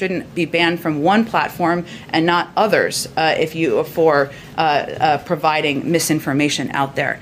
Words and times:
shouldn't 0.00 0.34
be 0.34 0.44
banned 0.44 0.80
from 0.80 1.04
one 1.04 1.24
platform 1.24 1.86
and 2.08 2.26
not 2.26 2.48
others 2.56 3.06
uh, 3.16 3.32
if 3.38 3.54
you 3.54 3.84
for 3.84 4.28
uh, 4.58 4.60
uh, 4.60 5.18
providing 5.18 5.88
misinformation 5.88 6.68
out 6.72 6.96
there. 6.96 7.20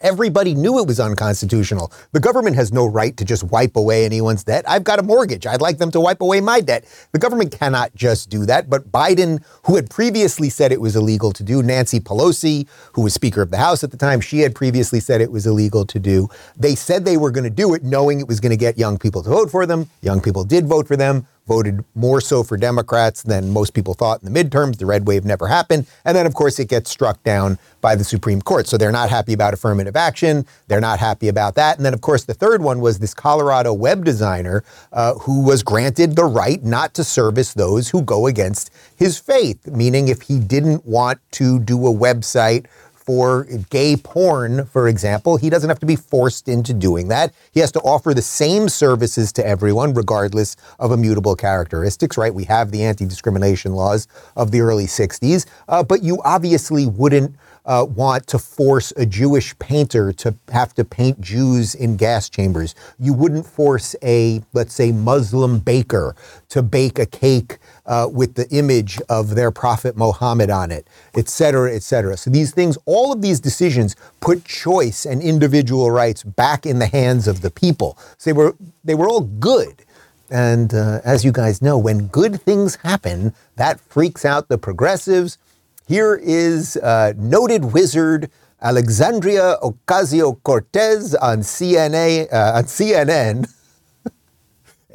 Everybody 0.00 0.54
knew 0.54 0.78
it 0.78 0.86
was 0.86 1.00
unconstitutional. 1.00 1.92
The 2.12 2.20
government 2.20 2.56
has 2.56 2.72
no 2.72 2.86
right 2.86 3.16
to 3.16 3.24
just 3.24 3.44
wipe 3.44 3.76
away 3.76 4.04
anyone's 4.04 4.44
debt. 4.44 4.64
I've 4.68 4.84
got 4.84 4.98
a 4.98 5.02
mortgage. 5.02 5.46
I'd 5.46 5.60
like 5.60 5.78
them 5.78 5.90
to 5.92 6.00
wipe 6.00 6.20
away 6.20 6.40
my 6.40 6.60
debt. 6.60 6.84
The 7.12 7.18
government 7.18 7.52
cannot 7.58 7.94
just 7.94 8.28
do 8.28 8.44
that. 8.46 8.68
But 8.68 8.90
Biden, 8.90 9.42
who 9.64 9.76
had 9.76 9.88
previously 9.88 10.50
said 10.50 10.72
it 10.72 10.80
was 10.80 10.96
illegal 10.96 11.32
to 11.32 11.42
do, 11.42 11.62
Nancy 11.62 12.00
Pelosi, 12.00 12.66
who 12.92 13.02
was 13.02 13.14
Speaker 13.14 13.40
of 13.42 13.50
the 13.50 13.56
House 13.56 13.84
at 13.84 13.92
the 13.92 13.96
time, 13.96 14.20
she 14.20 14.40
had 14.40 14.54
previously 14.54 15.00
said 15.00 15.20
it 15.20 15.32
was 15.32 15.46
illegal 15.46 15.86
to 15.86 15.98
do. 15.98 16.28
They 16.56 16.74
said 16.74 17.04
they 17.04 17.16
were 17.16 17.30
going 17.30 17.44
to 17.44 17.50
do 17.64 17.72
it 17.74 17.84
knowing 17.84 18.20
it 18.20 18.28
was 18.28 18.40
going 18.40 18.50
to 18.50 18.56
get 18.56 18.76
young 18.76 18.98
people 18.98 19.22
to 19.22 19.30
vote 19.30 19.50
for 19.50 19.64
them. 19.64 19.88
Young 20.02 20.20
people 20.20 20.44
did 20.44 20.66
vote 20.66 20.86
for 20.86 20.96
them 20.96 21.26
voted 21.46 21.84
more 21.94 22.20
so 22.20 22.42
for 22.42 22.56
Democrats 22.56 23.22
than 23.22 23.50
most 23.50 23.74
people 23.74 23.94
thought 23.94 24.22
in 24.22 24.32
the 24.32 24.44
midterms. 24.44 24.78
The 24.78 24.86
red 24.86 25.06
wave 25.06 25.24
never 25.24 25.46
happened. 25.46 25.86
And 26.04 26.16
then, 26.16 26.26
of 26.26 26.34
course, 26.34 26.58
it 26.58 26.68
gets 26.68 26.90
struck 26.90 27.22
down 27.22 27.58
by 27.80 27.94
the 27.94 28.04
Supreme 28.04 28.40
Court. 28.40 28.66
So 28.66 28.78
they're 28.78 28.92
not 28.92 29.10
happy 29.10 29.32
about 29.34 29.52
affirmative 29.52 29.96
action. 29.96 30.46
They're 30.68 30.80
not 30.80 30.98
happy 30.98 31.28
about 31.28 31.54
that. 31.56 31.76
And 31.76 31.84
then, 31.84 31.94
of 31.94 32.00
course, 32.00 32.24
the 32.24 32.34
third 32.34 32.62
one 32.62 32.80
was 32.80 32.98
this 32.98 33.14
Colorado 33.14 33.72
web 33.72 34.04
designer 34.04 34.64
uh, 34.92 35.14
who 35.14 35.42
was 35.42 35.62
granted 35.62 36.16
the 36.16 36.24
right 36.24 36.62
not 36.64 36.94
to 36.94 37.04
service 37.04 37.54
those 37.54 37.90
who 37.90 38.02
go 38.02 38.26
against 38.26 38.70
his 38.96 39.18
faith, 39.18 39.66
meaning 39.66 40.08
if 40.08 40.22
he 40.22 40.38
didn't 40.38 40.86
want 40.86 41.18
to 41.32 41.58
do 41.60 41.86
a 41.86 41.92
website 41.92 42.66
for 43.04 43.44
gay 43.68 43.96
porn, 43.96 44.64
for 44.66 44.88
example, 44.88 45.36
he 45.36 45.50
doesn't 45.50 45.68
have 45.68 45.78
to 45.80 45.86
be 45.86 45.96
forced 45.96 46.48
into 46.48 46.72
doing 46.72 47.08
that. 47.08 47.34
He 47.52 47.60
has 47.60 47.70
to 47.72 47.80
offer 47.80 48.14
the 48.14 48.22
same 48.22 48.68
services 48.68 49.32
to 49.34 49.46
everyone, 49.46 49.92
regardless 49.92 50.56
of 50.78 50.90
immutable 50.90 51.36
characteristics, 51.36 52.16
right? 52.16 52.34
We 52.34 52.44
have 52.44 52.70
the 52.70 52.82
anti 52.82 53.04
discrimination 53.04 53.72
laws 53.74 54.08
of 54.36 54.50
the 54.50 54.60
early 54.60 54.86
60s, 54.86 55.44
uh, 55.68 55.82
but 55.82 56.02
you 56.02 56.20
obviously 56.24 56.86
wouldn't 56.86 57.36
uh, 57.66 57.86
want 57.88 58.26
to 58.26 58.38
force 58.38 58.92
a 58.96 59.06
Jewish 59.06 59.58
painter 59.58 60.12
to 60.12 60.34
have 60.52 60.74
to 60.74 60.84
paint 60.84 61.20
Jews 61.20 61.74
in 61.74 61.96
gas 61.96 62.28
chambers. 62.28 62.74
You 62.98 63.12
wouldn't 63.12 63.46
force 63.46 63.96
a, 64.02 64.42
let's 64.52 64.74
say, 64.74 64.92
Muslim 64.92 65.60
baker 65.60 66.14
to 66.50 66.62
bake 66.62 66.98
a 66.98 67.06
cake 67.06 67.58
uh, 67.86 68.08
with 68.10 68.34
the 68.34 68.48
image 68.50 69.00
of 69.08 69.34
their 69.34 69.50
prophet 69.50 69.96
Muhammad 69.96 70.50
on 70.50 70.70
it, 70.70 70.86
et 71.14 71.28
cetera, 71.28 71.74
et 71.74 71.82
cetera. 71.82 72.16
So 72.16 72.30
these 72.30 72.52
things, 72.52 72.78
all 72.86 73.12
of 73.12 73.22
these 73.22 73.40
decisions 73.40 73.96
put 74.20 74.44
choice 74.44 75.06
and 75.06 75.22
individual 75.22 75.90
rights 75.90 76.22
back 76.22 76.66
in 76.66 76.78
the 76.78 76.86
hands 76.86 77.26
of 77.28 77.40
the 77.40 77.50
people. 77.50 77.98
So 78.18 78.30
they 78.30 78.34
were, 78.34 78.54
they 78.84 78.94
were 78.94 79.08
all 79.08 79.22
good. 79.22 79.84
And 80.30 80.72
uh, 80.74 81.00
as 81.04 81.24
you 81.24 81.32
guys 81.32 81.60
know, 81.60 81.76
when 81.78 82.06
good 82.06 82.40
things 82.40 82.76
happen, 82.76 83.34
that 83.56 83.78
freaks 83.78 84.24
out 84.24 84.48
the 84.48 84.58
progressives, 84.58 85.38
here 85.86 86.14
is 86.14 86.76
uh, 86.78 87.12
noted 87.16 87.72
wizard 87.72 88.30
Alexandria 88.62 89.56
Ocasio 89.62 90.42
Cortez 90.42 91.14
on 91.14 91.40
CNN, 91.40 92.32
uh, 92.32 92.52
on 92.56 92.64
CNN, 92.64 93.46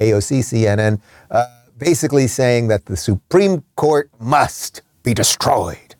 AOC 0.01 0.39
CNN, 0.39 0.99
uh, 1.29 1.45
basically 1.77 2.25
saying 2.25 2.67
that 2.69 2.85
the 2.85 2.97
Supreme 2.97 3.63
Court 3.75 4.09
must 4.19 4.81
be 5.03 5.13
destroyed. 5.13 5.95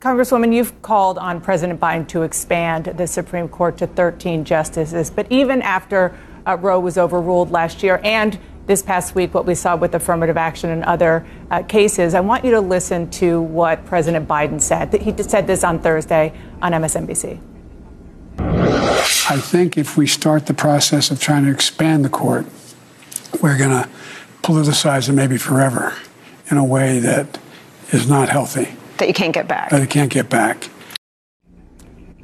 Congresswoman, 0.00 0.54
you've 0.54 0.80
called 0.82 1.18
on 1.18 1.40
President 1.40 1.78
Biden 1.78 2.08
to 2.08 2.22
expand 2.22 2.86
the 2.86 3.06
Supreme 3.06 3.48
Court 3.48 3.76
to 3.78 3.86
13 3.86 4.44
justices, 4.44 5.10
but 5.10 5.26
even 5.30 5.60
after 5.60 6.16
uh, 6.46 6.56
Roe 6.56 6.80
was 6.80 6.96
overruled 6.96 7.50
last 7.50 7.82
year 7.82 8.00
and 8.04 8.38
this 8.66 8.82
past 8.82 9.14
week, 9.14 9.32
what 9.32 9.46
we 9.46 9.54
saw 9.54 9.76
with 9.76 9.94
affirmative 9.94 10.36
action 10.36 10.70
and 10.70 10.84
other 10.84 11.26
uh, 11.50 11.62
cases. 11.62 12.14
I 12.14 12.20
want 12.20 12.44
you 12.44 12.50
to 12.52 12.60
listen 12.60 13.10
to 13.12 13.40
what 13.40 13.84
President 13.86 14.26
Biden 14.28 14.60
said. 14.60 14.92
He 14.92 15.14
said 15.22 15.46
this 15.46 15.64
on 15.64 15.78
Thursday 15.78 16.32
on 16.60 16.72
MSNBC. 16.72 17.38
I 18.38 19.40
think 19.40 19.76
if 19.76 19.96
we 19.96 20.06
start 20.06 20.46
the 20.46 20.54
process 20.54 21.10
of 21.10 21.20
trying 21.20 21.44
to 21.44 21.50
expand 21.50 22.04
the 22.04 22.08
court, 22.08 22.46
we're 23.40 23.58
going 23.58 23.70
to 23.70 23.88
politicize 24.42 25.08
it 25.08 25.12
maybe 25.12 25.36
forever 25.36 25.94
in 26.50 26.56
a 26.56 26.64
way 26.64 26.98
that 27.00 27.38
is 27.90 28.08
not 28.08 28.28
healthy. 28.28 28.74
That 28.98 29.08
you 29.08 29.14
can't 29.14 29.34
get 29.34 29.48
back. 29.48 29.70
That 29.70 29.80
you 29.80 29.86
can't 29.86 30.10
get 30.10 30.30
back. 30.30 30.68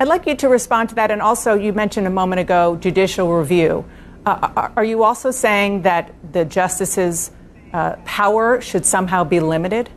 I'd 0.01 0.09
like 0.09 0.27
you 0.27 0.35
to 0.35 0.49
respond 0.49 0.89
to 0.91 0.95
that. 0.97 1.11
And 1.11 1.23
also, 1.23 1.55
you 1.55 1.73
mentioned 1.73 2.07
a 2.07 2.11
moment 2.11 2.41
ago 2.41 2.77
judicial 2.77 3.33
review. 3.33 3.85
Uh, 4.25 4.69
are 4.77 4.85
you 4.85 5.03
also 5.03 5.31
saying 5.31 5.83
that 5.83 6.15
the 6.33 6.45
justices' 6.45 7.33
uh, 7.73 7.97
power 8.05 8.61
should 8.61 8.87
somehow 8.87 9.25
be 9.25 9.41
limited? 9.41 9.91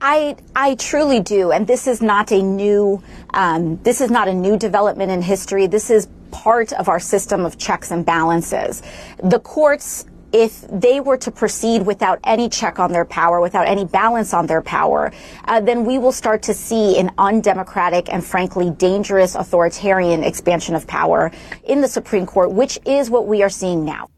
I 0.00 0.36
I 0.54 0.74
truly 0.74 1.20
do, 1.20 1.52
and 1.52 1.66
this 1.66 1.86
is 1.86 2.02
not 2.02 2.32
a 2.32 2.42
new 2.42 3.02
um, 3.34 3.80
this 3.82 4.00
is 4.00 4.10
not 4.10 4.28
a 4.28 4.34
new 4.34 4.56
development 4.56 5.10
in 5.10 5.22
history. 5.22 5.66
This 5.66 5.90
is 5.90 6.08
part 6.32 6.72
of 6.72 6.88
our 6.88 6.98
system 6.98 7.44
of 7.44 7.58
checks 7.58 7.90
and 7.90 8.04
balances. 8.04 8.82
The 9.22 9.38
courts 9.38 10.06
if 10.32 10.66
they 10.68 11.00
were 11.00 11.16
to 11.18 11.30
proceed 11.30 11.82
without 11.86 12.18
any 12.24 12.48
check 12.48 12.78
on 12.78 12.92
their 12.92 13.04
power, 13.04 13.40
without 13.40 13.68
any 13.68 13.84
balance 13.84 14.32
on 14.32 14.46
their 14.46 14.62
power, 14.62 15.12
uh, 15.44 15.60
then 15.60 15.84
we 15.84 15.98
will 15.98 16.12
start 16.12 16.42
to 16.42 16.54
see 16.54 16.98
an 16.98 17.10
undemocratic 17.18 18.12
and 18.12 18.24
frankly 18.24 18.70
dangerous 18.70 19.34
authoritarian 19.34 20.24
expansion 20.24 20.74
of 20.74 20.86
power 20.86 21.30
in 21.64 21.80
the 21.80 21.88
Supreme 21.88 22.26
Court, 22.26 22.50
which 22.52 22.78
is 22.86 23.10
what 23.10 23.26
we 23.26 23.42
are 23.42 23.50
seeing 23.50 23.84
now. 23.84 24.08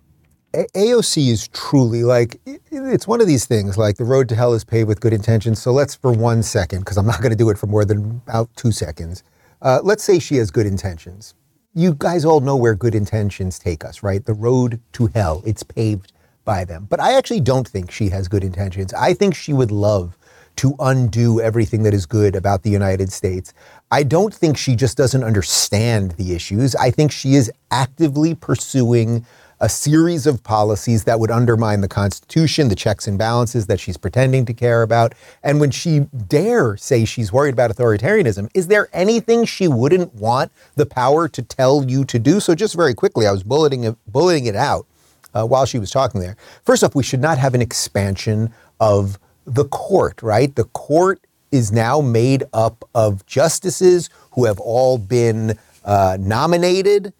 AOC 0.55 1.31
is 1.31 1.49
truly 1.49 2.05
like 2.05 2.41
it's 2.47 3.09
one 3.09 3.21
of 3.21 3.27
these 3.27 3.45
things 3.45 3.77
like 3.77 3.97
the 3.97 4.05
road 4.05 4.29
to 4.29 4.37
hell 4.37 4.55
is 4.55 4.65
paved 4.65 4.87
with 4.87 5.01
good 5.01 5.13
intentions. 5.13 5.61
So 5.61 5.73
let's 5.73 5.97
for 5.97 6.13
one 6.13 6.45
second, 6.45 6.81
because 6.81 6.97
I'm 6.97 7.07
not 7.07 7.21
going 7.21 7.33
to 7.33 7.37
do 7.37 7.51
it 7.51 7.59
for 7.59 7.67
more 7.67 7.85
than 7.85 8.23
about 8.27 8.55
two 8.55 8.71
seconds. 8.71 9.25
Uh, 9.61 9.81
let's 9.83 10.05
say 10.05 10.19
she 10.19 10.37
has 10.37 10.51
good 10.51 10.67
intentions. 10.67 11.35
You 11.77 11.97
guys 11.99 12.25
all 12.25 12.39
know 12.39 12.55
where 12.55 12.77
good 12.77 12.95
intentions 12.95 13.59
take 13.59 13.85
us, 13.85 14.05
right? 14.05 14.25
The 14.25 14.33
road 14.33 14.81
to 14.93 15.09
hell, 15.09 15.43
it's 15.45 15.65
paved 15.65 16.13
by 16.45 16.65
them. 16.65 16.87
But 16.89 17.01
I 17.01 17.15
actually 17.15 17.41
don't 17.41 17.67
think 17.67 17.91
she 17.91 18.11
has 18.11 18.29
good 18.29 18.45
intentions. 18.45 18.95
I 18.95 19.13
think 19.13 19.35
she 19.35 19.53
would 19.53 19.73
love 19.73 20.17
to 20.55 20.77
undo 20.79 21.41
everything 21.41 21.83
that 21.83 21.93
is 21.93 22.07
good 22.07 22.37
about 22.37 22.63
the 22.63 22.71
United 22.71 23.11
States. 23.11 23.53
I 23.91 24.05
don't 24.05 24.33
think 24.33 24.57
she 24.57 24.77
just 24.77 24.97
doesn't 24.97 25.25
understand 25.25 26.13
the 26.13 26.33
issues. 26.33 26.77
I 26.77 26.93
think 26.93 27.11
she 27.11 27.35
is 27.35 27.51
actively 27.73 28.37
pursuing 28.37 29.27
a 29.65 29.69
series 29.71 30.27
of 30.27 30.43
policies 30.43 31.05
that 31.05 31.19
would 31.19 31.31
undermine 31.31 31.81
the 31.81 31.89
Constitution, 31.89 32.69
the 32.69 32.75
checks 32.75 33.09
and 33.09 33.17
balances 33.17 33.65
that 33.65 33.81
she's 33.81 33.97
pretending 33.97 34.45
to 34.45 34.53
care 34.53 34.83
about. 34.83 35.15
And 35.43 35.59
when 35.59 35.71
she 35.71 36.01
dare 36.29 36.77
say 36.77 37.07
she's 37.07 37.33
worried 37.33 37.55
about 37.55 37.71
authoritarianism, 37.71 38.51
is 38.53 38.67
there 38.67 38.91
anything 38.93 39.47
she 39.47 39.67
wouldn't 39.67 40.13
want 40.13 40.53
the 40.77 40.85
power 40.85 41.29
to 41.29 41.41
tell 41.41 41.83
you 41.83 42.05
to 42.05 42.19
do? 42.19 42.41
So, 42.41 42.55
just 42.55 42.75
very 42.75 42.93
quickly, 42.93 43.27
I 43.27 43.33
was 43.33 43.43
bulleting 43.43 43.85
it, 43.85 43.97
bulleting 44.07 44.45
it 44.45 44.55
out 44.55 44.87
uh, 45.33 45.47
while 45.47 45.65
she 45.65 45.79
was 45.79 45.91
talking 45.91 46.21
there. 46.21 46.37
First 46.63 46.85
off, 46.85 46.95
we 46.95 47.03
should 47.03 47.23
not 47.23 47.39
have 47.39 47.55
an 47.55 47.63
expansion 47.63 48.53
of 48.81 49.19
the 49.47 49.65
court, 49.65 50.23
right? 50.23 50.55
The 50.55 50.65
court 50.65 51.27
is 51.51 51.73
now 51.73 52.03
made 52.03 52.45
up 52.53 52.87
of 52.95 53.25
justices 53.25 54.11
who 54.33 54.45
have 54.45 54.61
all 54.61 54.99
been 54.99 55.59
uh, 55.87 56.19
nominated 56.21 57.15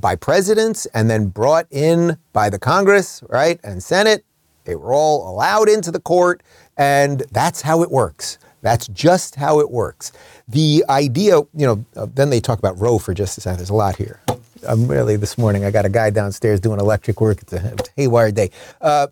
by 0.00 0.16
presidents 0.16 0.86
and 0.86 1.10
then 1.10 1.26
brought 1.26 1.66
in 1.70 2.18
by 2.32 2.50
the 2.50 2.58
Congress, 2.58 3.22
right, 3.28 3.60
and 3.62 3.82
Senate. 3.82 4.24
They 4.64 4.76
were 4.76 4.92
all 4.92 5.30
allowed 5.30 5.68
into 5.68 5.90
the 5.90 6.00
court, 6.00 6.42
and 6.76 7.22
that's 7.32 7.62
how 7.62 7.82
it 7.82 7.90
works. 7.90 8.38
That's 8.60 8.86
just 8.88 9.36
how 9.36 9.60
it 9.60 9.70
works. 9.70 10.12
The 10.46 10.84
idea, 10.88 11.38
you 11.38 11.66
know, 11.66 11.84
uh, 11.96 12.06
then 12.14 12.30
they 12.30 12.40
talk 12.40 12.58
about 12.58 12.78
Roe 12.78 12.98
for 12.98 13.14
just 13.14 13.38
a 13.38 13.40
second. 13.40 13.58
There's 13.58 13.70
a 13.70 13.74
lot 13.74 13.96
here. 13.96 14.20
I'm 14.66 14.88
really 14.88 15.16
this 15.16 15.38
morning. 15.38 15.64
I 15.64 15.70
got 15.70 15.86
a 15.86 15.88
guy 15.88 16.10
downstairs 16.10 16.60
doing 16.60 16.80
electric 16.80 17.20
work. 17.20 17.42
It's 17.42 17.52
a, 17.52 17.76
haywire 17.96 18.32
day. 18.32 18.50
Uh, 18.80 19.06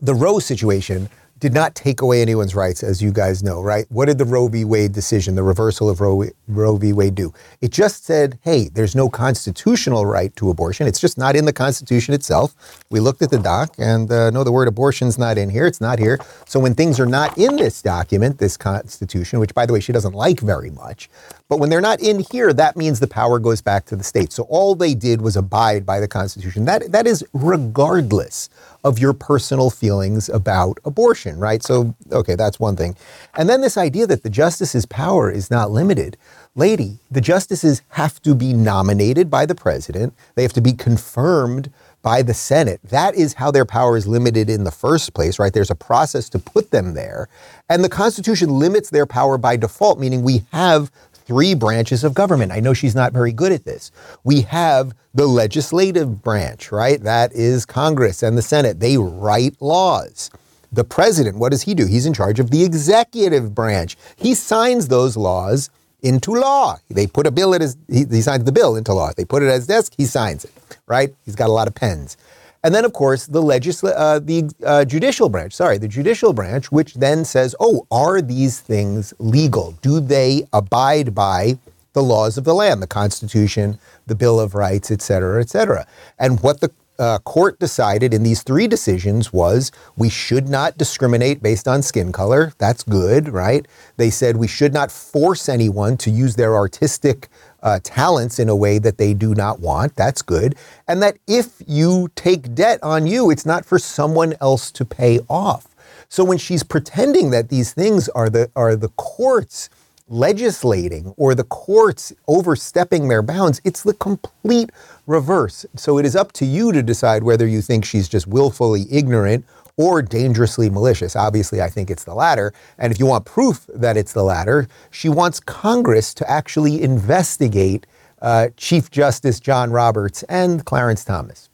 the 0.00 0.14
Roe 0.14 0.38
situation 0.38 1.08
did 1.40 1.54
not 1.54 1.74
take 1.74 2.02
away 2.02 2.22
anyone's 2.22 2.54
rights, 2.54 2.82
as 2.82 3.02
you 3.02 3.10
guys 3.10 3.42
know, 3.42 3.60
right? 3.62 3.86
What 3.88 4.06
did 4.06 4.18
the 4.18 4.24
Roe 4.26 4.48
v. 4.48 4.64
Wade 4.64 4.92
decision, 4.92 5.34
the 5.34 5.42
reversal 5.42 5.88
of 5.88 6.00
Roe, 6.00 6.24
Roe 6.46 6.76
v. 6.76 6.92
Wade, 6.92 7.14
do? 7.14 7.32
It 7.60 7.72
just 7.72 8.04
said, 8.04 8.38
hey, 8.42 8.68
there's 8.68 8.94
no 8.94 9.08
constitutional 9.08 10.06
right 10.06 10.34
to 10.36 10.50
abortion. 10.50 10.86
It's 10.86 11.00
just 11.00 11.18
not 11.18 11.34
in 11.36 11.46
the 11.46 11.52
Constitution 11.52 12.14
itself. 12.14 12.54
We 12.90 13.00
looked 13.00 13.22
at 13.22 13.30
the 13.30 13.38
doc 13.38 13.74
and 13.78 14.10
uh, 14.12 14.30
no, 14.30 14.44
the 14.44 14.52
word 14.52 14.68
abortion's 14.68 15.18
not 15.18 15.38
in 15.38 15.48
here. 15.50 15.66
It's 15.66 15.80
not 15.80 15.98
here. 15.98 16.20
So 16.46 16.60
when 16.60 16.74
things 16.74 17.00
are 17.00 17.06
not 17.06 17.36
in 17.38 17.56
this 17.56 17.82
document, 17.82 18.38
this 18.38 18.56
Constitution, 18.56 19.40
which 19.40 19.54
by 19.54 19.66
the 19.66 19.72
way 19.72 19.80
she 19.80 19.92
doesn't 19.92 20.14
like 20.14 20.40
very 20.40 20.70
much, 20.70 21.08
but 21.50 21.58
when 21.58 21.68
they're 21.68 21.80
not 21.80 22.00
in 22.00 22.24
here, 22.30 22.52
that 22.52 22.76
means 22.76 23.00
the 23.00 23.08
power 23.08 23.40
goes 23.40 23.60
back 23.60 23.84
to 23.86 23.96
the 23.96 24.04
state. 24.04 24.32
So 24.32 24.44
all 24.44 24.76
they 24.76 24.94
did 24.94 25.20
was 25.20 25.36
abide 25.36 25.84
by 25.84 25.98
the 25.98 26.06
Constitution. 26.06 26.64
That 26.64 26.92
that 26.92 27.08
is 27.08 27.24
regardless 27.32 28.48
of 28.84 29.00
your 29.00 29.12
personal 29.12 29.68
feelings 29.68 30.28
about 30.28 30.78
abortion, 30.84 31.40
right? 31.40 31.60
So, 31.62 31.96
okay, 32.12 32.36
that's 32.36 32.60
one 32.60 32.76
thing. 32.76 32.94
And 33.34 33.48
then 33.48 33.62
this 33.62 33.76
idea 33.76 34.06
that 34.06 34.22
the 34.22 34.30
justice's 34.30 34.86
power 34.86 35.28
is 35.28 35.50
not 35.50 35.72
limited. 35.72 36.16
Lady, 36.54 36.98
the 37.10 37.20
justices 37.20 37.82
have 37.90 38.22
to 38.22 38.34
be 38.34 38.52
nominated 38.52 39.28
by 39.28 39.44
the 39.44 39.54
president, 39.54 40.14
they 40.36 40.42
have 40.42 40.52
to 40.52 40.60
be 40.60 40.72
confirmed 40.72 41.70
by 42.02 42.22
the 42.22 42.34
Senate. 42.34 42.80
That 42.84 43.14
is 43.14 43.34
how 43.34 43.50
their 43.50 43.66
power 43.66 43.96
is 43.96 44.06
limited 44.06 44.48
in 44.48 44.64
the 44.64 44.70
first 44.70 45.12
place, 45.12 45.38
right? 45.38 45.52
There's 45.52 45.70
a 45.70 45.74
process 45.74 46.28
to 46.30 46.38
put 46.38 46.70
them 46.70 46.94
there. 46.94 47.28
And 47.68 47.84
the 47.84 47.88
Constitution 47.88 48.58
limits 48.58 48.90
their 48.90 49.06
power 49.06 49.36
by 49.36 49.56
default, 49.56 50.00
meaning 50.00 50.22
we 50.22 50.44
have 50.52 50.90
three 51.30 51.54
branches 51.54 52.02
of 52.02 52.12
government. 52.12 52.50
I 52.50 52.58
know 52.58 52.74
she's 52.74 52.96
not 52.96 53.12
very 53.12 53.32
good 53.32 53.52
at 53.52 53.64
this. 53.64 53.92
We 54.24 54.40
have 54.40 54.92
the 55.14 55.28
legislative 55.28 56.22
branch, 56.22 56.72
right? 56.72 57.00
That 57.00 57.32
is 57.32 57.64
Congress 57.64 58.24
and 58.24 58.36
the 58.36 58.42
Senate. 58.42 58.80
They 58.80 58.96
write 58.98 59.54
laws. 59.62 60.28
The 60.72 60.82
president, 60.82 61.38
what 61.38 61.52
does 61.52 61.62
he 61.62 61.72
do? 61.72 61.86
He's 61.86 62.04
in 62.04 62.14
charge 62.14 62.40
of 62.40 62.50
the 62.50 62.64
executive 62.64 63.54
branch. 63.54 63.96
He 64.16 64.34
signs 64.34 64.88
those 64.88 65.16
laws 65.16 65.70
into 66.02 66.32
law. 66.32 66.78
They 66.88 67.06
put 67.06 67.28
a 67.28 67.30
bill 67.30 67.54
at 67.54 67.60
his, 67.60 67.76
he, 67.88 68.04
he 68.10 68.22
signs 68.22 68.42
the 68.42 68.50
bill 68.50 68.74
into 68.74 68.92
law. 68.92 69.12
They 69.16 69.24
put 69.24 69.44
it 69.44 69.46
at 69.50 69.54
his 69.54 69.68
desk, 69.68 69.92
he 69.96 70.06
signs 70.06 70.44
it, 70.44 70.52
right? 70.88 71.14
He's 71.24 71.36
got 71.36 71.48
a 71.48 71.52
lot 71.52 71.68
of 71.68 71.76
pens. 71.76 72.16
And 72.62 72.74
then, 72.74 72.84
of 72.84 72.92
course, 72.92 73.26
the 73.26 73.42
legisl- 73.42 73.94
uh, 73.96 74.18
the 74.18 74.50
uh, 74.64 74.84
judicial 74.84 75.28
branch, 75.28 75.54
sorry, 75.54 75.78
the 75.78 75.88
judicial 75.88 76.32
branch, 76.32 76.70
which 76.70 76.94
then 76.94 77.24
says, 77.24 77.54
oh, 77.58 77.86
are 77.90 78.20
these 78.20 78.60
things 78.60 79.14
legal? 79.18 79.72
Do 79.80 79.98
they 79.98 80.46
abide 80.52 81.14
by 81.14 81.58
the 81.94 82.02
laws 82.02 82.36
of 82.36 82.44
the 82.44 82.54
land, 82.54 82.82
the 82.82 82.86
Constitution, 82.86 83.78
the 84.06 84.14
Bill 84.14 84.38
of 84.38 84.54
Rights, 84.54 84.90
et 84.90 85.00
cetera, 85.00 85.40
et 85.40 85.48
cetera? 85.48 85.86
And 86.18 86.40
what 86.40 86.60
the 86.60 86.70
uh, 86.98 87.18
court 87.20 87.58
decided 87.58 88.12
in 88.12 88.22
these 88.22 88.42
three 88.42 88.68
decisions 88.68 89.32
was 89.32 89.72
we 89.96 90.10
should 90.10 90.50
not 90.50 90.76
discriminate 90.76 91.42
based 91.42 91.66
on 91.66 91.80
skin 91.80 92.12
color. 92.12 92.52
That's 92.58 92.82
good, 92.82 93.30
right? 93.30 93.66
They 93.96 94.10
said 94.10 94.36
we 94.36 94.46
should 94.46 94.74
not 94.74 94.92
force 94.92 95.48
anyone 95.48 95.96
to 95.96 96.10
use 96.10 96.36
their 96.36 96.54
artistic 96.54 97.28
uh, 97.62 97.80
talents 97.82 98.38
in 98.38 98.48
a 98.48 98.56
way 98.56 98.78
that 98.78 98.98
they 98.98 99.14
do 99.14 99.34
not 99.34 99.60
want. 99.60 99.96
That's 99.96 100.22
good. 100.22 100.54
And 100.88 101.02
that 101.02 101.18
if 101.26 101.62
you 101.66 102.10
take 102.14 102.54
debt 102.54 102.78
on 102.82 103.06
you, 103.06 103.30
it's 103.30 103.46
not 103.46 103.64
for 103.64 103.78
someone 103.78 104.34
else 104.40 104.70
to 104.72 104.84
pay 104.84 105.20
off. 105.28 105.68
So 106.08 106.24
when 106.24 106.38
she's 106.38 106.62
pretending 106.62 107.30
that 107.30 107.48
these 107.48 107.72
things 107.72 108.08
are 108.10 108.28
the 108.28 108.50
are 108.56 108.74
the 108.74 108.88
courts 108.90 109.70
legislating 110.08 111.14
or 111.16 111.36
the 111.36 111.44
courts 111.44 112.12
overstepping 112.26 113.08
their 113.08 113.22
bounds, 113.22 113.60
it's 113.64 113.84
the 113.84 113.94
complete 113.94 114.70
reverse. 115.06 115.64
So 115.76 115.98
it 115.98 116.04
is 116.04 116.16
up 116.16 116.32
to 116.32 116.44
you 116.44 116.72
to 116.72 116.82
decide 116.82 117.22
whether 117.22 117.46
you 117.46 117.62
think 117.62 117.84
she's 117.84 118.08
just 118.08 118.26
willfully 118.26 118.86
ignorant 118.90 119.44
or 119.80 120.02
dangerously 120.02 120.68
malicious. 120.68 121.16
Obviously, 121.16 121.62
I 121.62 121.70
think 121.70 121.90
it's 121.90 122.04
the 122.04 122.14
latter. 122.14 122.52
And 122.76 122.92
if 122.92 122.98
you 123.00 123.06
want 123.06 123.24
proof 123.24 123.66
that 123.74 123.96
it's 123.96 124.12
the 124.12 124.22
latter, 124.22 124.68
she 124.90 125.08
wants 125.08 125.40
Congress 125.40 126.12
to 126.14 126.30
actually 126.30 126.82
investigate 126.82 127.86
uh, 128.20 128.48
Chief 128.58 128.90
Justice 128.90 129.40
John 129.40 129.70
Roberts 129.70 130.22
and 130.24 130.66
Clarence 130.66 131.02
Thomas. 131.02 131.48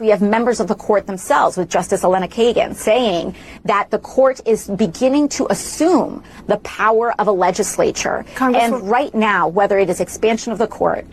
We 0.00 0.08
have 0.08 0.22
members 0.22 0.60
of 0.60 0.68
the 0.68 0.74
court 0.76 1.06
themselves, 1.06 1.56
with 1.56 1.68
Justice 1.68 2.04
Elena 2.04 2.28
Kagan, 2.28 2.74
saying 2.74 3.34
that 3.64 3.90
the 3.90 3.98
court 3.98 4.40
is 4.46 4.68
beginning 4.68 5.28
to 5.30 5.46
assume 5.50 6.22
the 6.46 6.58
power 6.58 7.14
of 7.20 7.26
a 7.26 7.32
legislature. 7.32 8.24
And 8.40 8.88
right 8.88 9.12
now, 9.14 9.48
whether 9.48 9.78
it 9.78 9.90
is 9.90 10.00
expansion 10.00 10.52
of 10.52 10.58
the 10.58 10.68
court. 10.68 11.04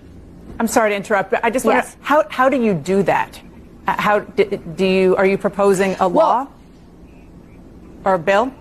I'm 0.60 0.67
sorry 0.67 0.91
to 0.91 0.96
interrupt, 0.96 1.32
but 1.32 1.44
I 1.44 1.50
just 1.50 1.65
want 1.65 1.84
to. 1.84 1.88
Yes. 1.88 1.98
How, 2.01 2.25
how 2.29 2.48
do 2.48 2.62
you 2.62 2.74
do 2.74 3.03
that? 3.03 3.41
How 3.88 4.20
do 4.20 4.86
you 4.86 5.15
are 5.15 5.25
you 5.25 5.38
proposing 5.38 5.96
a 6.00 6.08
law 6.08 6.44
well, 6.44 6.54
or 8.04 8.13
a 8.15 8.20
bill? 8.20 8.51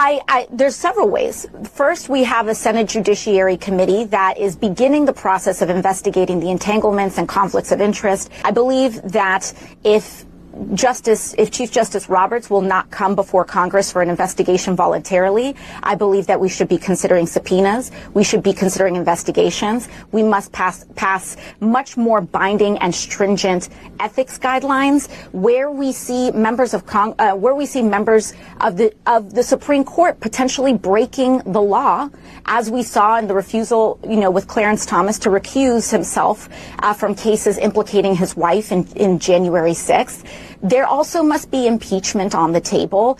I, 0.00 0.20
I, 0.28 0.46
there's 0.52 0.76
several 0.76 1.08
ways. 1.08 1.48
First, 1.72 2.08
we 2.08 2.22
have 2.22 2.46
a 2.46 2.54
Senate 2.54 2.88
Judiciary 2.88 3.56
Committee 3.56 4.04
that 4.04 4.38
is 4.38 4.54
beginning 4.54 5.06
the 5.06 5.12
process 5.12 5.60
of 5.60 5.70
investigating 5.70 6.38
the 6.38 6.50
entanglements 6.50 7.18
and 7.18 7.28
conflicts 7.28 7.72
of 7.72 7.80
interest. 7.80 8.30
I 8.44 8.52
believe 8.52 9.02
that 9.02 9.52
if 9.82 10.24
Justice, 10.74 11.34
if 11.38 11.50
Chief 11.50 11.70
Justice 11.70 12.08
Roberts 12.08 12.50
will 12.50 12.60
not 12.60 12.90
come 12.90 13.14
before 13.14 13.44
Congress 13.44 13.92
for 13.92 14.02
an 14.02 14.10
investigation 14.10 14.76
voluntarily, 14.76 15.54
I 15.82 15.94
believe 15.94 16.26
that 16.26 16.40
we 16.40 16.48
should 16.48 16.68
be 16.68 16.78
considering 16.78 17.26
subpoenas. 17.26 17.90
We 18.14 18.24
should 18.24 18.42
be 18.42 18.52
considering 18.52 18.96
investigations. 18.96 19.88
We 20.12 20.22
must 20.22 20.52
pass, 20.52 20.84
pass 20.96 21.36
much 21.60 21.96
more 21.96 22.20
binding 22.20 22.78
and 22.78 22.94
stringent 22.94 23.68
ethics 24.00 24.38
guidelines 24.38 25.10
where 25.32 25.70
we 25.70 25.92
see 25.92 26.30
members 26.32 26.74
of 26.74 26.86
Cong- 26.86 27.14
uh, 27.18 27.32
where 27.32 27.54
we 27.54 27.66
see 27.66 27.82
members 27.82 28.34
of 28.60 28.76
the 28.76 28.92
of 29.06 29.34
the 29.34 29.42
Supreme 29.42 29.84
Court 29.84 30.20
potentially 30.20 30.74
breaking 30.74 31.38
the 31.46 31.62
law, 31.62 32.08
as 32.46 32.70
we 32.70 32.82
saw 32.82 33.18
in 33.18 33.28
the 33.28 33.34
refusal, 33.34 33.98
you 34.08 34.16
know, 34.16 34.30
with 34.30 34.46
Clarence 34.46 34.86
Thomas 34.86 35.18
to 35.20 35.28
recuse 35.28 35.90
himself 35.90 36.48
uh, 36.80 36.92
from 36.92 37.14
cases 37.14 37.58
implicating 37.58 38.14
his 38.14 38.36
wife 38.36 38.72
in, 38.72 38.86
in 38.96 39.18
January 39.18 39.72
6th. 39.72 40.24
There 40.62 40.86
also 40.86 41.22
must 41.22 41.50
be 41.50 41.66
impeachment 41.66 42.34
on 42.34 42.52
the 42.52 42.60
table. 42.60 43.18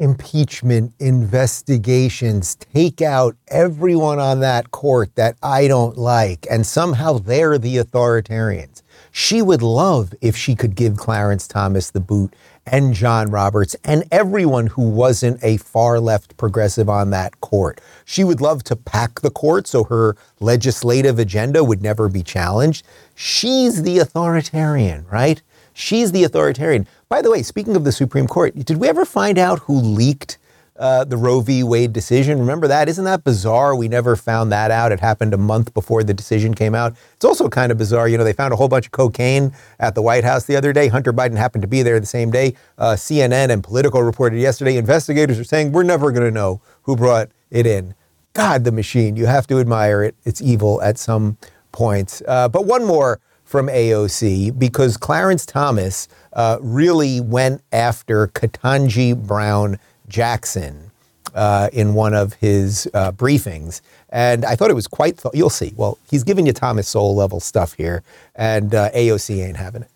impeachment 0.00 0.94
investigations, 0.98 2.56
take 2.72 3.02
out 3.02 3.36
everyone 3.48 4.18
on 4.18 4.40
that 4.40 4.70
court 4.70 5.14
that 5.14 5.36
I 5.42 5.68
don't 5.68 5.96
like, 5.98 6.46
and 6.50 6.66
somehow 6.66 7.18
they're 7.18 7.58
the 7.58 7.76
authoritarians. 7.76 8.82
She 9.12 9.42
would 9.42 9.60
love 9.60 10.14
if 10.22 10.36
she 10.36 10.54
could 10.54 10.74
give 10.74 10.96
Clarence 10.96 11.46
Thomas 11.46 11.90
the 11.90 12.00
boot 12.00 12.34
and 12.64 12.94
John 12.94 13.30
Roberts 13.30 13.74
and 13.84 14.04
everyone 14.12 14.68
who 14.68 14.88
wasn't 14.88 15.42
a 15.42 15.56
far 15.58 15.98
left 15.98 16.36
progressive 16.36 16.88
on 16.88 17.10
that 17.10 17.40
court. 17.40 17.80
She 18.04 18.24
would 18.24 18.40
love 18.40 18.62
to 18.64 18.76
pack 18.76 19.20
the 19.20 19.30
court 19.30 19.66
so 19.66 19.84
her 19.84 20.16
legislative 20.38 21.18
agenda 21.18 21.64
would 21.64 21.82
never 21.82 22.08
be 22.08 22.22
challenged. 22.22 22.86
She's 23.14 23.82
the 23.82 23.98
authoritarian, 23.98 25.06
right? 25.10 25.42
She's 25.80 26.12
the 26.12 26.24
authoritarian. 26.24 26.86
By 27.08 27.22
the 27.22 27.30
way, 27.30 27.42
speaking 27.42 27.74
of 27.74 27.84
the 27.84 27.92
Supreme 27.92 28.26
Court, 28.26 28.54
did 28.54 28.76
we 28.76 28.88
ever 28.88 29.04
find 29.04 29.38
out 29.38 29.60
who 29.60 29.74
leaked 29.74 30.38
uh, 30.80 31.04
the 31.04 31.16
Roe 31.16 31.42
v. 31.42 31.62
Wade 31.62 31.92
decision. 31.92 32.38
Remember 32.38 32.66
that? 32.66 32.88
Isn't 32.88 33.04
that 33.04 33.22
bizarre? 33.22 33.76
We 33.76 33.86
never 33.86 34.16
found 34.16 34.50
that 34.50 34.70
out. 34.70 34.92
It 34.92 35.00
happened 35.00 35.34
a 35.34 35.36
month 35.36 35.74
before 35.74 36.02
the 36.02 36.14
decision 36.14 36.54
came 36.54 36.74
out. 36.74 36.96
It's 37.14 37.24
also 37.24 37.50
kind 37.50 37.70
of 37.70 37.76
bizarre. 37.76 38.08
You 38.08 38.16
know, 38.16 38.24
they 38.24 38.32
found 38.32 38.54
a 38.54 38.56
whole 38.56 38.68
bunch 38.68 38.86
of 38.86 38.92
cocaine 38.92 39.52
at 39.78 39.94
the 39.94 40.00
White 40.00 40.24
House 40.24 40.46
the 40.46 40.56
other 40.56 40.72
day. 40.72 40.88
Hunter 40.88 41.12
Biden 41.12 41.36
happened 41.36 41.62
to 41.62 41.68
be 41.68 41.82
there 41.82 42.00
the 42.00 42.06
same 42.06 42.30
day. 42.30 42.54
Uh, 42.78 42.94
CNN 42.94 43.50
and 43.50 43.62
Politico 43.62 44.00
reported 44.00 44.40
yesterday 44.40 44.78
investigators 44.78 45.38
are 45.38 45.44
saying 45.44 45.72
we're 45.72 45.82
never 45.82 46.10
going 46.12 46.24
to 46.24 46.30
know 46.30 46.62
who 46.84 46.96
brought 46.96 47.28
it 47.50 47.66
in. 47.66 47.94
God, 48.32 48.64
the 48.64 48.72
machine. 48.72 49.16
You 49.16 49.26
have 49.26 49.46
to 49.48 49.60
admire 49.60 50.02
it. 50.02 50.14
It's 50.24 50.40
evil 50.40 50.80
at 50.80 50.96
some 50.96 51.36
points. 51.72 52.22
Uh, 52.26 52.48
but 52.48 52.64
one 52.64 52.86
more 52.86 53.20
from 53.50 53.66
AOC 53.66 54.56
because 54.60 54.96
Clarence 54.96 55.44
Thomas 55.44 56.06
uh, 56.34 56.58
really 56.60 57.20
went 57.20 57.62
after 57.72 58.28
Ketanji 58.28 59.16
Brown 59.26 59.76
Jackson 60.06 60.92
uh, 61.34 61.68
in 61.72 61.94
one 61.94 62.14
of 62.14 62.34
his 62.34 62.88
uh, 62.94 63.10
briefings. 63.10 63.80
And 64.10 64.44
I 64.44 64.54
thought 64.54 64.70
it 64.70 64.74
was 64.74 64.86
quite, 64.86 65.18
th- 65.18 65.34
you'll 65.34 65.50
see. 65.50 65.72
Well, 65.76 65.98
he's 66.08 66.22
giving 66.22 66.46
you 66.46 66.52
Thomas 66.52 66.86
Sowell 66.86 67.16
level 67.16 67.40
stuff 67.40 67.72
here, 67.72 68.04
and 68.36 68.72
uh, 68.72 68.90
AOC 68.92 69.44
ain't 69.44 69.56
having 69.56 69.82
it. 69.82 69.89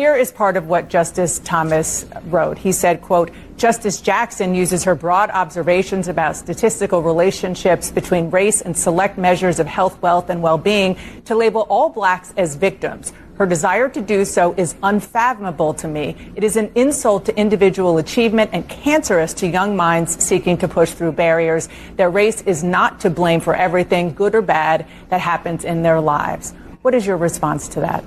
Here 0.00 0.16
is 0.16 0.32
part 0.32 0.56
of 0.56 0.66
what 0.66 0.88
Justice 0.88 1.40
Thomas 1.40 2.06
wrote. 2.24 2.56
He 2.56 2.72
said, 2.72 3.02
quote, 3.02 3.30
Justice 3.58 4.00
Jackson 4.00 4.54
uses 4.54 4.84
her 4.84 4.94
broad 4.94 5.28
observations 5.28 6.08
about 6.08 6.36
statistical 6.36 7.02
relationships 7.02 7.90
between 7.90 8.30
race 8.30 8.62
and 8.62 8.74
select 8.74 9.18
measures 9.18 9.60
of 9.60 9.66
health, 9.66 10.00
wealth, 10.00 10.30
and 10.30 10.40
well-being 10.40 10.96
to 11.26 11.34
label 11.34 11.66
all 11.68 11.90
blacks 11.90 12.32
as 12.38 12.54
victims. 12.54 13.12
Her 13.36 13.44
desire 13.44 13.90
to 13.90 14.00
do 14.00 14.24
so 14.24 14.54
is 14.54 14.74
unfathomable 14.82 15.74
to 15.74 15.86
me. 15.86 16.16
It 16.34 16.44
is 16.44 16.56
an 16.56 16.72
insult 16.76 17.26
to 17.26 17.38
individual 17.38 17.98
achievement 17.98 18.52
and 18.54 18.66
cancerous 18.70 19.34
to 19.34 19.46
young 19.46 19.76
minds 19.76 20.24
seeking 20.24 20.56
to 20.56 20.66
push 20.66 20.92
through 20.92 21.12
barriers. 21.12 21.68
Their 21.96 22.08
race 22.08 22.40
is 22.40 22.64
not 22.64 23.00
to 23.00 23.10
blame 23.10 23.40
for 23.40 23.54
everything, 23.54 24.14
good 24.14 24.34
or 24.34 24.40
bad, 24.40 24.86
that 25.10 25.20
happens 25.20 25.62
in 25.62 25.82
their 25.82 26.00
lives. 26.00 26.54
What 26.80 26.94
is 26.94 27.06
your 27.06 27.18
response 27.18 27.68
to 27.68 27.80
that? 27.80 28.02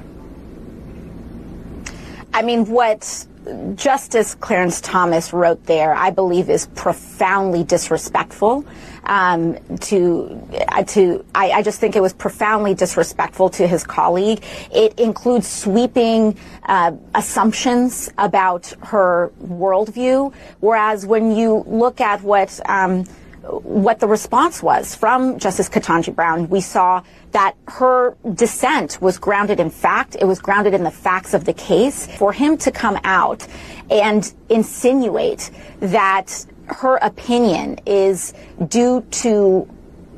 I 2.34 2.42
mean, 2.42 2.66
what 2.66 3.28
Justice 3.76 4.36
Clarence 4.36 4.80
Thomas 4.82 5.34
wrote 5.34 5.66
there, 5.66 5.94
I 5.94 6.10
believe, 6.10 6.50
is 6.50 6.68
profoundly 6.68 7.64
disrespectful. 7.64 8.66
Um, 9.06 9.58
to 9.82 10.42
uh, 10.70 10.84
to 10.84 11.26
I, 11.36 11.52
I, 11.52 11.62
just 11.62 11.82
think 11.82 11.98
it 11.98 12.02
was 12.02 12.14
profoundly 12.14 12.74
disrespectful 12.74 13.50
to 13.50 13.68
his 13.68 13.84
colleague. 13.84 14.42
It 14.74 14.98
includes 14.98 15.46
sweeping 15.46 16.38
uh, 16.64 16.94
assumptions 17.14 18.10
about 18.18 18.74
her 18.82 19.34
worldview, 19.44 20.34
whereas 20.62 21.06
when 21.06 21.36
you 21.36 21.66
look 21.68 22.00
at 22.00 22.22
what 22.22 22.62
um, 22.70 23.04
what 23.44 24.00
the 24.00 24.08
response 24.08 24.64
was 24.64 24.96
from 24.96 25.38
Justice 25.38 25.68
Ketanji 25.68 26.16
Brown, 26.16 26.50
we 26.50 26.62
saw 26.62 27.04
that 27.32 27.56
her 27.68 28.16
dissent 28.34 29.02
was 29.02 29.18
grounded 29.18 29.60
in 29.60 29.70
fact. 29.70 30.16
It 30.20 30.26
was 30.26 30.40
grounded 30.40 30.74
in 30.74 30.84
the 30.84 30.92
facts 30.92 31.34
of 31.34 31.44
the 31.44 31.54
case. 31.54 32.08
For 32.18 32.32
him 32.32 32.58
to 32.60 32.72
come 32.72 32.98
out 33.04 33.46
and 33.90 34.34
insinuate 34.50 35.52
that 35.80 36.46
her 36.68 36.96
opinion 36.98 37.80
is 37.86 38.34
due 38.68 39.02
to 39.12 39.70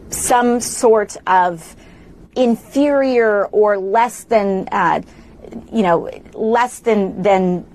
some 0.09 0.59
sort 0.59 1.17
of 1.25 1.75
inferior 2.35 3.45
or 3.47 3.77
less 3.77 4.25
than, 4.25 4.67
uh, 4.71 5.01
you 5.71 5.81
know, 5.81 6.09
less 6.33 6.79
than 6.79 7.23
than 7.23 7.65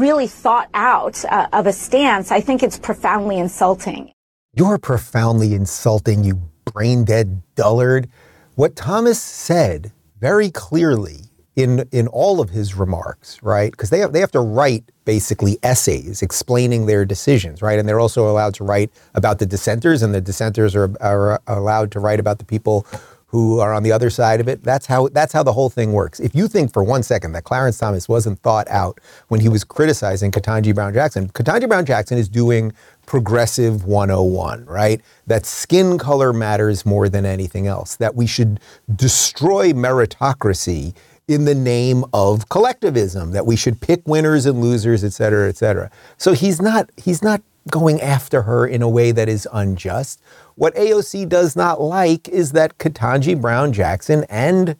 really 0.00 0.26
thought 0.26 0.68
out 0.74 1.24
uh, 1.24 1.48
of 1.52 1.66
a 1.66 1.72
stance, 1.72 2.30
I 2.30 2.40
think 2.40 2.62
it's 2.62 2.78
profoundly 2.78 3.38
insulting. 3.38 4.12
You're 4.54 4.78
profoundly 4.78 5.54
insulting, 5.54 6.24
you 6.24 6.42
brain 6.64 7.04
dead 7.04 7.42
dullard. 7.54 8.08
What 8.54 8.76
Thomas 8.76 9.20
said 9.20 9.92
very 10.20 10.50
clearly 10.50 11.30
in 11.56 11.88
in 11.92 12.08
all 12.08 12.40
of 12.40 12.50
his 12.50 12.74
remarks, 12.74 13.42
right? 13.42 13.70
Because 13.70 13.90
they 13.90 13.98
have 14.00 14.12
they 14.12 14.20
have 14.20 14.32
to 14.32 14.40
write 14.40 14.84
basically 15.04 15.58
essays 15.62 16.22
explaining 16.22 16.86
their 16.86 17.04
decisions, 17.04 17.62
right? 17.62 17.78
And 17.78 17.88
they're 17.88 18.00
also 18.00 18.28
allowed 18.28 18.54
to 18.54 18.64
write 18.64 18.90
about 19.14 19.38
the 19.38 19.46
dissenters, 19.46 20.02
and 20.02 20.14
the 20.14 20.20
dissenters 20.20 20.74
are, 20.74 20.90
are 21.00 21.40
allowed 21.46 21.90
to 21.92 22.00
write 22.00 22.20
about 22.20 22.38
the 22.38 22.44
people 22.44 22.86
who 23.34 23.58
are 23.58 23.74
on 23.74 23.82
the 23.82 23.90
other 23.90 24.10
side 24.10 24.40
of 24.40 24.46
it. 24.46 24.62
That's 24.62 24.86
how 24.86 25.08
that's 25.08 25.32
how 25.32 25.42
the 25.42 25.52
whole 25.52 25.68
thing 25.68 25.92
works. 25.92 26.20
If 26.20 26.36
you 26.36 26.46
think 26.46 26.72
for 26.72 26.84
one 26.84 27.02
second 27.02 27.32
that 27.32 27.42
Clarence 27.42 27.76
Thomas 27.76 28.08
wasn't 28.08 28.38
thought 28.42 28.68
out 28.68 29.00
when 29.26 29.40
he 29.40 29.48
was 29.48 29.64
criticizing 29.64 30.30
Ketanji 30.30 30.72
Brown 30.72 30.94
Jackson, 30.94 31.28
Ketanji 31.30 31.68
Brown 31.68 31.84
Jackson 31.84 32.16
is 32.16 32.28
doing 32.28 32.72
progressive 33.06 33.86
101, 33.86 34.66
right? 34.66 35.00
That 35.26 35.46
skin 35.46 35.98
color 35.98 36.32
matters 36.32 36.86
more 36.86 37.08
than 37.08 37.26
anything 37.26 37.66
else. 37.66 37.96
That 37.96 38.14
we 38.14 38.28
should 38.28 38.60
destroy 38.94 39.72
meritocracy 39.72 40.94
in 41.26 41.44
the 41.44 41.56
name 41.56 42.04
of 42.12 42.48
collectivism. 42.50 43.32
That 43.32 43.46
we 43.46 43.56
should 43.56 43.80
pick 43.80 44.06
winners 44.06 44.46
and 44.46 44.60
losers, 44.60 45.02
et 45.02 45.12
cetera, 45.12 45.48
et 45.48 45.56
cetera. 45.56 45.90
So 46.18 46.34
he's 46.34 46.62
not 46.62 46.88
he's 46.96 47.20
not 47.20 47.42
going 47.70 48.00
after 48.00 48.42
her 48.42 48.66
in 48.66 48.82
a 48.82 48.88
way 48.88 49.12
that 49.12 49.28
is 49.28 49.48
unjust. 49.52 50.20
What 50.54 50.74
AOC 50.74 51.28
does 51.28 51.56
not 51.56 51.80
like 51.80 52.28
is 52.28 52.52
that 52.52 52.78
Ketanji 52.78 53.40
Brown 53.40 53.72
Jackson 53.72 54.24
and 54.28 54.76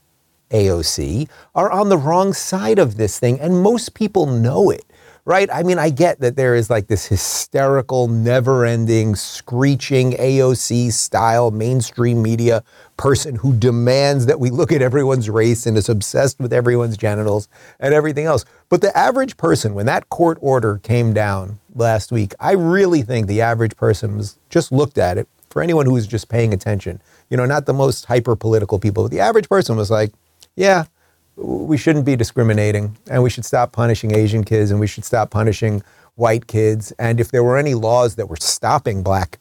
AOC 0.51 1.29
are 1.55 1.71
on 1.71 1.89
the 1.89 1.99
wrong 1.99 2.33
side 2.33 2.79
of 2.79 2.97
this 2.97 3.19
thing, 3.19 3.41
and 3.41 3.63
most 3.63 3.95
people 3.95 4.27
know 4.27 4.71
it. 4.71 4.85
Right? 5.27 5.49
I 5.51 5.63
mean, 5.63 5.79
I 5.79 5.89
get 5.89 6.21
that 6.21 6.37
there 6.37 6.55
is 6.55 6.69
like 6.69 6.89
this 6.89 7.07
hysterical, 7.07 8.09
never 8.09 8.67
ending, 8.67 9.17
screeching 9.17 10.13
AOC 10.13 10.93
style 10.93 11.51
mainstream 11.51 12.21
media 12.21 12.63
person 12.99 13.37
who 13.37 13.57
demands 13.57 14.27
that 14.27 14.39
we 14.39 14.51
look 14.51 14.71
at 14.71 14.83
everyone's 14.83 15.31
race 15.31 15.65
and 15.65 15.79
is 15.79 15.89
obsessed 15.89 16.39
with 16.41 16.53
everyone's 16.53 16.99
genitals 16.99 17.49
and 17.81 17.95
everything 17.95 18.27
else. 18.27 18.45
But 18.69 18.83
the 18.83 18.95
average 18.95 19.39
person, 19.39 19.73
when 19.73 19.87
that 19.87 20.11
court 20.11 20.37
order 20.43 20.77
came 20.83 21.15
down 21.15 21.59
last 21.75 22.13
week, 22.13 22.35
I 22.41 22.53
really 22.53 23.03
think 23.03 23.27
the 23.27 23.41
average 23.41 23.77
person 23.77 24.17
was 24.17 24.39
just 24.51 24.73
looked 24.73 24.99
at 24.99 25.19
it 25.19 25.29
for 25.51 25.63
anyone 25.63 25.87
who 25.87 25.93
was 25.93 26.07
just 26.07 26.29
paying 26.29 26.53
attention, 26.53 27.01
you 27.31 27.37
know, 27.37 27.47
not 27.47 27.67
the 27.67 27.73
most 27.73 28.07
hyper 28.07 28.37
political 28.37 28.79
people, 28.79 29.05
but 29.05 29.11
the 29.11 29.21
average 29.21 29.49
person 29.49 29.77
was 29.77 29.91
like, 29.91 30.13
yeah, 30.57 30.85
we 31.37 31.77
shouldn't 31.77 32.05
be 32.05 32.17
discriminating 32.17 32.97
and 33.11 33.23
we 33.23 33.31
should 33.31 33.45
stop 33.45 33.73
punishing 33.73 34.15
Asian 34.15 34.45
kids 34.45 34.71
and 34.71 34.81
we 34.81 34.87
should 34.87 35.05
stop 35.05 35.31
punishing 35.31 35.83
white 36.17 36.47
kids. 36.47 36.93
And 36.99 37.21
if 37.21 37.31
there 37.31 37.43
were 37.43 37.59
any 37.59 37.75
laws 37.75 38.17
that 38.17 38.29
were 38.29 38.37
stopping 38.37 39.03
black 39.03 39.39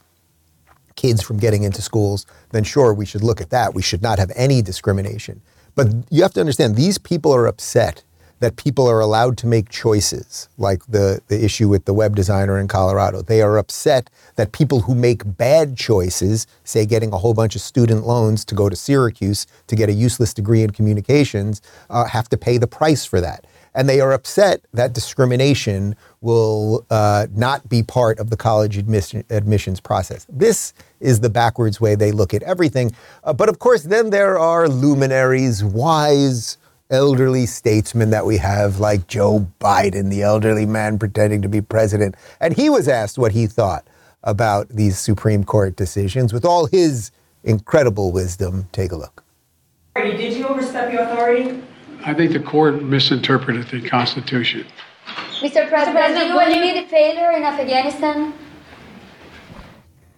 kids 0.95 1.21
from 1.21 1.37
getting 1.37 1.63
into 1.63 1.81
schools, 1.81 2.25
then 2.51 2.63
sure, 2.63 2.93
we 2.93 3.05
should 3.05 3.23
look 3.23 3.41
at 3.41 3.49
that. 3.49 3.73
We 3.73 3.81
should 3.81 4.01
not 4.01 4.19
have 4.19 4.31
any 4.35 4.61
discrimination. 4.61 5.41
But 5.75 5.87
you 6.09 6.21
have 6.21 6.33
to 6.33 6.39
understand, 6.39 6.75
these 6.75 6.97
people 6.97 7.33
are 7.33 7.47
upset 7.47 8.03
that 8.39 8.57
people 8.57 8.87
are 8.87 8.99
allowed 8.99 9.37
to 9.37 9.47
make 9.47 9.69
choices, 9.69 10.49
like 10.57 10.85
the, 10.87 11.21
the 11.27 11.43
issue 11.43 11.69
with 11.69 11.85
the 11.85 11.93
web 11.93 12.15
designer 12.15 12.59
in 12.59 12.67
Colorado. 12.67 13.21
They 13.21 13.41
are 13.41 13.57
upset 13.57 14.09
that 14.35 14.51
people 14.51 14.81
who 14.81 14.95
make 14.95 15.21
bad 15.37 15.77
choices, 15.77 16.45
say 16.63 16.85
getting 16.85 17.13
a 17.13 17.17
whole 17.17 17.33
bunch 17.33 17.55
of 17.55 17.61
student 17.61 18.05
loans 18.05 18.43
to 18.45 18.55
go 18.55 18.67
to 18.69 18.75
Syracuse 18.75 19.47
to 19.67 19.75
get 19.75 19.89
a 19.89 19.93
useless 19.93 20.33
degree 20.33 20.61
in 20.61 20.71
communications, 20.71 21.61
uh, 21.89 22.05
have 22.05 22.27
to 22.29 22.37
pay 22.37 22.57
the 22.57 22.67
price 22.67 23.05
for 23.05 23.21
that. 23.21 23.45
And 23.75 23.89
they 23.89 24.01
are 24.01 24.11
upset 24.11 24.61
that 24.73 24.93
discrimination 24.93 25.95
will 26.21 26.85
uh, 26.89 27.27
not 27.33 27.67
be 27.69 27.81
part 27.81 28.19
of 28.19 28.29
the 28.29 28.37
college 28.37 28.77
admission, 28.77 29.23
admissions 29.29 29.79
process. 29.79 30.27
This 30.29 30.73
is 30.99 31.21
the 31.21 31.29
backwards 31.29 31.81
way 31.81 31.95
they 31.95 32.11
look 32.11 32.33
at 32.33 32.43
everything. 32.43 32.91
Uh, 33.23 33.33
but 33.33 33.49
of 33.49 33.59
course, 33.59 33.83
then 33.83 34.11
there 34.11 34.37
are 34.37 34.67
luminaries, 34.67 35.63
wise, 35.63 36.57
elderly 36.93 37.47
statesmen 37.47 38.11
that 38.11 38.25
we 38.25 38.37
have, 38.37 38.79
like 38.79 39.07
Joe 39.07 39.47
Biden, 39.59 40.11
the 40.11 40.21
elderly 40.21 40.67
man 40.67 40.99
pretending 40.99 41.41
to 41.41 41.49
be 41.49 41.59
president. 41.59 42.15
And 42.39 42.55
he 42.55 42.69
was 42.69 42.87
asked 42.87 43.17
what 43.17 43.31
he 43.31 43.47
thought 43.47 43.85
about 44.23 44.69
these 44.69 44.97
Supreme 44.97 45.43
Court 45.43 45.75
decisions 45.75 46.31
with 46.31 46.45
all 46.45 46.67
his 46.67 47.11
incredible 47.43 48.11
wisdom. 48.11 48.69
Take 48.71 48.91
a 48.91 48.95
look. 48.95 49.23
Did 49.95 50.33
you 50.33 50.47
overstep 50.47 50.93
your 50.93 51.01
authority? 51.01 51.61
I 52.05 52.13
think 52.13 52.31
the 52.31 52.39
court 52.39 52.83
misinterpreted 52.83 53.67
the 53.69 53.87
Constitution. 53.89 54.65
Mr. 55.41 55.67
President, 55.67 56.15
do 56.15 56.25
you 56.25 56.39
admit 56.39 56.89
failure 56.89 57.31
in 57.31 57.43
Afghanistan? 57.43 58.33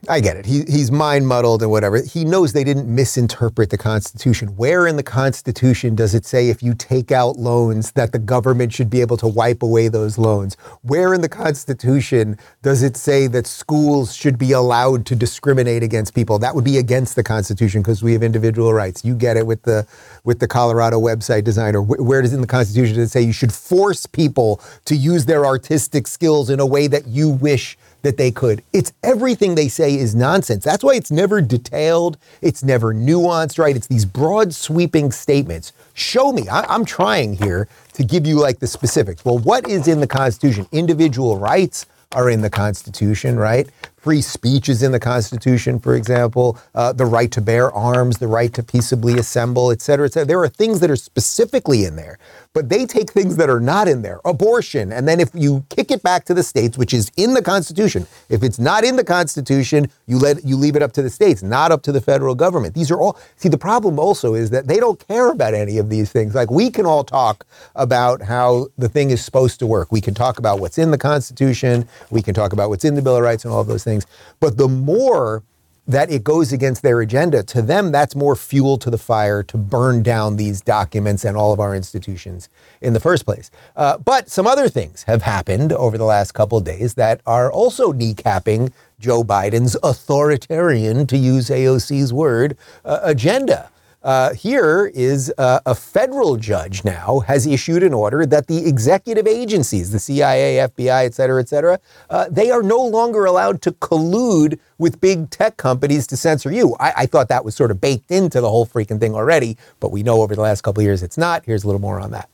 I 0.08 0.20
get 0.20 0.38
it. 0.38 0.46
He, 0.46 0.64
he's 0.68 0.92
mind 0.92 1.28
muddled 1.28 1.62
and 1.62 1.72
whatever. 1.72 2.02
He 2.02 2.26
knows 2.26 2.54
they 2.54 2.64
didn't 2.64 2.94
misinterpret 2.94 3.70
the 3.70 3.78
Constitution. 3.78 4.56
Where 4.56 4.88
in 4.88 4.98
the 4.98 5.04
Constitution 5.04 5.96
does 5.96 6.14
it 6.14 6.26
say 6.26 6.50
if 6.50 6.62
you 6.62 6.74
take 6.74 7.12
out 7.12 7.38
loans 7.38 7.92
that 7.94 8.12
the 8.12 8.20
government 8.20 8.74
should 8.74 8.90
be 8.90 9.02
able 9.02 9.18
to 9.18 9.28
wipe 9.28 9.64
away 9.64 9.88
those 9.88 10.18
loans? 10.18 10.56
Where 10.82 11.14
in 11.14 11.22
the 11.22 11.30
Constitution 11.30 12.38
does 12.62 12.84
it 12.84 12.98
say 12.98 13.28
that 13.28 13.48
schools 13.48 14.16
should 14.16 14.38
be 14.38 14.52
allowed 14.52 15.06
to 15.08 15.16
discriminate 15.16 15.82
against 15.82 16.14
people? 16.14 16.38
That 16.40 16.56
would 16.56 16.66
be 16.66 16.78
against 16.78 17.16
the 17.16 17.24
Constitution 17.24 17.82
because 17.82 18.04
we 18.04 18.14
have 18.14 18.24
individual 18.24 18.74
rights. 18.74 19.04
You 19.04 19.16
get 19.16 19.38
it 19.38 19.48
with 19.48 19.64
the 19.64 19.88
with 20.24 20.40
the 20.40 20.48
Colorado 20.48 21.00
website 21.00 21.44
designer. 21.44 21.82
Where 21.82 22.22
does 22.22 22.34
in 22.34 22.42
the 22.42 22.48
Constitution 22.48 22.96
does 22.96 23.10
it 23.10 23.12
say 23.12 23.22
you 23.22 23.34
should 23.34 23.54
force 23.54 24.06
people 24.06 24.62
to 24.86 24.96
use 24.96 25.26
their 25.26 25.46
artistic 25.46 26.08
skills 26.08 26.50
in 26.50 26.60
a 26.60 26.66
way 26.66 26.88
that 26.88 27.08
you 27.08 27.30
wish 27.30 27.78
that 28.06 28.18
they 28.18 28.32
could. 28.32 28.64
It's 28.72 28.94
everything 29.04 29.56
they 29.56 29.68
say 29.68 29.96
is 29.96 30.16
nonsense. 30.16 30.64
That's 30.64 30.84
why 30.84 30.96
it's 30.96 31.12
never 31.12 31.42
detailed, 31.42 32.18
it's 32.42 32.64
never 32.64 32.94
nuanced, 32.94 33.60
right? 33.60 33.76
It's 33.76 33.88
these 33.88 34.06
broad 34.06 34.54
sweeping 34.54 35.12
statements. 35.12 35.74
Show 35.94 36.32
me. 36.32 36.48
I, 36.48 36.74
am 36.74 36.86
trying 36.86 37.34
here 37.34 37.68
to 37.94 38.04
give 38.04 38.26
you 38.26 38.40
like 38.40 38.60
the 38.60 38.68
specifics. 38.68 39.26
Well, 39.26 39.40
what 39.40 39.68
is 39.68 39.88
in 39.88 40.00
the 40.00 40.08
Constitution? 40.08 40.68
Individual 40.72 41.38
rights 41.38 41.86
are 42.12 42.30
in 42.30 42.42
the 42.42 42.50
Constitution, 42.50 43.38
right? 43.38 43.70
Free 43.98 44.22
speech 44.22 44.70
is 44.70 44.84
in 44.84 44.92
the 44.92 45.00
Constitution, 45.00 45.80
for 45.80 45.96
example, 45.96 46.58
uh, 46.76 46.94
the 46.94 47.06
right 47.06 47.32
to 47.32 47.42
bear 47.42 47.72
arms, 47.72 48.18
the 48.18 48.28
right 48.28 48.54
to 48.54 48.64
peaceably 48.64 49.18
assemble, 49.18 49.72
et 49.72 49.82
cetera, 49.82 50.06
et 50.06 50.14
cetera. 50.14 50.28
There 50.28 50.42
are 50.42 50.48
things 50.48 50.80
that 50.80 50.92
are 50.92 50.96
specifically 50.96 51.86
in 51.86 51.96
there, 51.96 52.20
but 52.56 52.70
they 52.70 52.86
take 52.86 53.12
things 53.12 53.36
that 53.38 53.50
are 53.50 53.60
not 53.60 53.88
in 53.88 54.02
there, 54.02 54.20
abortion, 54.26 54.92
and 54.92 55.08
then 55.08 55.20
if 55.20 55.30
you 55.34 55.66
kick 55.70 55.92
it 55.92 56.02
back 56.04 56.26
to 56.26 56.34
the 56.34 56.44
states, 56.44 56.78
which 56.78 56.94
is 56.94 57.12
in 57.18 57.34
the 57.34 57.42
Constitution, 57.42 58.08
if 58.30 58.44
it's 58.44 58.58
not 58.60 58.84
in 58.84 58.96
the 58.96 59.04
Constitution, 59.04 59.88
you 60.08 60.18
let 60.18 60.46
you 60.46 60.56
leave 60.56 60.76
it 60.76 60.82
up 60.82 60.94
to 60.94 61.02
the 61.02 61.10
states, 61.10 61.44
not 61.44 61.72
up 61.72 61.82
to 61.84 61.92
the 61.92 62.02
federal 62.02 62.36
government. 62.36 62.76
These 62.76 62.92
are 62.92 63.00
all. 63.00 63.20
See, 63.38 63.50
the 63.50 63.58
problem 63.58 64.00
also 64.00 64.34
is 64.36 64.52
that 64.52 64.68
they 64.68 64.80
don't 64.80 65.06
care 65.08 65.32
about 65.32 65.54
any 65.54 65.78
of 65.78 65.90
these 65.90 66.12
things. 66.12 66.36
Like 66.36 66.50
we 66.50 66.70
can 66.70 66.86
all 66.86 67.04
talk 67.04 67.46
about 67.76 68.22
how 68.22 68.68
the 68.78 68.90
thing 68.90 69.10
is 69.10 69.24
supposed 69.24 69.60
to 69.60 69.68
work. 69.68 69.92
We 69.92 70.02
can 70.02 70.14
talk 70.14 70.38
about 70.40 70.60
what's 70.60 70.78
in 70.78 70.92
the 70.92 70.98
Constitution. 70.98 71.88
We 72.12 72.22
can 72.22 72.34
talk 72.34 72.54
about 72.54 72.70
what's 72.70 72.86
in 72.86 72.96
the 72.96 73.02
Bill 73.02 73.18
of 73.18 73.24
Rights 73.24 73.44
and 73.46 73.54
all 73.54 73.62
of 73.62 73.68
those 73.68 73.84
things 73.84 73.96
things. 73.96 74.06
But 74.40 74.58
the 74.58 74.68
more 74.68 75.44
that 75.88 76.10
it 76.10 76.24
goes 76.24 76.52
against 76.52 76.82
their 76.82 77.00
agenda, 77.02 77.44
to 77.44 77.62
them, 77.62 77.92
that's 77.92 78.16
more 78.16 78.36
fuel 78.36 78.78
to 78.78 78.90
the 78.90 78.98
fire 78.98 79.44
to 79.44 79.58
burn 79.58 80.02
down 80.02 80.36
these 80.36 80.62
documents 80.62 81.24
and 81.24 81.38
all 81.38 81.54
of 81.54 81.60
our 81.60 81.76
institutions 81.76 82.50
in 82.82 82.94
the 82.94 83.00
first 83.00 83.26
place. 83.26 83.52
Uh, 83.76 83.98
but 83.98 84.30
some 84.30 84.48
other 84.48 84.68
things 84.68 85.04
have 85.04 85.22
happened 85.22 85.72
over 85.72 85.98
the 85.98 86.06
last 86.06 86.32
couple 86.34 86.60
days 86.60 86.96
that 86.96 87.22
are 87.26 87.52
also 87.52 87.94
kneecapping 87.94 88.72
Joe 89.00 89.24
Biden's 89.24 89.76
authoritarian, 89.84 91.06
to 91.08 91.18
use 91.18 91.50
AOC's 91.50 92.14
word, 92.14 92.58
uh, 92.84 93.00
agenda. 93.04 93.70
Uh, 94.06 94.36
here 94.36 94.92
is 94.94 95.34
uh, 95.40 95.60
a 95.66 95.74
federal 95.74 96.38
judge 96.38 96.86
now 96.86 97.22
has 97.22 97.48
issued 97.48 97.82
an 97.82 97.92
order 97.92 98.24
that 98.24 98.46
the 98.46 98.68
executive 98.68 99.26
agencies, 99.26 99.92
the 99.92 99.98
CIA, 99.98 100.58
FBI, 100.58 101.06
et 101.06 101.16
cetera, 101.16 101.42
et 101.42 101.50
cetera, 101.50 101.80
uh, 102.12 102.28
they 102.30 102.52
are 102.52 102.62
no 102.62 102.80
longer 102.86 103.26
allowed 103.26 103.64
to 103.64 103.72
collude 103.72 104.60
with 104.78 105.02
big 105.02 105.32
tech 105.32 105.58
companies 105.58 106.06
to 106.06 106.16
censor 106.16 106.52
you. 106.52 106.76
I, 106.80 106.94
I 106.98 107.06
thought 107.08 107.30
that 107.30 107.44
was 107.44 107.56
sort 107.56 107.72
of 107.72 107.82
baked 107.82 108.12
into 108.12 108.42
the 108.42 108.50
whole 108.50 108.68
freaking 108.68 109.00
thing 109.00 109.16
already, 109.16 109.58
but 109.80 109.92
we 109.92 110.04
know 110.04 110.22
over 110.22 110.36
the 110.36 110.42
last 110.42 110.62
couple 110.62 110.82
of 110.82 110.86
years 110.86 111.02
it's 111.02 111.18
not. 111.18 111.44
Here's 111.44 111.64
a 111.64 111.68
little 111.68 111.82
more 111.82 112.00
on 112.00 112.12
that. 112.12 112.30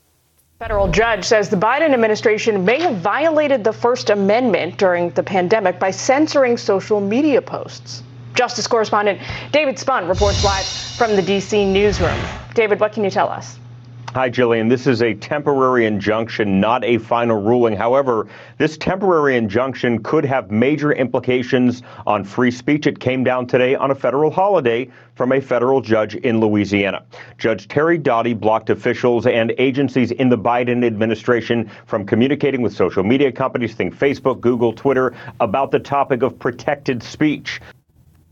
Federal 0.58 0.88
judge 0.90 1.24
says 1.24 1.48
the 1.48 1.56
Biden 1.56 1.94
administration 1.94 2.66
may 2.66 2.80
have 2.82 2.98
violated 2.98 3.64
the 3.64 3.72
First 3.72 4.10
Amendment 4.10 4.76
during 4.76 5.08
the 5.12 5.22
pandemic 5.22 5.80
by 5.80 5.90
censoring 5.90 6.58
social 6.58 7.00
media 7.00 7.40
posts. 7.40 8.02
Justice 8.34 8.66
correspondent 8.66 9.20
David 9.50 9.78
Spunt 9.78 10.08
reports 10.08 10.42
live 10.44 10.64
from 10.64 11.16
the 11.16 11.22
D.C. 11.22 11.64
newsroom. 11.64 12.18
David, 12.54 12.80
what 12.80 12.92
can 12.92 13.04
you 13.04 13.10
tell 13.10 13.28
us? 13.28 13.58
Hi, 14.14 14.28
Jillian. 14.28 14.68
This 14.68 14.86
is 14.86 15.00
a 15.00 15.14
temporary 15.14 15.86
injunction, 15.86 16.60
not 16.60 16.84
a 16.84 16.98
final 16.98 17.40
ruling. 17.40 17.74
However, 17.74 18.28
this 18.58 18.76
temporary 18.76 19.38
injunction 19.38 20.02
could 20.02 20.26
have 20.26 20.50
major 20.50 20.92
implications 20.92 21.82
on 22.06 22.22
free 22.22 22.50
speech. 22.50 22.86
It 22.86 23.00
came 23.00 23.24
down 23.24 23.46
today 23.46 23.74
on 23.74 23.90
a 23.90 23.94
federal 23.94 24.30
holiday 24.30 24.90
from 25.14 25.32
a 25.32 25.40
federal 25.40 25.80
judge 25.80 26.14
in 26.14 26.40
Louisiana. 26.40 27.02
Judge 27.38 27.68
Terry 27.68 27.96
Doughty 27.96 28.34
blocked 28.34 28.68
officials 28.68 29.26
and 29.26 29.54
agencies 29.56 30.10
in 30.10 30.28
the 30.28 30.36
Biden 30.36 30.84
administration 30.84 31.70
from 31.86 32.04
communicating 32.04 32.60
with 32.60 32.74
social 32.74 33.02
media 33.02 33.32
companies, 33.32 33.74
think 33.74 33.96
Facebook, 33.96 34.42
Google, 34.42 34.74
Twitter, 34.74 35.14
about 35.40 35.70
the 35.70 35.80
topic 35.80 36.22
of 36.22 36.38
protected 36.38 37.02
speech. 37.02 37.62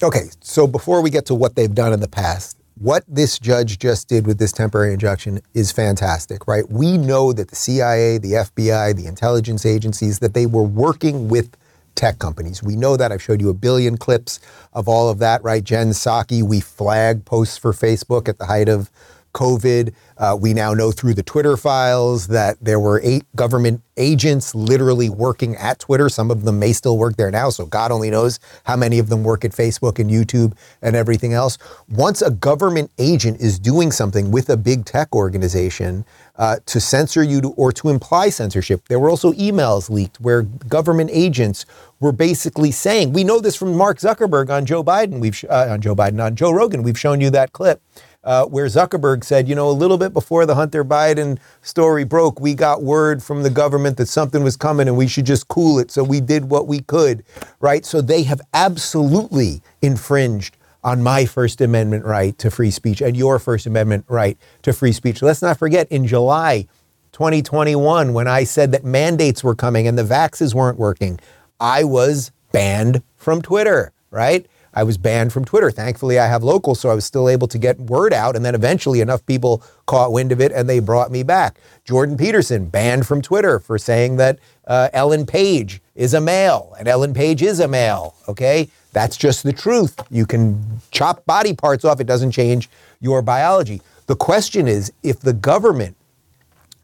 Okay, 0.03 0.31
so 0.41 0.67
before 0.67 1.03
we 1.03 1.11
get 1.11 1.27
to 1.27 1.35
what 1.35 1.57
they've 1.57 1.75
done 1.75 1.93
in 1.93 2.01
the 2.01 2.09
past, 2.09 2.57
what 2.77 3.05
this 3.07 3.39
judge 3.39 3.79
just 3.79 4.09
did 4.09 4.27
with 4.27 4.39
this 4.39 4.51
temporary 4.51 4.95
injunction 4.95 5.41
is 5.53 5.73
fantastic, 5.73 6.49
right? 6.49 6.65
We 6.71 6.97
know 6.97 7.35
that 7.35 7.49
the 7.49 7.57
CIA, 7.57 8.17
the 8.17 8.33
FBI, 8.33 8.97
the 8.97 9.05
intelligence 9.07 9.67
agencies, 9.67 10.21
that 10.21 10.33
they 10.33 10.47
were 10.47 10.63
working 10.63 11.29
with 11.29 11.55
tech 11.97 12.19
companies. 12.19 12.63
We 12.63 12.77
know 12.77 12.97
that. 12.97 13.13
I've 13.13 13.21
showed 13.21 13.43
you 13.43 13.51
a 13.51 13.55
billion 13.55 13.99
clips 13.99 14.41
of 14.73 14.89
all 14.89 15.11
of 15.11 15.19
that, 15.19 15.45
right? 15.45 15.63
Jen 15.63 15.91
Psaki, 15.91 16.43
we 16.43 16.61
flag 16.61 17.27
posts 17.27 17.59
for 17.59 17.75
Facebook 17.75 18.27
at 18.27 18.39
the 18.39 18.47
height 18.47 18.71
of 18.71 18.91
COVID. 19.33 19.93
Uh, 20.19 20.37
we 20.39 20.53
now 20.55 20.75
know 20.75 20.91
through 20.91 21.15
the 21.15 21.23
Twitter 21.23 21.57
files 21.57 22.27
that 22.29 22.57
there 22.61 22.81
were 22.81 23.01
eight 23.03 23.25
government 23.37 23.83
agents 23.97 24.55
literally 24.55 25.09
working 25.09 25.55
at 25.57 25.79
Twitter. 25.79 26.09
Some 26.09 26.31
of 26.31 26.45
them 26.45 26.59
may 26.59 26.73
still 26.73 26.99
work 26.99 27.17
there 27.17 27.31
now, 27.31 27.51
so 27.51 27.67
God 27.67 27.93
only 27.93 28.11
knows 28.11 28.41
how 28.65 28.77
many 28.77 28.99
of 28.99 29.09
them 29.09 29.23
work 29.23 29.45
at 29.45 29.53
Facebook 29.53 29.99
and 29.99 30.11
YouTube 30.11 30.55
and 30.83 30.97
everything 30.97 31.33
else. 31.35 31.59
Once 31.89 32.23
a 32.23 32.31
government 32.31 32.91
agent 32.99 33.41
is 33.41 33.59
doing 33.59 33.93
something 33.93 34.31
with 34.31 34.49
a 34.51 34.57
big 34.57 34.85
tech 34.85 35.15
organization 35.15 36.05
uh, 36.37 36.57
to 36.67 36.81
censor 36.81 37.23
you 37.23 37.41
to, 37.43 37.49
or 37.51 37.71
to 37.73 37.91
imply 37.91 38.31
censorship, 38.31 38.89
there 38.89 38.99
were 38.99 39.11
also 39.11 39.33
emails 39.33 39.91
leaked 39.91 40.21
where 40.21 40.43
government 40.43 41.11
agents 41.13 41.67
were 42.01 42.13
basically 42.13 42.71
saying, 42.71 43.13
we 43.13 43.23
know 43.23 43.41
this 43.41 43.55
from 43.55 43.77
Mark 43.77 43.99
Zuckerberg 43.99 44.49
on 44.49 44.65
Joe 44.65 44.83
Biden. 44.83 45.21
We've 45.21 45.45
uh, 45.49 45.69
on 45.71 45.83
Joe 45.83 45.95
Biden 45.95 46.25
on 46.25 46.35
Joe 46.35 46.51
Rogan. 46.51 46.83
We've 46.83 46.99
shown 46.99 47.21
you 47.21 47.29
that 47.31 47.53
clip 47.53 47.83
uh, 48.23 48.45
where 48.47 48.67
Zuckerberg 48.67 49.25
said, 49.25 49.49
you 49.49 49.55
know, 49.55 49.69
a 49.69 49.73
little 49.73 49.99
bit 49.99 50.13
before 50.13 50.47
the 50.47 50.55
Hunter 50.55 50.85
Biden 50.85 51.39
story 51.63 52.05
broke, 52.05 52.41
we 52.41 52.55
got 52.55 52.83
word 52.83 53.23
from 53.23 53.43
the 53.43 53.51
government 53.51 53.97
that 53.97 54.07
something 54.07 54.43
was 54.43 54.57
coming 54.57 54.89
and 54.89 54.97
we 54.97 55.07
should 55.07 55.27
just 55.27 55.49
cool 55.49 55.79
it. 55.79 55.91
So 55.91 56.05
we 56.05 56.21
did 56.21 56.51
what 56.51 56.67
we 56.67 56.81
could, 56.81 57.25
right? 57.61 57.85
So 57.85 58.01
they 58.01 58.25
have 58.25 58.41
absolutely 58.53 59.63
infringed 59.81 60.57
on 60.83 61.03
my 61.03 61.27
First 61.27 61.61
Amendment 61.61 62.05
right 62.05 62.37
to 62.39 62.51
free 62.51 62.71
speech 62.71 63.01
and 63.01 63.17
your 63.17 63.39
First 63.39 63.67
Amendment 63.67 64.05
right 64.09 64.39
to 64.63 64.73
free 64.73 64.93
speech. 64.93 65.23
Let's 65.23 65.43
not 65.43 65.59
forget 65.59 65.89
in 65.91 66.07
July 66.07 66.67
2021, 67.13 68.13
when 68.13 68.29
I 68.29 68.45
said 68.45 68.73
that 68.73 68.85
mandates 68.85 69.43
were 69.43 69.55
coming 69.55 69.87
and 69.87 69.99
the 69.99 70.05
vaxes 70.05 70.55
weren't 70.55 70.79
working, 70.79 71.19
I 71.59 71.85
was 71.85 72.31
banned 72.53 73.03
from 73.17 73.43
Twitter, 73.43 73.93
right? 74.11 74.47
I 74.75 74.83
was 74.83 74.99
banned 74.99 75.33
from 75.33 75.45
Twitter. 75.45 75.71
Thankfully, 75.71 76.19
I 76.19 76.27
have 76.27 76.43
local, 76.43 76.75
so 76.75 76.91
I 76.91 76.95
was 76.95 77.05
still 77.05 77.29
able 77.29 77.49
to 77.49 77.59
get 77.59 77.79
word 77.81 78.13
out. 78.13 78.37
And 78.37 78.45
then 78.45 78.55
eventually, 78.55 79.01
enough 79.01 79.25
people 79.27 79.63
caught 79.87 80.13
wind 80.13 80.33
of 80.33 80.41
it 80.41 80.53
and 80.53 80.69
they 80.69 80.79
brought 80.79 81.11
me 81.11 81.23
back. 81.23 81.59
Jordan 81.85 82.17
Peterson 82.17 82.67
banned 82.67 83.07
from 83.07 83.23
Twitter 83.23 83.59
for 83.59 83.79
saying 83.79 84.17
that 84.17 84.39
uh, 84.67 84.89
Ellen 84.93 85.27
Page 85.27 85.81
is 85.97 86.15
a 86.15 86.21
male, 86.21 86.75
and 86.79 86.87
Ellen 86.87 87.13
Page 87.13 87.43
is 87.43 87.59
a 87.61 87.69
male. 87.69 88.15
Okay, 88.29 88.69
that's 88.93 89.17
just 89.17 89.43
the 89.43 89.53
truth. 89.53 90.01
You 90.11 90.27
can 90.27 90.81
chop 90.93 91.27
body 91.27 91.55
parts 91.55 91.85
off; 91.85 92.01
it 92.01 92.07
doesn't 92.07 92.31
change 92.31 92.71
your 93.01 93.23
biology. 93.23 93.83
The 94.07 94.17
question 94.17 94.69
is, 94.69 94.93
if 95.03 95.21
the 95.21 95.33
government 95.33 95.97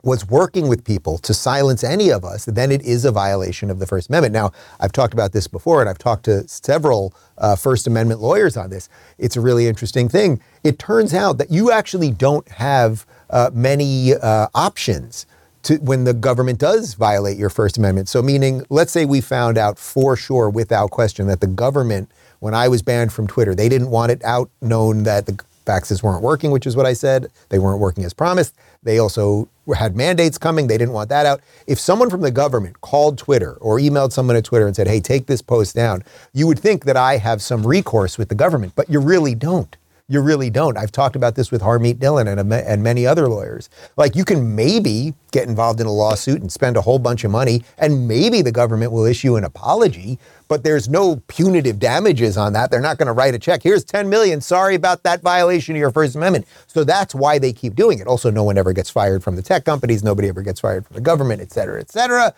was 0.07 0.27
working 0.29 0.69
with 0.69 0.85
people 0.85 1.19
to 1.19 1.35
silence 1.35 1.83
any 1.83 2.11
of 2.11 2.25
us, 2.25 2.45
then 2.45 2.71
it 2.71 2.81
is 2.83 3.05
a 3.05 3.11
violation 3.11 3.71
of 3.71 3.81
the 3.81 3.87
First 3.87 4.09
Amendment. 4.09 4.33
Now, 4.33 4.53
I've 4.79 4.93
talked 4.93 5.13
about 5.13 5.33
this 5.33 5.49
before, 5.49 5.81
and 5.81 5.91
I've 5.91 5.99
talked 5.99 6.25
to 6.27 6.47
several 6.47 7.13
uh, 7.39 7.57
First 7.57 7.89
Amendment 7.89 8.21
lawyers 8.21 8.57
on 8.57 8.71
this. 8.71 8.89
It's 9.19 9.37
a 9.37 9.41
really 9.41 9.67
interesting 9.67 10.09
thing. 10.09 10.41
It 10.63 10.79
turns 10.79 11.13
out 11.13 11.39
that 11.39 11.51
you 11.51 11.73
actually 11.73 12.13
don't 12.13 12.49
have 12.49 13.05
uh, 13.31 13.51
many 13.53 14.15
uh, 14.15 14.47
options. 14.55 15.27
To, 15.65 15.79
when 15.79 16.05
the 16.05 16.15
government 16.15 16.61
does 16.61 16.95
violate 16.95 17.37
your 17.37 17.51
First 17.51 17.77
Amendment. 17.77 18.09
So, 18.09 18.23
meaning, 18.23 18.65
let's 18.71 18.93
say 18.93 19.05
we 19.05 19.21
found 19.21 19.59
out 19.59 19.81
for 19.81 20.17
sure, 20.17 20.49
without 20.49 20.93
question, 20.93 21.27
that 21.27 21.41
the 21.41 21.49
government, 21.49 22.09
when 22.39 22.55
I 22.55 22.69
was 22.69 22.83
banned 22.83 23.13
from 23.13 23.27
Twitter, 23.27 23.53
they 23.53 23.69
didn't 23.69 23.91
want 23.91 24.13
it 24.13 24.23
out 24.23 24.49
known 24.63 25.03
that 25.03 25.27
the 25.27 25.37
vaccines 25.67 26.05
weren't 26.05 26.23
working, 26.23 26.53
which 26.53 26.69
is 26.69 26.77
what 26.77 26.87
I 26.87 26.93
said. 26.93 27.27
They 27.49 27.59
weren't 27.59 27.81
working 27.81 28.05
as 28.05 28.15
promised. 28.15 28.55
They 28.85 29.01
also 29.01 29.49
had 29.75 29.97
mandates 29.97 30.39
coming. 30.39 30.67
They 30.67 30.79
didn't 30.79 30.95
want 30.95 31.09
that 31.09 31.27
out. 31.27 31.41
If 31.67 31.79
someone 31.79 32.11
from 32.11 32.21
the 32.21 32.31
government 32.31 32.81
called 32.81 33.19
Twitter 33.19 33.55
or 33.55 33.79
emailed 33.79 34.13
someone 34.13 34.37
at 34.37 34.45
Twitter 34.45 34.67
and 34.67 34.77
said, 34.77 34.87
hey, 34.87 35.01
take 35.01 35.27
this 35.27 35.43
post 35.43 35.75
down, 35.75 36.05
you 36.33 36.47
would 36.47 36.59
think 36.59 36.85
that 36.85 36.97
I 36.97 37.17
have 37.17 37.43
some 37.43 37.67
recourse 37.67 38.19
with 38.19 38.29
the 38.29 38.35
government, 38.35 38.75
but 38.77 38.89
you 38.89 39.01
really 39.01 39.35
don't. 39.35 39.77
You 40.09 40.21
really 40.21 40.51
don't. 40.51 40.79
I've 40.79 40.93
talked 40.93 41.17
about 41.17 41.35
this 41.35 41.51
with 41.51 41.63
Harmeet 41.63 41.95
Dhillon 41.97 42.29
and, 42.29 42.53
and 42.53 42.83
many 42.83 43.05
other 43.05 43.29
lawyers. 43.29 43.69
Like, 43.97 44.15
you 44.15 44.25
can 44.25 44.55
maybe 44.55 45.15
get 45.33 45.49
involved 45.49 45.81
in 45.81 45.87
a 45.89 45.93
lawsuit 45.93 46.41
and 46.41 46.53
spend 46.53 46.77
a 46.77 46.81
whole 46.81 47.01
bunch 47.01 47.25
of 47.25 47.33
money, 47.33 47.65
and 47.77 48.07
maybe 48.07 48.41
the 48.41 48.53
government 48.53 48.93
will 48.93 49.05
issue 49.05 49.35
an 49.35 49.43
apology, 49.43 50.21
but 50.47 50.63
there's 50.63 50.89
no 50.89 51.17
punitive 51.27 51.81
damages 51.81 52.37
on 52.37 52.53
that. 52.53 52.71
They're 52.71 52.81
not 52.81 52.99
going 52.99 53.09
to 53.09 53.13
write 53.13 53.35
a 53.35 53.39
check. 53.41 53.65
Here's 53.65 53.83
10 53.83 54.09
million. 54.09 54.41
Sorry 54.41 54.77
about 54.77 55.03
that 55.03 55.23
violation 55.23 55.75
of 55.75 55.81
your 55.81 55.91
First 55.91 56.15
Amendment. 56.15 56.47
So 56.69 56.85
that's 56.85 57.13
why 57.13 57.41
they 57.41 57.53
keep 57.53 57.75
doing 57.75 57.99
it. 57.99 58.07
Also, 58.07 58.31
no 58.31 58.45
one 58.45 58.59
ever 58.59 58.73
gets 58.73 58.89
fired 58.89 59.25
from 59.25 59.35
the 59.35 59.43
tech 59.43 59.65
companies. 59.65 60.05
Nobody 60.05 60.29
ever 60.29 60.43
gets 60.43 60.61
fired 60.61 60.87
from 60.87 60.95
the 60.95 61.01
government, 61.01 61.43
et 61.43 61.51
cetera, 61.51 61.81
et 61.81 61.91
cetera. 61.91 62.33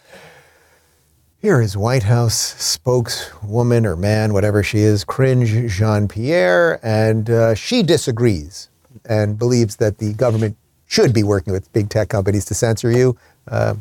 Here 1.40 1.60
is 1.60 1.76
White 1.76 2.02
House 2.02 2.34
spokeswoman 2.34 3.86
or 3.86 3.94
man, 3.94 4.32
whatever 4.32 4.64
she 4.64 4.78
is, 4.78 5.04
Cringe 5.04 5.70
Jean 5.70 6.08
Pierre, 6.08 6.80
and 6.84 7.30
uh, 7.30 7.54
she 7.54 7.84
disagrees 7.84 8.70
and 9.08 9.38
believes 9.38 9.76
that 9.76 9.98
the 9.98 10.14
government 10.14 10.56
should 10.88 11.14
be 11.14 11.22
working 11.22 11.52
with 11.52 11.72
big 11.72 11.90
tech 11.90 12.08
companies 12.08 12.44
to 12.46 12.54
censor 12.54 12.90
you. 12.90 13.16
Uh, 13.46 13.76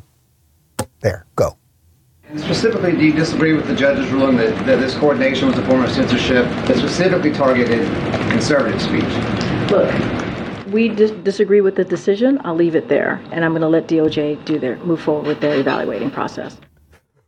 there, 1.00 1.26
go. 1.36 1.58
Specifically, 2.36 2.92
do 2.92 3.04
you 3.04 3.14
disagree 3.14 3.54
with 3.54 3.66
the 3.66 3.76
judge's 3.76 4.08
ruling 4.12 4.38
that, 4.38 4.54
that 4.68 4.76
this 4.76 4.94
coordination 4.94 5.48
was 5.48 5.58
a 5.58 5.66
form 5.66 5.84
of 5.84 5.90
censorship 5.90 6.46
that 6.68 6.78
specifically 6.78 7.32
targeted 7.32 7.88
conservative 8.30 8.80
speech? 8.80 9.72
Look, 9.72 9.92
we 10.72 10.90
dis- 10.90 11.10
disagree 11.24 11.62
with 11.62 11.76
the 11.76 11.86
decision. 11.86 12.40
I'll 12.44 12.54
leave 12.54 12.76
it 12.76 12.88
there, 12.88 13.20
and 13.32 13.44
I'm 13.44 13.54
going 13.54 13.64
to 13.64 13.68
let 13.68 13.88
DOJ 13.88 14.46
do 14.46 14.60
their 14.60 14.78
move 14.86 15.02
forward 15.02 15.26
with 15.26 15.42
their 15.42 15.60
evaluating 15.60 16.12
process 16.12 16.56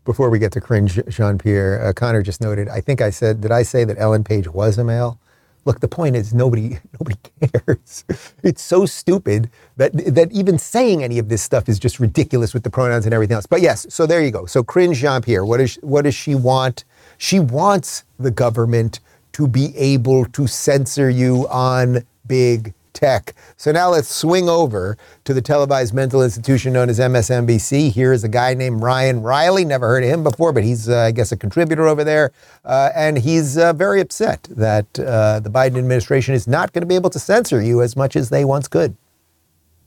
before 0.05 0.29
we 0.29 0.39
get 0.39 0.51
to 0.53 0.61
cringe 0.61 0.99
Jean 1.07 1.37
Pierre, 1.37 1.85
uh, 1.85 1.93
Connor 1.93 2.23
just 2.23 2.41
noted, 2.41 2.67
I 2.67 2.81
think 2.81 3.01
I 3.01 3.09
said, 3.09 3.41
did 3.41 3.51
I 3.51 3.63
say 3.63 3.83
that 3.83 3.97
Ellen 3.99 4.23
Page 4.23 4.47
was 4.47 4.77
a 4.77 4.83
male? 4.83 5.19
Look, 5.65 5.81
the 5.81 5.87
point 5.87 6.15
is 6.15 6.33
nobody 6.33 6.79
nobody 6.99 7.17
cares. 7.41 8.05
It's 8.43 8.61
so 8.61 8.85
stupid 8.85 9.49
that 9.77 9.91
that 10.15 10.31
even 10.31 10.57
saying 10.57 11.03
any 11.03 11.19
of 11.19 11.29
this 11.29 11.43
stuff 11.43 11.69
is 11.69 11.77
just 11.77 11.99
ridiculous 11.99 12.53
with 12.53 12.63
the 12.63 12.69
pronouns 12.69 13.05
and 13.05 13.13
everything 13.13 13.35
else. 13.35 13.45
But 13.45 13.61
yes, 13.61 13.85
so 13.89 14.05
there 14.05 14.23
you 14.23 14.31
go. 14.31 14.45
So 14.45 14.63
cringe 14.63 14.97
Jean 14.97 15.21
Pierre. 15.21 15.45
What 15.45 15.59
is 15.59 15.75
what 15.81 16.03
does 16.03 16.15
she 16.15 16.33
want? 16.33 16.85
She 17.17 17.39
wants 17.39 18.03
the 18.17 18.31
government 18.31 18.99
to 19.33 19.47
be 19.47 19.75
able 19.77 20.25
to 20.25 20.47
censor 20.47 21.09
you 21.09 21.47
on 21.49 22.03
big 22.25 22.73
tech. 22.99 23.33
So 23.55 23.71
now 23.71 23.89
let's 23.89 24.13
swing 24.13 24.49
over 24.49 24.97
to 25.23 25.33
the 25.33 25.41
televised 25.41 25.93
mental 25.93 26.21
institution 26.21 26.73
known 26.73 26.89
as 26.89 26.99
MSNBC. 26.99 27.91
Here 27.91 28.11
is 28.11 28.23
a 28.23 28.27
guy 28.27 28.53
named 28.53 28.81
Ryan 28.81 29.23
Reilly. 29.23 29.63
Never 29.63 29.87
heard 29.87 30.03
of 30.03 30.09
him 30.09 30.23
before, 30.23 30.51
but 30.51 30.63
he's, 30.63 30.89
uh, 30.89 30.99
I 30.99 31.11
guess, 31.11 31.31
a 31.31 31.37
contributor 31.37 31.87
over 31.87 32.03
there. 32.03 32.31
Uh, 32.65 32.89
and 32.93 33.17
he's 33.17 33.57
uh, 33.57 33.71
very 33.73 34.01
upset 34.01 34.43
that 34.51 34.99
uh, 34.99 35.39
the 35.39 35.49
Biden 35.49 35.77
administration 35.77 36.35
is 36.35 36.47
not 36.47 36.73
going 36.73 36.81
to 36.81 36.87
be 36.87 36.95
able 36.95 37.09
to 37.11 37.19
censor 37.19 37.61
you 37.61 37.81
as 37.81 37.95
much 37.95 38.15
as 38.15 38.29
they 38.29 38.43
once 38.43 38.67
could. 38.67 38.95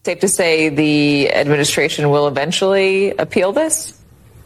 Safe 0.05 0.19
to 0.21 0.29
say 0.29 0.69
the 0.69 1.33
administration 1.33 2.11
will 2.11 2.27
eventually 2.27 3.11
appeal 3.19 3.53
this? 3.53 4.02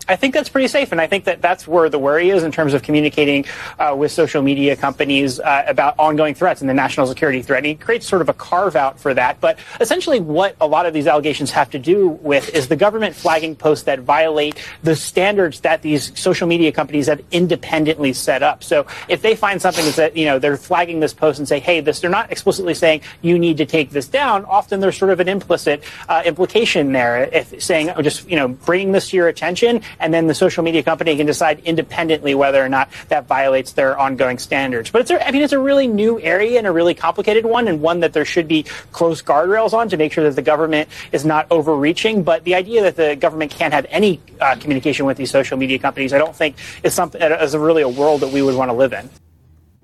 I 0.09 0.17
think 0.17 0.35
that's 0.35 0.49
pretty 0.49 0.69
safe, 0.69 0.93
and 0.93 1.01
I 1.01 1.07
think 1.09 1.25
that 1.25 1.43
that's 1.43 1.67
where 1.67 1.89
the 1.89 1.99
worry 1.99 2.31
is 2.31 2.45
in 2.45 2.53
terms 2.53 2.75
of 2.75 2.83
communicating 2.83 3.45
uh, 3.79 3.95
with 3.99 4.13
social 4.13 4.41
media 4.41 4.77
companies 4.77 5.41
uh, 5.41 5.65
about 5.67 5.99
ongoing 5.99 6.35
threats 6.35 6.61
and 6.61 6.71
the 6.71 6.75
national 6.75 7.09
security 7.09 7.43
threat. 7.43 7.59
And 7.59 7.67
he 7.67 7.75
creates 7.75 8.07
sort 8.07 8.23
of 8.23 8.29
a 8.29 8.35
carve 8.35 8.77
out 8.77 9.01
for 9.01 9.15
that. 9.15 9.41
But 9.41 9.59
essentially, 9.81 10.21
what 10.21 10.55
a 10.61 10.67
lot 10.67 10.87
of 10.87 10.95
these 10.95 11.09
allegations 11.09 11.51
have 11.51 11.71
to 11.71 11.79
do 11.79 12.09
with 12.09 12.55
is 12.55 12.69
the 12.69 12.77
government 12.77 13.17
flagging 13.17 13.57
posts 13.57 13.85
that 13.85 14.01
violate 14.01 14.63
the 14.85 14.95
standards 14.95 15.61
that 15.61 15.83
these 15.83 16.17
social 16.19 16.47
media 16.47 16.71
companies 16.71 17.09
have 17.09 17.21
independently 17.33 18.13
set 18.13 18.45
up. 18.45 18.63
So 18.63 18.87
if 19.09 19.23
they 19.23 19.35
find 19.35 19.61
something 19.61 19.91
that 19.93 20.17
you 20.17 20.27
know 20.27 20.39
they're 20.39 20.57
flagging 20.57 21.01
this 21.01 21.15
post 21.15 21.41
and 21.41 21.49
say, 21.49 21.59
"Hey, 21.59 21.81
this," 21.81 21.99
they're 21.99 22.11
not 22.11 22.31
explicitly 22.31 22.75
saying 22.75 23.01
you 23.23 23.39
need 23.41 23.57
to 23.57 23.67
take 23.67 23.91
this 23.91 24.07
down. 24.07 24.45
Often 24.45 24.81
there's 24.81 24.97
sort 24.97 25.11
of 25.11 25.19
an 25.19 25.29
implicit 25.29 25.83
uh, 26.09 26.23
implication 26.25 26.93
there, 26.93 27.25
if 27.33 27.61
saying 27.61 27.91
just 28.03 28.29
you 28.31 28.37
know 28.37 28.49
bringing 28.49 28.93
this 28.93 29.11
to 29.11 29.17
your 29.17 29.27
attention 29.27 29.83
and 29.99 30.13
then 30.13 30.27
the 30.27 30.35
social 30.35 30.63
media 30.63 30.83
company 30.83 31.17
can 31.17 31.27
decide 31.27 31.61
independently 31.61 32.35
whether 32.35 32.65
or 32.65 32.69
not 32.69 32.91
that 33.09 33.27
violates 33.27 33.73
their 33.73 33.99
ongoing 33.99 34.39
standards. 34.39 34.91
But 34.91 35.03
it's 35.03 35.11
a, 35.11 35.27
I 35.27 35.31
mean, 35.31 35.43
it's 35.43 35.53
a 35.53 35.59
really 35.59 35.87
new 35.87 36.21
area 36.21 36.59
and 36.59 36.67
a 36.67 36.73
really 36.73 36.95
complicated 36.95 37.45
one, 37.45 37.69
and 37.69 37.81
one 37.81 38.01
that 38.01 38.13
there 38.13 38.25
should 38.25 38.49
be 38.49 38.65
close 38.93 39.23
guardrails 39.23 39.73
on 39.73 39.89
to 39.89 39.97
make 39.97 40.13
sure 40.13 40.25
that 40.25 40.37
the 40.37 40.43
government 40.43 40.89
is 41.13 41.25
not 41.25 41.47
overreaching. 41.51 42.23
But 42.23 42.45
the 42.45 42.55
idea 42.55 42.83
that 42.83 42.97
the 42.97 43.17
government 43.17 43.51
can't 43.51 43.73
have 43.73 43.87
any 43.91 44.21
uh, 44.41 44.57
communication 44.57 45.07
with 45.07 45.17
these 45.17 45.31
social 45.31 45.57
media 45.57 45.79
companies, 45.79 46.13
I 46.13 46.19
don't 46.19 46.35
think 46.35 46.57
is 46.83 46.95
something 46.95 47.21
is 47.21 47.57
really 47.57 47.83
a 47.83 47.89
world 47.89 48.21
that 48.21 48.33
we 48.33 48.43
would 48.43 48.55
want 48.55 48.71
to 48.71 48.75
live 48.75 48.93
in. 48.93 49.11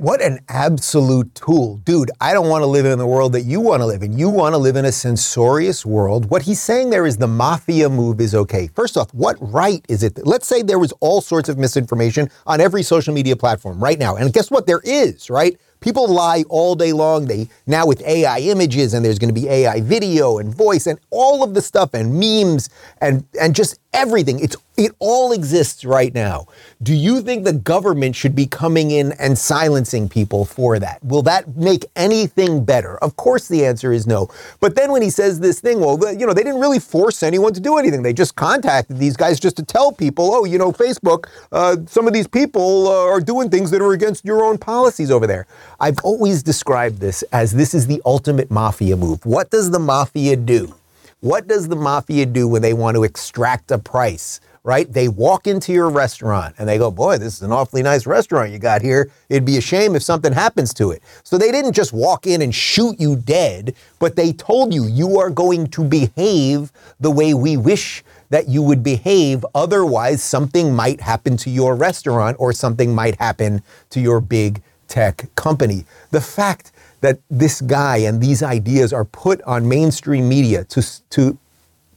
What 0.02 0.20
an 0.20 0.40
absolute 0.48 1.32
tool. 1.32 1.76
Dude, 1.84 2.10
I 2.20 2.32
don't 2.32 2.48
want 2.48 2.62
to 2.62 2.66
live 2.66 2.86
in 2.86 2.98
the 2.98 3.06
world 3.06 3.34
that 3.34 3.42
you 3.42 3.60
want 3.60 3.82
to 3.82 3.86
live 3.86 4.02
in. 4.02 4.18
You 4.18 4.30
want 4.30 4.52
to 4.52 4.58
live 4.58 4.74
in 4.74 4.84
a 4.84 4.90
censorious 4.90 5.86
world. 5.86 6.28
What 6.28 6.42
he's 6.42 6.60
saying 6.60 6.90
there 6.90 7.06
is 7.06 7.18
the 7.18 7.28
mafia 7.28 7.88
move 7.88 8.20
is 8.20 8.34
okay. 8.34 8.68
First 8.74 8.96
off, 8.96 9.14
what 9.14 9.36
right 9.40 9.86
is 9.88 10.02
it? 10.02 10.18
Let's 10.26 10.48
say 10.48 10.62
there 10.62 10.80
was 10.80 10.90
all 10.98 11.20
sorts 11.20 11.48
of 11.48 11.56
misinformation 11.56 12.28
on 12.48 12.60
every 12.60 12.82
social 12.82 13.14
media 13.14 13.36
platform 13.36 13.78
right 13.78 13.96
now. 13.96 14.16
And 14.16 14.32
guess 14.32 14.50
what? 14.50 14.66
There 14.66 14.80
is, 14.82 15.30
right? 15.30 15.56
People 15.78 16.08
lie 16.08 16.42
all 16.48 16.74
day 16.74 16.92
long. 16.92 17.26
They 17.26 17.48
now 17.68 17.86
with 17.86 18.02
AI 18.02 18.38
images 18.38 18.94
and 18.94 19.04
there's 19.04 19.20
going 19.20 19.32
to 19.32 19.40
be 19.40 19.48
AI 19.48 19.82
video 19.82 20.38
and 20.38 20.52
voice 20.52 20.88
and 20.88 20.98
all 21.10 21.44
of 21.44 21.54
the 21.54 21.62
stuff 21.62 21.94
and 21.94 22.18
memes 22.18 22.70
and 23.00 23.24
and 23.40 23.54
just 23.54 23.78
everything. 23.92 24.40
It's 24.40 24.56
it 24.76 24.92
all 25.00 25.32
exists 25.32 25.84
right 25.84 26.14
now. 26.14 26.46
Do 26.82 26.94
you 26.94 27.20
think 27.20 27.44
the 27.44 27.52
government 27.52 28.16
should 28.16 28.34
be 28.34 28.46
coming 28.46 28.90
in 28.90 29.12
and 29.12 29.36
silencing 29.36 30.08
people 30.08 30.46
for 30.46 30.78
that? 30.78 31.04
Will 31.04 31.22
that 31.22 31.56
make 31.56 31.84
anything 31.94 32.64
better? 32.64 32.96
Of 32.98 33.16
course 33.16 33.48
the 33.48 33.66
answer 33.66 33.92
is 33.92 34.06
no. 34.06 34.28
But 34.60 34.74
then 34.74 34.90
when 34.90 35.02
he 35.02 35.10
says 35.10 35.40
this 35.40 35.60
thing, 35.60 35.78
well, 35.80 35.98
you 36.14 36.26
know, 36.26 36.32
they 36.32 36.42
didn't 36.42 36.60
really 36.60 36.78
force 36.78 37.22
anyone 37.22 37.52
to 37.52 37.60
do 37.60 37.76
anything. 37.76 38.02
They 38.02 38.14
just 38.14 38.34
contacted 38.34 38.96
these 38.96 39.16
guys 39.16 39.38
just 39.38 39.56
to 39.56 39.62
tell 39.62 39.92
people, 39.92 40.34
oh, 40.34 40.44
you 40.44 40.56
know, 40.56 40.72
Facebook, 40.72 41.26
uh, 41.52 41.76
some 41.86 42.06
of 42.06 42.14
these 42.14 42.26
people 42.26 42.88
uh, 42.88 43.06
are 43.10 43.20
doing 43.20 43.50
things 43.50 43.70
that 43.72 43.82
are 43.82 43.92
against 43.92 44.24
your 44.24 44.42
own 44.42 44.56
policies 44.56 45.10
over 45.10 45.26
there. 45.26 45.46
I've 45.80 45.98
always 46.02 46.42
described 46.42 46.98
this 46.98 47.22
as 47.32 47.52
this 47.52 47.74
is 47.74 47.86
the 47.86 48.00
ultimate 48.06 48.50
mafia 48.50 48.96
move. 48.96 49.26
What 49.26 49.50
does 49.50 49.70
the 49.70 49.78
mafia 49.78 50.36
do? 50.36 50.74
What 51.22 51.46
does 51.46 51.68
the 51.68 51.76
mafia 51.76 52.26
do 52.26 52.48
when 52.48 52.62
they 52.62 52.74
want 52.74 52.96
to 52.96 53.04
extract 53.04 53.70
a 53.70 53.78
price? 53.78 54.40
Right? 54.64 54.92
They 54.92 55.06
walk 55.06 55.46
into 55.46 55.72
your 55.72 55.88
restaurant 55.88 56.56
and 56.58 56.68
they 56.68 56.78
go, 56.78 56.90
Boy, 56.90 57.18
this 57.18 57.34
is 57.34 57.42
an 57.42 57.52
awfully 57.52 57.80
nice 57.80 58.06
restaurant 58.06 58.50
you 58.50 58.58
got 58.58 58.82
here. 58.82 59.08
It'd 59.28 59.44
be 59.44 59.56
a 59.56 59.60
shame 59.60 59.94
if 59.94 60.02
something 60.02 60.32
happens 60.32 60.74
to 60.74 60.90
it. 60.90 61.00
So 61.22 61.38
they 61.38 61.52
didn't 61.52 61.74
just 61.74 61.92
walk 61.92 62.26
in 62.26 62.42
and 62.42 62.52
shoot 62.52 62.98
you 62.98 63.14
dead, 63.14 63.76
but 64.00 64.16
they 64.16 64.32
told 64.32 64.74
you 64.74 64.84
you 64.84 65.16
are 65.20 65.30
going 65.30 65.68
to 65.68 65.84
behave 65.84 66.72
the 66.98 67.10
way 67.12 67.34
we 67.34 67.56
wish 67.56 68.02
that 68.30 68.48
you 68.48 68.60
would 68.62 68.82
behave. 68.82 69.46
Otherwise, 69.54 70.24
something 70.24 70.74
might 70.74 71.00
happen 71.00 71.36
to 71.36 71.50
your 71.50 71.76
restaurant 71.76 72.36
or 72.40 72.52
something 72.52 72.92
might 72.92 73.14
happen 73.20 73.62
to 73.90 74.00
your 74.00 74.20
big 74.20 74.60
tech 74.88 75.32
company. 75.36 75.84
The 76.10 76.20
fact 76.20 76.72
that 77.02 77.20
this 77.28 77.60
guy 77.60 77.98
and 77.98 78.20
these 78.20 78.42
ideas 78.42 78.92
are 78.92 79.04
put 79.04 79.42
on 79.42 79.68
mainstream 79.68 80.28
media 80.28 80.64
to, 80.64 80.82
to 81.10 81.38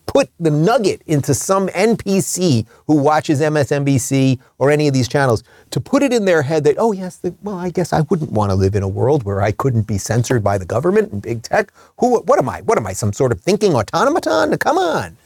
put 0.07 0.29
the 0.39 0.49
nugget 0.49 1.01
into 1.05 1.33
some 1.33 1.67
NPC 1.69 2.65
who 2.87 2.95
watches 2.97 3.39
MSNBC 3.39 4.39
or 4.57 4.71
any 4.71 4.87
of 4.87 4.93
these 4.93 5.07
channels 5.07 5.43
to 5.69 5.79
put 5.79 6.03
it 6.03 6.11
in 6.11 6.25
their 6.25 6.41
head 6.41 6.63
that, 6.63 6.75
oh, 6.77 6.91
yes, 6.91 7.17
the, 7.17 7.33
well, 7.43 7.57
I 7.57 7.69
guess 7.69 7.93
I 7.93 8.01
wouldn't 8.01 8.31
want 8.31 8.49
to 8.49 8.55
live 8.55 8.75
in 8.75 8.83
a 8.83 8.87
world 8.87 9.23
where 9.23 9.41
I 9.41 9.51
couldn't 9.51 9.87
be 9.87 9.97
censored 9.97 10.43
by 10.43 10.57
the 10.57 10.65
government 10.65 11.11
and 11.11 11.21
big 11.21 11.43
tech. 11.43 11.71
Who, 11.99 12.19
what 12.21 12.39
am 12.39 12.49
I? 12.49 12.61
What 12.61 12.77
am 12.77 12.87
I, 12.87 12.93
some 12.93 13.13
sort 13.13 13.31
of 13.31 13.41
thinking 13.41 13.73
automaton? 13.75 14.57
Come 14.57 14.77
on. 14.77 15.17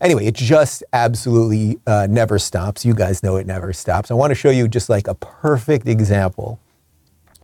Anyway, 0.00 0.26
it 0.26 0.34
just 0.34 0.82
absolutely 0.92 1.78
uh, 1.86 2.08
never 2.10 2.38
stops. 2.38 2.84
You 2.84 2.94
guys 2.94 3.22
know 3.22 3.36
it 3.36 3.46
never 3.46 3.72
stops. 3.72 4.10
I 4.10 4.14
want 4.14 4.30
to 4.30 4.34
show 4.34 4.50
you 4.50 4.68
just 4.68 4.88
like 4.88 5.06
a 5.06 5.14
perfect 5.14 5.86
example 5.86 6.58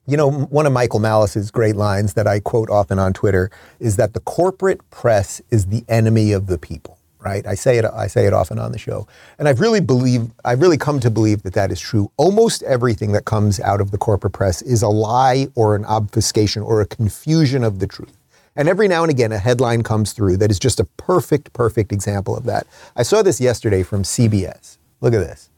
you 0.08 0.16
know, 0.16 0.30
one 0.30 0.64
of 0.64 0.72
Michael 0.72 1.00
Malice's 1.00 1.50
great 1.50 1.76
lines 1.76 2.14
that 2.14 2.26
I 2.26 2.40
quote 2.40 2.70
often 2.70 2.98
on 2.98 3.12
Twitter 3.12 3.50
is 3.78 3.96
that 3.96 4.14
the 4.14 4.20
corporate 4.20 4.80
press 4.90 5.42
is 5.50 5.66
the 5.66 5.84
enemy 5.86 6.32
of 6.32 6.46
the 6.46 6.56
people. 6.58 6.96
Right? 7.20 7.46
I 7.46 7.56
say 7.56 7.76
it. 7.78 7.84
I 7.84 8.06
say 8.06 8.26
it 8.26 8.32
often 8.32 8.60
on 8.60 8.70
the 8.70 8.78
show, 8.78 9.06
and 9.38 9.48
I've 9.48 9.60
really 9.60 9.80
believe. 9.80 10.30
I've 10.44 10.60
really 10.60 10.78
come 10.78 11.00
to 11.00 11.10
believe 11.10 11.42
that 11.42 11.52
that 11.54 11.72
is 11.72 11.80
true. 11.80 12.10
Almost 12.16 12.62
everything 12.62 13.10
that 13.12 13.24
comes 13.24 13.58
out 13.58 13.80
of 13.80 13.90
the 13.90 13.98
corporate 13.98 14.32
press 14.32 14.62
is 14.62 14.82
a 14.82 14.88
lie 14.88 15.48
or 15.56 15.74
an 15.74 15.84
obfuscation 15.84 16.62
or 16.62 16.80
a 16.80 16.86
confusion 16.86 17.64
of 17.64 17.80
the 17.80 17.88
truth. 17.88 18.16
And 18.54 18.68
every 18.68 18.86
now 18.86 19.02
and 19.02 19.10
again, 19.10 19.32
a 19.32 19.38
headline 19.38 19.82
comes 19.82 20.12
through 20.12 20.36
that 20.38 20.50
is 20.50 20.60
just 20.60 20.78
a 20.78 20.84
perfect, 20.84 21.52
perfect 21.52 21.92
example 21.92 22.36
of 22.36 22.44
that. 22.44 22.68
I 22.96 23.02
saw 23.02 23.20
this 23.20 23.40
yesterday 23.40 23.82
from 23.82 24.04
CBS. 24.04 24.78
Look 25.00 25.12
at 25.12 25.18
this. 25.18 25.50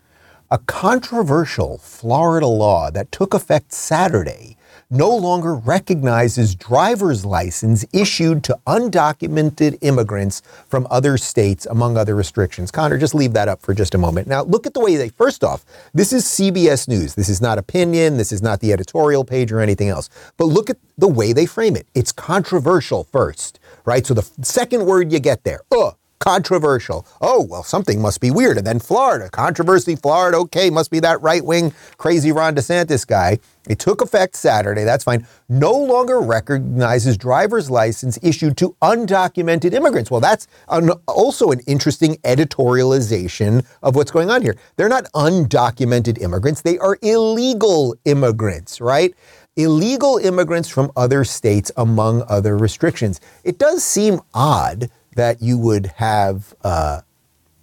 A 0.53 0.59
controversial 0.59 1.79
Florida 1.79 2.47
law 2.47 2.91
that 2.91 3.13
took 3.13 3.35
effect 3.35 3.73
Saturday 3.73 4.57
no 4.91 5.15
longer 5.15 5.55
recognizes 5.55 6.57
driver's 6.57 7.25
license 7.25 7.85
issued 7.93 8.43
to 8.43 8.59
undocumented 8.67 9.79
immigrants 9.83 10.43
from 10.69 10.89
other 10.91 11.17
states, 11.17 11.67
among 11.67 11.97
other 11.97 12.17
restrictions. 12.17 12.73
Connor, 12.73 12.99
just 12.99 13.15
leave 13.15 13.33
that 13.33 13.47
up 13.47 13.63
for 13.63 13.73
just 13.73 13.95
a 13.95 13.99
moment. 13.99 14.27
Now, 14.27 14.43
look 14.43 14.67
at 14.67 14.75
the 14.75 14.81
way 14.81 14.97
they, 14.97 15.09
first 15.11 15.45
off, 15.45 15.65
this 15.95 16.13
is 16.13 16.25
CBS 16.25 16.89
News. 16.89 17.15
This 17.15 17.29
is 17.29 17.41
not 17.41 17.57
opinion. 17.57 18.17
This 18.17 18.33
is 18.33 18.43
not 18.43 18.59
the 18.59 18.73
editorial 18.73 19.25
page 19.25 19.53
or 19.53 19.61
anything 19.61 19.89
else. 19.89 20.11
But 20.37 20.47
look 20.47 20.69
at 20.69 20.79
the 20.99 21.09
way 21.09 21.33
they 21.33 21.47
frame 21.47 21.77
it. 21.77 21.87
It's 21.95 22.11
controversial 22.11 23.05
first, 23.05 23.61
right? 23.85 24.05
So 24.05 24.15
the 24.15 24.29
second 24.43 24.87
word 24.87 25.13
you 25.13 25.21
get 25.21 25.45
there, 25.45 25.61
uh, 25.71 25.93
controversial. 26.21 27.07
Oh, 27.21 27.43
well, 27.43 27.63
something 27.63 28.01
must 28.01 28.21
be 28.21 28.31
weird. 28.31 28.59
And 28.59 28.67
then 28.67 28.79
Florida, 28.79 29.29
controversy, 29.31 29.97
Florida, 29.97 30.37
okay, 30.39 30.71
must 30.71 30.91
be 30.91 31.01
that 31.01 31.21
right 31.23 31.45
wing, 31.45 31.73
crazy 31.97 32.31
Ron 32.31 32.55
DeSantis 32.55 33.07
guy. 33.07 33.39
It 33.69 33.79
took 33.79 34.01
effect 34.01 34.37
Saturday, 34.37 34.85
that's 34.85 35.05
fine. 35.05 35.27
No 35.49 35.73
longer 35.73 36.21
recognizes 36.21 37.17
driver's 37.17 37.71
license 37.71 38.19
issued 38.23 38.57
to 38.59 38.77
undocumented 38.83 39.73
immigrants. 39.73 40.11
Well, 40.11 40.21
that's 40.21 40.47
an, 40.69 40.91
also 41.09 41.51
an 41.51 41.61
interesting 41.67 42.17
editorialization 42.17 43.67
of 43.83 43.97
what's 43.97 44.11
going 44.11 44.31
on 44.31 44.43
here. 44.43 44.57
They're 44.77 44.89
not 44.89 45.05
undocumented 45.15 46.21
immigrants, 46.21 46.63
they 46.63 46.79
are 46.79 46.99
illegal 47.03 47.97
immigrants, 48.05 48.81
right? 48.81 49.15
Illegal 49.57 50.17
immigrants 50.19 50.69
from 50.69 50.93
other 50.97 51.25
states, 51.25 51.73
among 51.77 52.23
other 52.29 52.57
restrictions. 52.57 53.21
It 53.43 53.59
does 53.59 53.83
seem 53.85 54.21
odd 54.33 54.91
that 55.15 55.43
you 55.43 55.59
would 55.59 55.87
have 55.97 56.55
uh, 56.63 57.01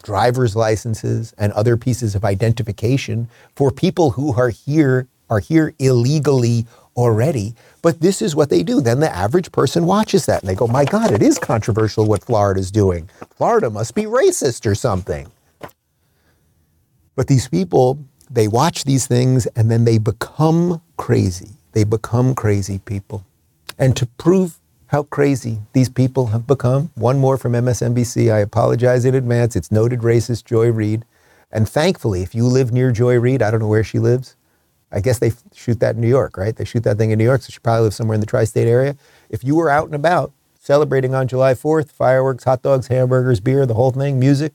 driver's 0.04 0.56
licenses 0.56 1.34
and 1.38 1.52
other 1.54 1.78
pieces 1.78 2.16
of 2.16 2.26
identification 2.26 3.30
for 3.56 3.72
people 3.72 4.12
who 4.12 4.34
are 4.40 4.50
here 4.50 5.08
are 5.30 5.40
here 5.40 5.74
illegally 5.80 6.66
already. 6.96 7.54
But 7.82 8.00
this 8.00 8.22
is 8.22 8.34
what 8.34 8.50
they 8.50 8.64
do. 8.64 8.80
Then 8.80 9.02
the 9.02 9.14
average 9.14 9.52
person 9.52 9.86
watches 9.86 10.26
that 10.26 10.42
and 10.42 10.50
they 10.50 10.56
go, 10.56 10.68
"My 10.68 10.86
God, 10.86 11.12
it 11.12 11.22
is 11.22 11.38
controversial 11.38 12.06
what 12.06 12.24
Florida's 12.24 12.72
doing. 12.72 13.10
Florida 13.36 13.70
must 13.70 13.94
be 13.96 14.04
racist 14.04 14.66
or 14.66 14.76
something." 14.76 15.28
But 17.16 17.28
these 17.28 17.48
people, 17.48 18.00
they 18.30 18.48
watch 18.48 18.84
these 18.84 19.08
things 19.08 19.46
and 19.48 19.70
then 19.70 19.86
they 19.86 19.98
become 19.98 20.82
crazy. 20.98 21.52
They 21.74 21.84
become 21.84 22.36
crazy 22.36 22.80
people. 22.80 23.26
And 23.78 23.96
to 23.98 24.06
prove 24.18 24.60
how 24.88 25.04
crazy 25.04 25.60
these 25.74 25.90
people 25.90 26.28
have 26.28 26.48
become. 26.48 26.92
One 26.96 27.20
more 27.20 27.38
from 27.38 27.54
MSNBC. 27.54 28.32
I 28.32 28.40
apologize 28.40 29.06
in 29.06 29.16
advance. 29.16 29.56
It's 29.56 29.72
noted 29.72 30.00
racist 30.00 30.46
Joy 30.46 30.72
Reid. 30.72 31.06
And 31.52 31.68
thankfully, 31.68 32.24
if 32.24 32.34
you 32.34 32.46
live 32.46 32.72
near 32.72 32.92
Joy 32.92 33.20
Reid, 33.20 33.42
I 33.42 33.52
don't 33.52 33.60
know 33.60 33.68
where 33.68 33.84
she 33.84 34.00
lives. 34.00 34.36
I 34.92 35.02
guess 35.02 35.20
they 35.20 35.34
shoot 35.54 35.80
that 35.82 35.96
in 35.96 36.02
New 36.02 36.08
York, 36.08 36.38
right? 36.38 36.56
They 36.56 36.64
shoot 36.64 36.84
that 36.84 36.98
thing 36.98 37.12
in 37.12 37.18
New 37.18 37.26
York, 37.26 37.42
so 37.42 37.52
she 37.52 37.60
probably 37.60 37.84
lives 37.84 37.98
somewhere 37.98 38.16
in 38.16 38.22
the 38.22 38.28
tri 38.28 38.46
state 38.46 38.68
area. 38.68 38.96
If 39.30 39.44
you 39.44 39.56
were 39.56 39.70
out 39.70 39.86
and 39.86 39.96
about 39.96 40.32
celebrating 40.60 41.14
on 41.14 41.28
July 41.28 41.54
4th, 41.54 41.92
fireworks, 41.92 42.46
hot 42.46 42.62
dogs, 42.62 42.88
hamburgers, 42.88 43.42
beer, 43.42 43.66
the 43.66 43.74
whole 43.74 43.92
thing, 43.92 44.20
music, 44.20 44.54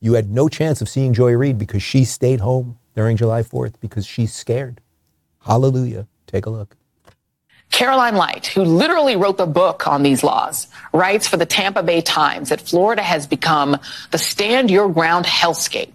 you 0.00 0.14
had 0.14 0.30
no 0.30 0.48
chance 0.48 0.82
of 0.82 0.88
seeing 0.88 1.14
Joy 1.14 1.32
Reid 1.32 1.58
because 1.58 1.82
she 1.82 2.04
stayed 2.04 2.40
home 2.40 2.78
during 2.94 3.16
July 3.16 3.42
4th 3.42 3.74
because 3.80 4.06
she's 4.06 4.32
scared. 4.32 4.80
Hallelujah. 5.46 6.06
Take 6.26 6.44
a 6.44 6.50
look. 6.50 6.76
Caroline 7.70 8.16
Light, 8.16 8.46
who 8.46 8.62
literally 8.62 9.16
wrote 9.16 9.36
the 9.36 9.46
book 9.46 9.86
on 9.86 10.02
these 10.02 10.24
laws, 10.24 10.66
writes 10.92 11.28
for 11.28 11.36
the 11.36 11.46
Tampa 11.46 11.82
Bay 11.82 12.00
Times 12.00 12.48
that 12.48 12.60
Florida 12.60 13.02
has 13.02 13.26
become 13.26 13.76
the 14.10 14.18
stand 14.18 14.70
your 14.70 14.88
ground 14.88 15.26
hellscape 15.26 15.92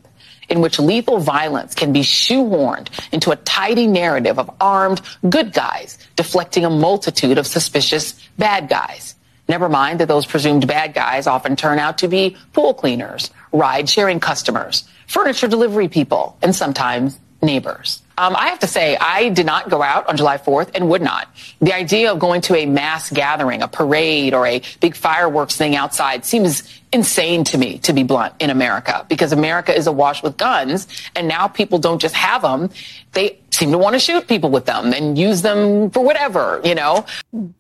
in 0.50 0.62
which 0.62 0.80
lethal 0.80 1.20
violence 1.20 1.74
can 1.74 1.92
be 1.92 2.02
shoehorned 2.02 2.90
into 3.12 3.32
a 3.32 3.36
tidy 3.38 3.88
narrative 3.88 4.38
of 4.38 4.52
armed 4.62 5.02
good 5.28 5.52
guys 5.52 5.98
deflecting 6.16 6.64
a 6.64 6.70
multitude 6.70 7.40
of 7.40 7.48
suspicious 7.48 8.14
bad 8.38 8.70
guys. 8.70 9.16
Never 9.50 9.68
mind 9.68 10.00
that 10.00 10.08
those 10.08 10.28
presumed 10.28 10.68
bad 10.68 10.94
guys 10.94 11.26
often 11.26 11.56
turn 11.56 11.80
out 11.80 11.98
to 11.98 12.08
be 12.08 12.38
pool 12.54 12.76
cleaners, 12.76 13.32
ride 13.52 13.90
sharing 13.90 14.20
customers, 14.20 14.88
furniture 15.08 15.48
delivery 15.48 15.88
people, 15.88 16.38
and 16.44 16.56
sometimes 16.56 17.20
neighbors. 17.42 18.03
Um, 18.18 18.36
I 18.36 18.50
have 18.50 18.60
to 18.60 18.68
say, 18.68 18.96
I 18.98 19.30
did 19.30 19.46
not 19.46 19.70
go 19.70 19.82
out 19.82 20.08
on 20.08 20.18
July 20.18 20.38
4th 20.38 20.72
and 20.76 20.90
would 20.90 21.02
not. 21.02 21.28
The 21.62 21.74
idea 21.74 22.12
of 22.12 22.20
going 22.20 22.42
to 22.42 22.56
a 22.56 22.66
mass 22.66 23.10
gathering, 23.10 23.64
a 23.64 23.68
parade, 23.68 24.34
or 24.34 24.46
a 24.46 24.62
big 24.82 24.96
fireworks 24.96 25.56
thing 25.56 25.76
outside 25.76 26.24
seems 26.24 26.64
insane 26.92 27.44
to 27.44 27.58
me, 27.58 27.80
to 27.80 27.92
be 27.92 28.04
blunt, 28.04 28.36
in 28.40 28.52
America, 28.52 29.04
because 29.10 29.32
America 29.32 29.76
is 29.76 29.88
awash 29.88 30.22
with 30.22 30.38
guns, 30.38 30.88
and 31.16 31.28
now 31.28 31.48
people 31.48 31.80
don't 31.80 32.00
just 32.00 32.14
have 32.14 32.44
them, 32.44 32.70
they 33.14 33.40
seem 33.50 33.72
to 33.72 33.78
want 33.80 33.94
to 33.94 34.00
shoot 34.00 34.28
people 34.28 34.52
with 34.52 34.66
them 34.66 34.94
and 34.94 35.18
use 35.18 35.42
them 35.42 35.90
for 35.90 36.04
whatever, 36.04 36.62
you 36.64 36.76
know? 36.76 37.06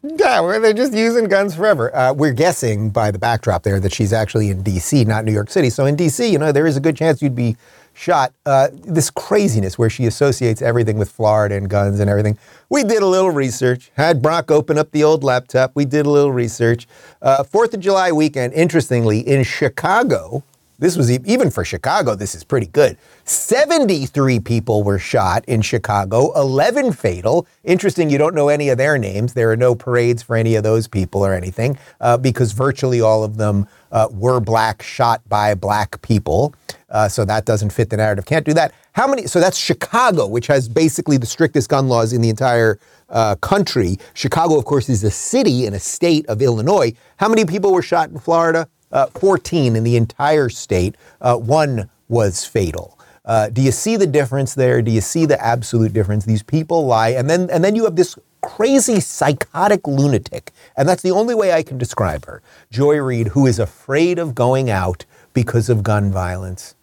Yeah, 0.04 0.60
they're 0.60 0.74
just 0.74 0.94
using 0.94 1.26
guns 1.26 1.56
forever. 1.56 1.96
Uh, 1.96 2.14
we're 2.14 2.34
guessing 2.34 2.92
by 2.92 3.10
the 3.10 3.20
backdrop 3.20 3.64
there 3.64 3.80
that 3.80 3.94
she's 3.94 4.14
actually 4.14 4.50
in 4.50 4.62
D.C., 4.62 5.04
not 5.06 5.26
New 5.26 5.34
York 5.34 5.50
City. 5.50 5.72
So 5.72 5.86
in 5.86 5.96
D.C., 5.96 6.32
you 6.32 6.38
know, 6.38 6.52
there 6.52 6.68
is 6.68 6.78
a 6.78 6.80
good 6.80 6.96
chance 6.96 7.22
you'd 7.22 7.36
be 7.36 7.58
shot 7.94 8.34
uh, 8.46 8.70
this 8.72 9.10
craziness 9.10 9.78
where 9.78 9.90
she 9.90 10.06
associates 10.06 10.62
everything 10.62 10.98
with 10.98 11.12
Florida 11.12 11.56
and 11.56 11.70
guns 11.70 12.00
and 12.00 12.10
everything. 12.10 12.38
We 12.70 12.84
did 12.84 13.04
a 13.04 13.08
little 13.08 13.30
research, 13.32 13.92
had 13.96 14.22
Brock 14.22 14.52
open 14.52 14.78
up 14.78 14.92
the 14.92 15.04
old 15.04 15.24
laptop. 15.24 15.72
We 15.76 15.86
did 15.86 16.06
a 16.06 16.10
little 16.10 16.32
research. 16.32 16.88
Uh, 17.22 17.44
Fourth 17.44 17.74
of 17.74 17.80
July 17.80 18.12
weekend, 18.12 18.54
interestingly, 18.54 19.20
in 19.20 19.44
Chicago, 19.44 20.44
this 20.80 20.98
was 20.98 21.12
even 21.12 21.50
for 21.50 21.64
Chicago, 21.64 22.16
this 22.16 22.36
is 22.36 22.44
pretty 22.44 22.68
good. 22.68 22.98
73 23.26 24.40
people 24.40 24.84
were 24.84 25.00
shot 25.00 25.46
in 25.46 25.62
Chicago, 25.62 26.34
11 26.34 26.94
fatal. 26.94 27.48
Interesting, 27.64 28.10
you 28.10 28.18
don't 28.18 28.36
know 28.36 28.50
any 28.50 28.70
of 28.70 28.78
their 28.78 28.98
names. 28.98 29.34
There 29.34 29.52
are 29.52 29.58
no 29.58 29.76
parades 29.76 30.24
for 30.24 30.36
any 30.36 30.56
of 30.56 30.64
those 30.64 30.88
people 30.88 31.26
or 31.26 31.34
anything 31.34 31.78
uh, 32.02 32.18
because 32.18 32.52
virtually 32.52 33.02
all 33.02 33.24
of 33.24 33.38
them 33.38 33.68
uh, 33.92 34.08
were 34.12 34.40
black, 34.40 34.82
shot 34.82 35.22
by 35.30 35.56
black 35.56 36.02
people. 36.02 36.54
Uh, 36.90 37.08
so 37.08 37.26
that 37.26 37.46
doesn't 37.46 37.72
fit 37.72 37.90
the 37.90 37.98
narrative. 37.98 38.26
Can't 38.26 38.46
do 38.46 38.54
that. 38.54 38.74
How 38.92 39.08
many? 39.08 39.26
So 39.26 39.40
that's 39.40 39.58
Chicago, 39.58 40.28
which 40.28 40.46
has 40.48 40.70
basically 40.70 41.18
the 41.18 41.26
strictest 41.26 41.70
gun 41.70 41.88
laws 41.88 42.14
in 42.14 42.22
the 42.22 42.30
entire 42.30 42.80
uh, 43.10 43.36
country. 43.38 43.98
Chicago, 44.14 44.58
of 44.58 44.66
course, 44.66 44.90
is 44.90 45.04
a 45.04 45.10
city 45.12 45.66
in 45.66 45.74
a 45.74 45.80
state 45.80 46.26
of 46.28 46.42
Illinois. 46.42 46.94
How 47.18 47.30
many 47.30 47.46
people 47.46 47.74
were 47.74 47.82
shot 47.82 48.10
in 48.10 48.20
Florida? 48.20 48.68
Uh, 48.94 49.08
14 49.08 49.76
in 49.76 49.84
the 49.84 49.98
entire 49.98 50.48
state. 50.48 50.96
Uh, 51.20 51.36
one 51.36 51.90
was 52.08 52.46
fatal. 52.46 52.98
Uh, 53.26 53.50
do 53.50 53.62
you 53.62 53.72
see 53.72 53.98
the 53.98 54.08
difference 54.08 54.54
there? 54.54 54.82
Do 54.82 54.92
you 54.92 55.02
see 55.02 55.26
the 55.26 55.44
absolute 55.44 55.94
difference? 55.94 56.26
These 56.26 56.44
people 56.44 56.86
lie, 56.86 57.10
and 57.10 57.30
then 57.30 57.50
and 57.50 57.64
then 57.64 57.76
you 57.76 57.86
have 57.86 57.96
this 57.96 58.18
crazy 58.42 59.00
psychotic 59.00 59.88
lunatic, 59.88 60.52
and 60.78 60.88
that's 60.88 61.02
the 61.02 61.12
only 61.12 61.34
way 61.34 61.54
I 61.54 61.64
can 61.64 61.78
describe 61.78 62.26
her, 62.26 62.42
Joy 62.70 62.98
Reid, 62.98 63.30
who 63.30 63.48
is 63.48 63.60
afraid 63.60 64.20
of 64.20 64.36
going 64.36 64.70
out 64.70 65.06
because 65.34 65.70
of 65.70 65.84
gun 65.84 66.12
violence. 66.12 66.76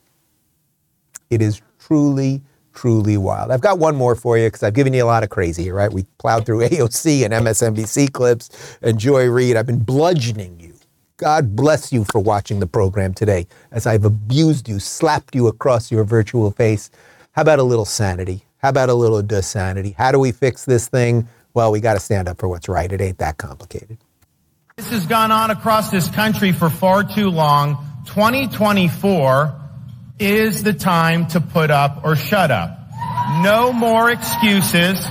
It 1.29 1.43
is 1.43 1.61
truly, 1.79 2.43
truly 2.73 3.19
wild. 3.19 3.51
I've 3.51 3.61
got 3.61 3.79
one 3.79 3.95
more 3.95 4.17
for 4.17 4.39
you 4.39 4.47
because 4.47 4.63
I've 4.63 4.75
given 4.75 4.95
you 4.95 5.05
a 5.05 5.07
lot 5.07 5.23
of 5.23 5.29
crazy, 5.29 5.71
right? 5.71 5.93
We 5.93 6.07
plowed 6.19 6.47
through 6.47 6.61
AOC 6.69 7.25
and 7.25 7.35
MSNBC 7.35 8.13
clips 8.13 8.79
and 8.83 8.99
Joy 8.99 9.27
Reid. 9.29 9.57
I've 9.57 9.67
been 9.67 9.85
bludgeoning 9.85 10.59
you. 10.59 10.70
God 11.21 11.55
bless 11.55 11.93
you 11.93 12.05
for 12.11 12.19
watching 12.19 12.61
the 12.61 12.67
program 12.67 13.13
today 13.13 13.47
as 13.71 13.87
I've 13.87 14.07
abused 14.07 14.71
you, 14.71 14.79
slapped 14.79 15.35
you 15.35 15.49
across 15.49 15.93
your 15.93 16.03
virtual 16.03 16.51
face. 16.51 16.91
How 17.33 17.43
about 17.43 17.59
a 17.59 17.63
little 17.63 17.85
sanity? 17.85 18.47
How 18.57 18.71
about 18.71 18.89
a 18.89 18.95
little 18.95 19.23
sanity? 19.43 19.95
How 19.99 20.13
do 20.13 20.19
we 20.19 20.33
fix 20.33 20.65
this 20.65 20.89
thing? 20.89 21.29
Well, 21.53 21.73
we 21.73 21.81
got 21.81 21.93
to 21.93 22.01
stand 22.01 22.27
up 22.27 22.39
for 22.39 22.49
what's 22.49 22.71
right. 22.71 22.91
It 22.91 23.03
ain't 23.03 23.19
that 23.19 23.37
complicated. 23.37 23.99
This 24.79 24.89
has 24.93 25.05
gone 25.07 25.31
on 25.31 25.51
across 25.51 25.91
this 25.91 26.09
country 26.09 26.53
for 26.53 26.71
far 26.71 27.05
too 27.05 27.29
long. 27.29 27.77
2024 28.07 29.55
is 30.19 30.63
the 30.63 30.73
time 30.73 31.27
to 31.27 31.43
put 31.43 31.71
up 31.71 32.01
or 32.03 32.17
shut 32.17 32.51
up. 32.51 32.79
No 33.43 33.75
more 33.75 34.11
excuses 34.11 35.07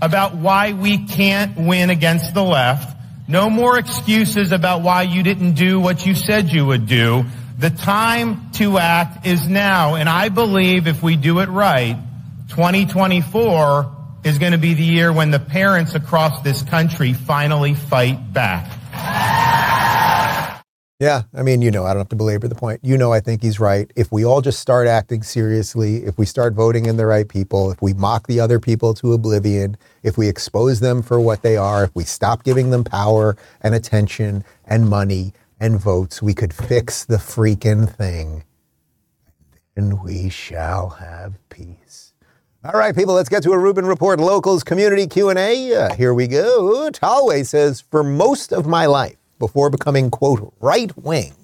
about 0.00 0.34
why 0.34 0.72
we 0.72 1.06
can't 1.06 1.58
win 1.58 1.90
against 1.90 2.32
the 2.32 2.42
left. 2.42 2.91
No 3.28 3.48
more 3.48 3.78
excuses 3.78 4.52
about 4.52 4.82
why 4.82 5.02
you 5.02 5.22
didn't 5.22 5.54
do 5.54 5.78
what 5.78 6.04
you 6.04 6.14
said 6.14 6.50
you 6.50 6.66
would 6.66 6.86
do. 6.86 7.24
The 7.58 7.70
time 7.70 8.50
to 8.52 8.78
act 8.78 9.26
is 9.26 9.48
now. 9.48 9.94
And 9.94 10.08
I 10.08 10.28
believe 10.28 10.86
if 10.86 11.02
we 11.02 11.16
do 11.16 11.38
it 11.38 11.48
right, 11.48 11.96
2024 12.48 13.96
is 14.24 14.38
going 14.38 14.52
to 14.52 14.58
be 14.58 14.74
the 14.74 14.82
year 14.82 15.12
when 15.12 15.30
the 15.30 15.38
parents 15.38 15.94
across 15.94 16.42
this 16.42 16.62
country 16.62 17.12
finally 17.12 17.74
fight 17.74 18.32
back. 18.32 18.70
Yeah, 21.02 21.24
I 21.34 21.42
mean, 21.42 21.62
you 21.62 21.72
know, 21.72 21.84
I 21.84 21.88
don't 21.94 22.02
have 22.02 22.10
to 22.10 22.16
belabor 22.16 22.46
the 22.46 22.54
point. 22.54 22.80
You 22.84 22.96
know, 22.96 23.12
I 23.12 23.18
think 23.18 23.42
he's 23.42 23.58
right. 23.58 23.90
If 23.96 24.12
we 24.12 24.24
all 24.24 24.40
just 24.40 24.60
start 24.60 24.86
acting 24.86 25.24
seriously, 25.24 26.04
if 26.04 26.16
we 26.16 26.26
start 26.26 26.54
voting 26.54 26.86
in 26.86 26.96
the 26.96 27.06
right 27.06 27.28
people, 27.28 27.72
if 27.72 27.82
we 27.82 27.92
mock 27.94 28.28
the 28.28 28.38
other 28.38 28.60
people 28.60 28.94
to 28.94 29.12
oblivion, 29.12 29.76
if 30.04 30.16
we 30.16 30.28
expose 30.28 30.78
them 30.80 31.02
for 31.02 31.20
what 31.20 31.42
they 31.42 31.56
are, 31.56 31.84
if 31.84 31.90
we 31.96 32.04
stop 32.04 32.44
giving 32.44 32.70
them 32.70 32.84
power 32.84 33.36
and 33.62 33.74
attention 33.74 34.44
and 34.64 34.88
money 34.88 35.34
and 35.58 35.80
votes, 35.80 36.22
we 36.22 36.34
could 36.34 36.54
fix 36.54 37.04
the 37.04 37.16
freaking 37.16 37.90
thing. 37.92 38.44
and 39.76 40.02
we 40.04 40.28
shall 40.28 40.90
have 40.90 41.34
peace. 41.48 42.12
All 42.64 42.78
right, 42.78 42.94
people, 42.94 43.14
let's 43.14 43.28
get 43.28 43.42
to 43.44 43.52
a 43.52 43.58
Rubin 43.58 43.86
Report 43.86 44.20
Locals 44.20 44.62
Community 44.64 45.08
Q&A. 45.08 45.74
Uh, 45.74 45.94
here 45.96 46.14
we 46.14 46.28
go. 46.28 46.90
Talway 46.92 47.44
says, 47.46 47.80
for 47.80 48.04
most 48.04 48.52
of 48.52 48.66
my 48.66 48.86
life, 48.86 49.16
before 49.42 49.70
becoming, 49.70 50.08
quote, 50.08 50.54
right 50.60 50.96
wing, 50.96 51.34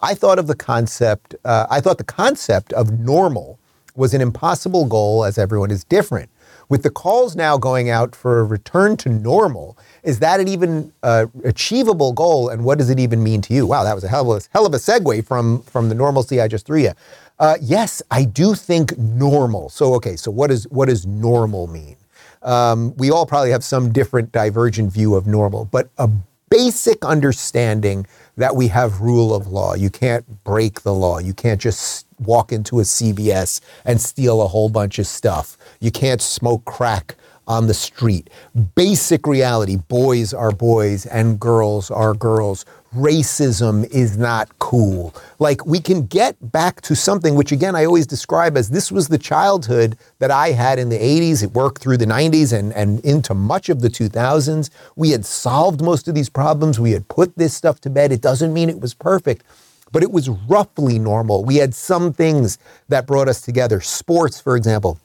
I 0.00 0.14
thought 0.14 0.38
of 0.38 0.46
the 0.46 0.54
concept, 0.54 1.34
uh, 1.44 1.66
I 1.68 1.80
thought 1.80 1.98
the 1.98 2.04
concept 2.04 2.72
of 2.72 3.00
normal 3.00 3.58
was 3.96 4.14
an 4.14 4.20
impossible 4.20 4.86
goal 4.86 5.24
as 5.24 5.38
everyone 5.38 5.72
is 5.72 5.82
different. 5.82 6.30
With 6.68 6.84
the 6.84 6.90
calls 6.90 7.34
now 7.34 7.58
going 7.58 7.90
out 7.90 8.14
for 8.14 8.38
a 8.38 8.44
return 8.44 8.96
to 8.98 9.08
normal, 9.08 9.76
is 10.04 10.20
that 10.20 10.38
an 10.38 10.46
even 10.46 10.92
uh, 11.02 11.26
achievable 11.42 12.12
goal? 12.12 12.48
And 12.48 12.62
what 12.62 12.78
does 12.78 12.90
it 12.90 13.00
even 13.00 13.24
mean 13.24 13.40
to 13.42 13.52
you? 13.52 13.66
Wow, 13.66 13.82
that 13.82 13.94
was 13.94 14.04
a 14.04 14.08
hell 14.08 14.30
of 14.30 14.44
a, 14.44 14.46
hell 14.52 14.64
of 14.64 14.72
a 14.72 14.76
segue 14.76 15.26
from, 15.26 15.62
from 15.62 15.88
the 15.88 15.96
normalcy 15.96 16.40
I 16.40 16.46
just 16.46 16.64
threw 16.64 16.78
you. 16.78 16.92
Uh, 17.40 17.56
yes, 17.60 18.00
I 18.12 18.24
do 18.24 18.54
think 18.54 18.96
normal. 18.96 19.68
So, 19.68 19.94
okay, 19.94 20.14
so 20.14 20.30
what, 20.30 20.52
is, 20.52 20.68
what 20.68 20.86
does 20.88 21.06
normal 21.06 21.66
mean? 21.66 21.96
Um, 22.42 22.96
we 22.96 23.10
all 23.10 23.26
probably 23.26 23.50
have 23.50 23.64
some 23.64 23.92
different 23.92 24.30
divergent 24.30 24.92
view 24.92 25.16
of 25.16 25.26
normal, 25.26 25.64
but 25.64 25.90
a 25.98 26.08
basic 26.50 27.04
understanding 27.04 28.06
that 28.36 28.54
we 28.54 28.68
have 28.68 29.00
rule 29.00 29.34
of 29.34 29.48
law. 29.48 29.74
You 29.74 29.90
can't 29.90 30.44
break 30.44 30.82
the 30.82 30.94
law. 30.94 31.18
You 31.18 31.34
can't 31.34 31.60
just 31.60 32.06
walk 32.20 32.52
into 32.52 32.80
a 32.80 32.82
CVS 32.82 33.60
and 33.84 34.00
steal 34.00 34.42
a 34.42 34.48
whole 34.48 34.68
bunch 34.68 34.98
of 34.98 35.06
stuff. 35.06 35.56
You 35.80 35.90
can't 35.90 36.22
smoke 36.22 36.64
crack 36.64 37.16
on 37.48 37.66
the 37.66 37.74
street. 37.74 38.30
Basic 38.74 39.26
reality 39.26 39.76
boys 39.76 40.34
are 40.34 40.52
boys 40.52 41.06
and 41.06 41.40
girls 41.40 41.90
are 41.90 42.14
girls. 42.14 42.64
Racism 42.94 43.84
is 43.90 44.16
not 44.16 44.58
cool. 44.58 45.14
Like, 45.38 45.66
we 45.66 45.78
can 45.78 46.06
get 46.06 46.36
back 46.52 46.80
to 46.82 46.96
something 46.96 47.34
which, 47.34 47.52
again, 47.52 47.76
I 47.76 47.84
always 47.84 48.06
describe 48.06 48.56
as 48.56 48.70
this 48.70 48.90
was 48.90 49.08
the 49.08 49.18
childhood 49.18 49.98
that 50.20 50.30
I 50.30 50.52
had 50.52 50.78
in 50.78 50.88
the 50.88 50.98
80s. 50.98 51.42
It 51.42 51.52
worked 51.52 51.82
through 51.82 51.98
the 51.98 52.06
90s 52.06 52.58
and, 52.58 52.72
and 52.72 53.00
into 53.00 53.34
much 53.34 53.68
of 53.68 53.82
the 53.82 53.90
2000s. 53.90 54.70
We 54.96 55.10
had 55.10 55.26
solved 55.26 55.82
most 55.82 56.08
of 56.08 56.14
these 56.14 56.30
problems. 56.30 56.80
We 56.80 56.92
had 56.92 57.06
put 57.08 57.36
this 57.36 57.52
stuff 57.52 57.80
to 57.82 57.90
bed. 57.90 58.10
It 58.10 58.22
doesn't 58.22 58.54
mean 58.54 58.70
it 58.70 58.80
was 58.80 58.94
perfect 58.94 59.44
but 59.90 60.02
it 60.02 60.12
was 60.12 60.28
roughly 60.28 60.98
normal. 60.98 61.44
We 61.44 61.56
had 61.56 61.74
some 61.74 62.12
things 62.12 62.58
that 62.88 63.06
brought 63.06 63.26
us 63.26 63.40
together. 63.40 63.80
Sports, 63.80 64.38
for 64.38 64.54
example, 64.54 65.00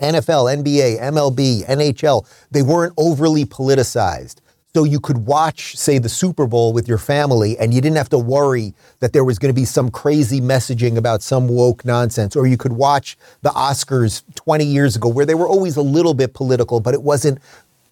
NFL, 0.00 0.62
NBA, 0.62 1.00
MLB, 1.00 1.66
NHL, 1.66 2.26
they 2.50 2.62
weren't 2.62 2.94
overly 2.96 3.44
politicized. 3.44 4.36
So 4.74 4.84
you 4.84 5.00
could 5.00 5.26
watch, 5.26 5.76
say, 5.76 5.98
the 5.98 6.10
Super 6.10 6.46
Bowl 6.46 6.74
with 6.74 6.86
your 6.86 6.98
family, 6.98 7.58
and 7.58 7.72
you 7.72 7.80
didn't 7.80 7.96
have 7.96 8.10
to 8.10 8.18
worry 8.18 8.74
that 9.00 9.14
there 9.14 9.24
was 9.24 9.38
going 9.38 9.52
to 9.52 9.58
be 9.58 9.64
some 9.64 9.90
crazy 9.90 10.40
messaging 10.40 10.98
about 10.98 11.22
some 11.22 11.48
woke 11.48 11.86
nonsense. 11.86 12.36
Or 12.36 12.46
you 12.46 12.58
could 12.58 12.72
watch 12.72 13.16
the 13.40 13.48
Oscars 13.50 14.22
20 14.34 14.64
years 14.66 14.94
ago, 14.94 15.08
where 15.08 15.24
they 15.24 15.34
were 15.34 15.48
always 15.48 15.76
a 15.76 15.82
little 15.82 16.12
bit 16.12 16.34
political, 16.34 16.80
but 16.80 16.94
it 16.94 17.02
wasn't 17.02 17.38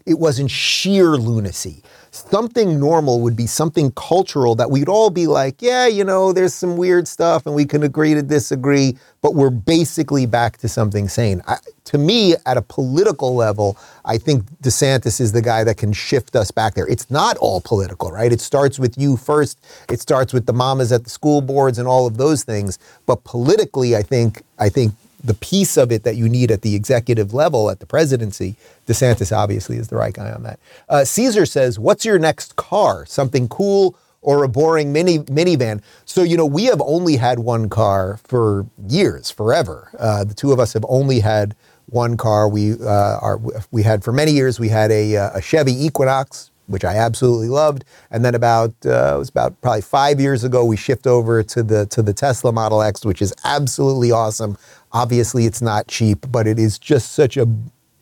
it 0.04 0.20
wasn't 0.20 0.50
sheer 0.50 1.16
lunacy 1.16 1.82
something 2.16 2.80
normal 2.80 3.20
would 3.20 3.36
be 3.36 3.46
something 3.46 3.90
cultural 3.92 4.54
that 4.56 4.70
we'd 4.70 4.88
all 4.88 5.10
be 5.10 5.26
like, 5.26 5.60
yeah, 5.60 5.86
you 5.86 6.04
know, 6.04 6.32
there's 6.32 6.54
some 6.54 6.76
weird 6.76 7.06
stuff 7.06 7.46
and 7.46 7.54
we 7.54 7.64
can 7.64 7.82
agree 7.82 8.14
to 8.14 8.22
disagree, 8.22 8.96
but 9.22 9.34
we're 9.34 9.50
basically 9.50 10.26
back 10.26 10.56
to 10.58 10.68
something 10.68 11.08
sane. 11.08 11.42
I, 11.46 11.58
to 11.84 11.98
me, 11.98 12.34
at 12.46 12.56
a 12.56 12.62
political 12.62 13.34
level, 13.34 13.78
I 14.04 14.18
think 14.18 14.44
DeSantis 14.62 15.20
is 15.20 15.32
the 15.32 15.42
guy 15.42 15.62
that 15.64 15.76
can 15.76 15.92
shift 15.92 16.34
us 16.34 16.50
back 16.50 16.74
there. 16.74 16.86
It's 16.88 17.10
not 17.10 17.36
all 17.36 17.60
political, 17.60 18.10
right? 18.10 18.32
It 18.32 18.40
starts 18.40 18.78
with 18.78 18.98
you 18.98 19.16
first. 19.16 19.58
It 19.90 20.00
starts 20.00 20.32
with 20.32 20.46
the 20.46 20.52
mamas 20.52 20.92
at 20.92 21.04
the 21.04 21.10
school 21.10 21.40
boards 21.40 21.78
and 21.78 21.86
all 21.86 22.06
of 22.06 22.16
those 22.16 22.42
things. 22.42 22.78
But 23.06 23.24
politically, 23.24 23.94
I 23.94 24.02
think 24.02 24.42
I 24.58 24.68
think 24.68 24.94
the 25.22 25.34
piece 25.34 25.76
of 25.76 25.90
it 25.90 26.02
that 26.04 26.16
you 26.16 26.28
need 26.28 26.50
at 26.50 26.62
the 26.62 26.74
executive 26.74 27.34
level 27.34 27.70
at 27.70 27.80
the 27.80 27.86
presidency, 27.86 28.56
DeSantis 28.86 29.36
obviously 29.36 29.76
is 29.76 29.88
the 29.88 29.96
right 29.96 30.14
guy 30.14 30.30
on 30.30 30.42
that. 30.42 30.58
Uh, 30.88 31.04
Caesar 31.04 31.46
says, 31.46 31.78
"What's 31.78 32.04
your 32.04 32.18
next 32.18 32.56
car? 32.56 33.06
Something 33.06 33.48
cool 33.48 33.96
or 34.22 34.44
a 34.44 34.48
boring 34.48 34.92
mini 34.92 35.18
minivan?" 35.20 35.82
So 36.04 36.22
you 36.22 36.36
know, 36.36 36.46
we 36.46 36.64
have 36.64 36.82
only 36.84 37.16
had 37.16 37.38
one 37.38 37.68
car 37.68 38.18
for 38.24 38.66
years, 38.88 39.30
forever. 39.30 39.90
Uh, 39.98 40.24
the 40.24 40.34
two 40.34 40.52
of 40.52 40.60
us 40.60 40.72
have 40.72 40.84
only 40.88 41.20
had 41.20 41.54
one 41.86 42.16
car. 42.16 42.48
We 42.48 42.74
uh, 42.74 43.18
are 43.20 43.40
we 43.70 43.82
had 43.82 44.04
for 44.04 44.12
many 44.12 44.32
years. 44.32 44.60
We 44.60 44.68
had 44.68 44.90
a, 44.90 45.16
uh, 45.16 45.30
a 45.38 45.42
Chevy 45.42 45.72
Equinox 45.84 46.50
which 46.66 46.84
I 46.84 46.96
absolutely 46.96 47.48
loved. 47.48 47.84
And 48.10 48.24
then 48.24 48.34
about 48.34 48.74
uh, 48.84 49.14
it 49.14 49.18
was 49.18 49.28
about 49.28 49.60
probably 49.60 49.82
five 49.82 50.20
years 50.20 50.44
ago, 50.44 50.64
we 50.64 50.76
shift 50.76 51.06
over 51.06 51.42
to 51.42 51.62
the 51.62 51.86
to 51.86 52.02
the 52.02 52.12
Tesla 52.12 52.52
Model 52.52 52.82
X, 52.82 53.04
which 53.04 53.22
is 53.22 53.34
absolutely 53.44 54.10
awesome. 54.10 54.56
Obviously, 54.92 55.46
it's 55.46 55.62
not 55.62 55.88
cheap, 55.88 56.26
but 56.30 56.46
it 56.46 56.58
is 56.58 56.78
just 56.78 57.12
such 57.12 57.36
a 57.36 57.46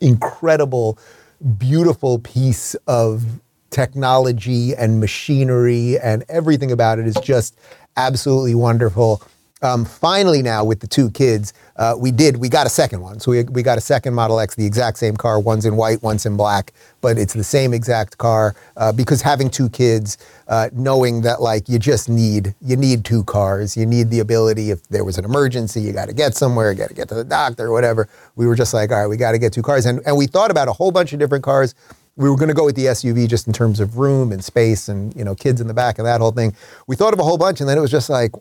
incredible, 0.01 0.97
beautiful 1.57 2.19
piece 2.19 2.75
of 2.87 3.23
technology 3.69 4.75
and 4.75 4.99
machinery, 4.99 5.99
and 5.99 6.23
everything 6.29 6.71
about 6.71 6.99
it 6.99 7.07
is 7.07 7.15
just 7.23 7.57
absolutely 7.97 8.55
wonderful. 8.55 9.21
Um, 9.61 9.85
finally, 9.85 10.41
now 10.41 10.65
with 10.65 10.81
the 10.81 10.87
two 10.87 11.09
kids, 11.11 11.53
uh, 11.77 11.95
we 11.97 12.11
did 12.11 12.37
we 12.37 12.49
got 12.49 12.67
a 12.67 12.69
second 12.69 13.01
one. 13.01 13.19
So 13.19 13.31
we, 13.31 13.43
we 13.43 13.63
got 13.63 13.77
a 13.77 13.81
second 13.81 14.13
Model 14.13 14.39
X, 14.39 14.53
the 14.55 14.65
exact 14.65 14.97
same 14.97 15.15
car. 15.15 15.39
One's 15.39 15.65
in 15.65 15.77
white, 15.77 16.03
one's 16.03 16.25
in 16.25 16.35
black, 16.35 16.73
but 16.99 17.17
it's 17.17 17.33
the 17.33 17.43
same 17.43 17.73
exact 17.73 18.17
car. 18.17 18.53
Uh, 18.75 18.91
because 18.91 19.21
having 19.21 19.49
two 19.49 19.69
kids, 19.69 20.17
uh, 20.49 20.69
knowing 20.73 21.21
that 21.21 21.41
like 21.41 21.69
you 21.69 21.79
just 21.79 22.09
need 22.09 22.53
you 22.61 22.75
need 22.75 23.05
two 23.05 23.23
cars. 23.23 23.77
You 23.77 23.85
need 23.85 24.09
the 24.09 24.19
ability 24.19 24.71
if 24.71 24.85
there 24.89 25.05
was 25.05 25.17
an 25.17 25.23
emergency, 25.23 25.81
you 25.81 25.93
got 25.93 26.09
to 26.09 26.13
get 26.13 26.35
somewhere, 26.35 26.71
you 26.71 26.77
got 26.77 26.89
to 26.89 26.95
get 26.95 27.07
to 27.09 27.15
the 27.15 27.23
doctor, 27.23 27.67
or 27.67 27.71
whatever. 27.71 28.09
We 28.35 28.47
were 28.47 28.55
just 28.55 28.73
like, 28.73 28.91
all 28.91 28.99
right, 28.99 29.07
we 29.07 29.15
got 29.17 29.31
to 29.31 29.39
get 29.39 29.53
two 29.53 29.63
cars, 29.63 29.85
and 29.85 30.01
and 30.05 30.17
we 30.17 30.27
thought 30.27 30.51
about 30.51 30.67
a 30.67 30.73
whole 30.73 30.91
bunch 30.91 31.13
of 31.13 31.19
different 31.19 31.43
cars 31.43 31.73
we 32.17 32.29
were 32.29 32.37
going 32.37 32.47
to 32.47 32.53
go 32.53 32.63
with 32.63 32.77
the 32.77 32.85
SUV 32.85 33.27
just 33.27 33.45
in 33.45 33.51
terms 33.51 33.81
of 33.81 33.97
room 33.97 34.31
and 34.31 34.41
space 34.41 34.87
and 34.87 35.13
you 35.15 35.23
know 35.25 35.35
kids 35.35 35.59
in 35.59 35.67
the 35.67 35.73
back 35.73 35.97
and 35.97 36.07
that 36.07 36.21
whole 36.21 36.31
thing. 36.31 36.55
We 36.87 36.95
thought 36.95 37.13
of 37.13 37.19
a 37.19 37.23
whole 37.23 37.37
bunch, 37.37 37.59
and 37.59 37.69
then 37.69 37.77
it 37.77 37.81
was 37.81 37.91
just 37.91 38.09
like, 38.09 38.31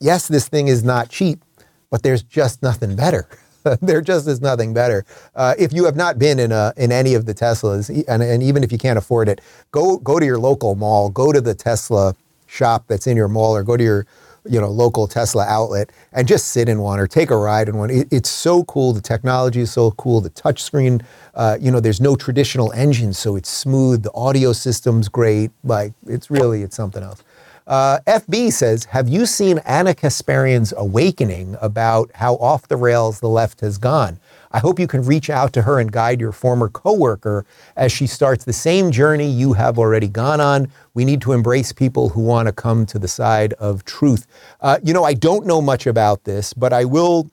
yes, 0.00 0.28
this 0.28 0.48
thing 0.48 0.68
is 0.68 0.84
not 0.84 1.08
cheap, 1.08 1.44
but 1.90 2.02
there's 2.02 2.22
just 2.22 2.62
nothing 2.62 2.96
better. 2.96 3.28
there 3.80 4.00
just 4.00 4.28
is 4.28 4.40
nothing 4.40 4.74
better. 4.74 5.04
Uh, 5.34 5.54
if 5.58 5.72
you 5.72 5.84
have 5.84 5.96
not 5.96 6.18
been 6.18 6.38
in 6.38 6.52
a 6.52 6.72
in 6.76 6.92
any 6.92 7.14
of 7.14 7.26
the 7.26 7.34
Teslas, 7.34 7.88
and, 8.08 8.22
and 8.22 8.42
even 8.42 8.62
if 8.62 8.70
you 8.70 8.78
can't 8.78 8.98
afford 8.98 9.28
it, 9.28 9.40
go 9.70 9.98
go 9.98 10.18
to 10.18 10.26
your 10.26 10.38
local 10.38 10.74
mall, 10.74 11.08
go 11.08 11.32
to 11.32 11.40
the 11.40 11.54
Tesla 11.54 12.14
shop 12.46 12.84
that's 12.88 13.06
in 13.06 13.16
your 13.16 13.28
mall, 13.28 13.56
or 13.56 13.62
go 13.62 13.76
to 13.76 13.84
your 13.84 14.06
you 14.46 14.60
know 14.60 14.68
local 14.68 15.06
Tesla 15.06 15.46
outlet 15.46 15.90
and 16.12 16.28
just 16.28 16.48
sit 16.48 16.68
in 16.68 16.80
one 16.80 17.00
or 17.00 17.06
take 17.06 17.30
a 17.30 17.36
ride 17.36 17.68
in 17.68 17.76
one. 17.76 17.90
It, 17.90 18.08
it's 18.12 18.28
so 18.28 18.64
cool. 18.64 18.92
The 18.92 19.00
technology 19.00 19.60
is 19.60 19.72
so 19.72 19.92
cool. 19.92 20.20
The 20.20 20.30
touchscreen, 20.30 21.02
uh, 21.34 21.56
you 21.60 21.70
know, 21.70 21.80
there's 21.80 22.00
no 22.00 22.16
traditional 22.16 22.70
engine, 22.72 23.14
so 23.14 23.36
it's 23.36 23.48
smooth. 23.48 24.02
The 24.02 24.12
audio 24.12 24.52
system's 24.52 25.08
great. 25.08 25.50
Like 25.62 25.94
it's 26.06 26.30
really 26.30 26.62
it's 26.62 26.76
something 26.76 27.02
else. 27.02 27.22
Uh, 27.66 27.98
FB 28.06 28.52
says, 28.52 28.84
Have 28.86 29.08
you 29.08 29.24
seen 29.24 29.58
Ana 29.60 29.94
Kasparian's 29.94 30.74
awakening 30.76 31.56
about 31.60 32.10
how 32.14 32.34
off 32.34 32.68
the 32.68 32.76
rails 32.76 33.20
the 33.20 33.28
left 33.28 33.60
has 33.60 33.78
gone? 33.78 34.20
I 34.52 34.58
hope 34.58 34.78
you 34.78 34.86
can 34.86 35.02
reach 35.02 35.30
out 35.30 35.52
to 35.54 35.62
her 35.62 35.80
and 35.80 35.90
guide 35.90 36.20
your 36.20 36.30
former 36.30 36.68
coworker 36.68 37.44
as 37.74 37.90
she 37.90 38.06
starts 38.06 38.44
the 38.44 38.52
same 38.52 38.92
journey 38.92 39.28
you 39.28 39.54
have 39.54 39.78
already 39.78 40.08
gone 40.08 40.40
on. 40.40 40.68
We 40.92 41.04
need 41.04 41.22
to 41.22 41.32
embrace 41.32 41.72
people 41.72 42.10
who 42.10 42.20
want 42.20 42.46
to 42.46 42.52
come 42.52 42.86
to 42.86 42.98
the 42.98 43.08
side 43.08 43.54
of 43.54 43.84
truth. 43.84 44.26
Uh, 44.60 44.78
you 44.82 44.92
know, 44.92 45.04
I 45.04 45.14
don't 45.14 45.46
know 45.46 45.60
much 45.60 45.86
about 45.86 46.24
this, 46.24 46.52
but 46.52 46.72
I 46.72 46.84
will 46.84 47.30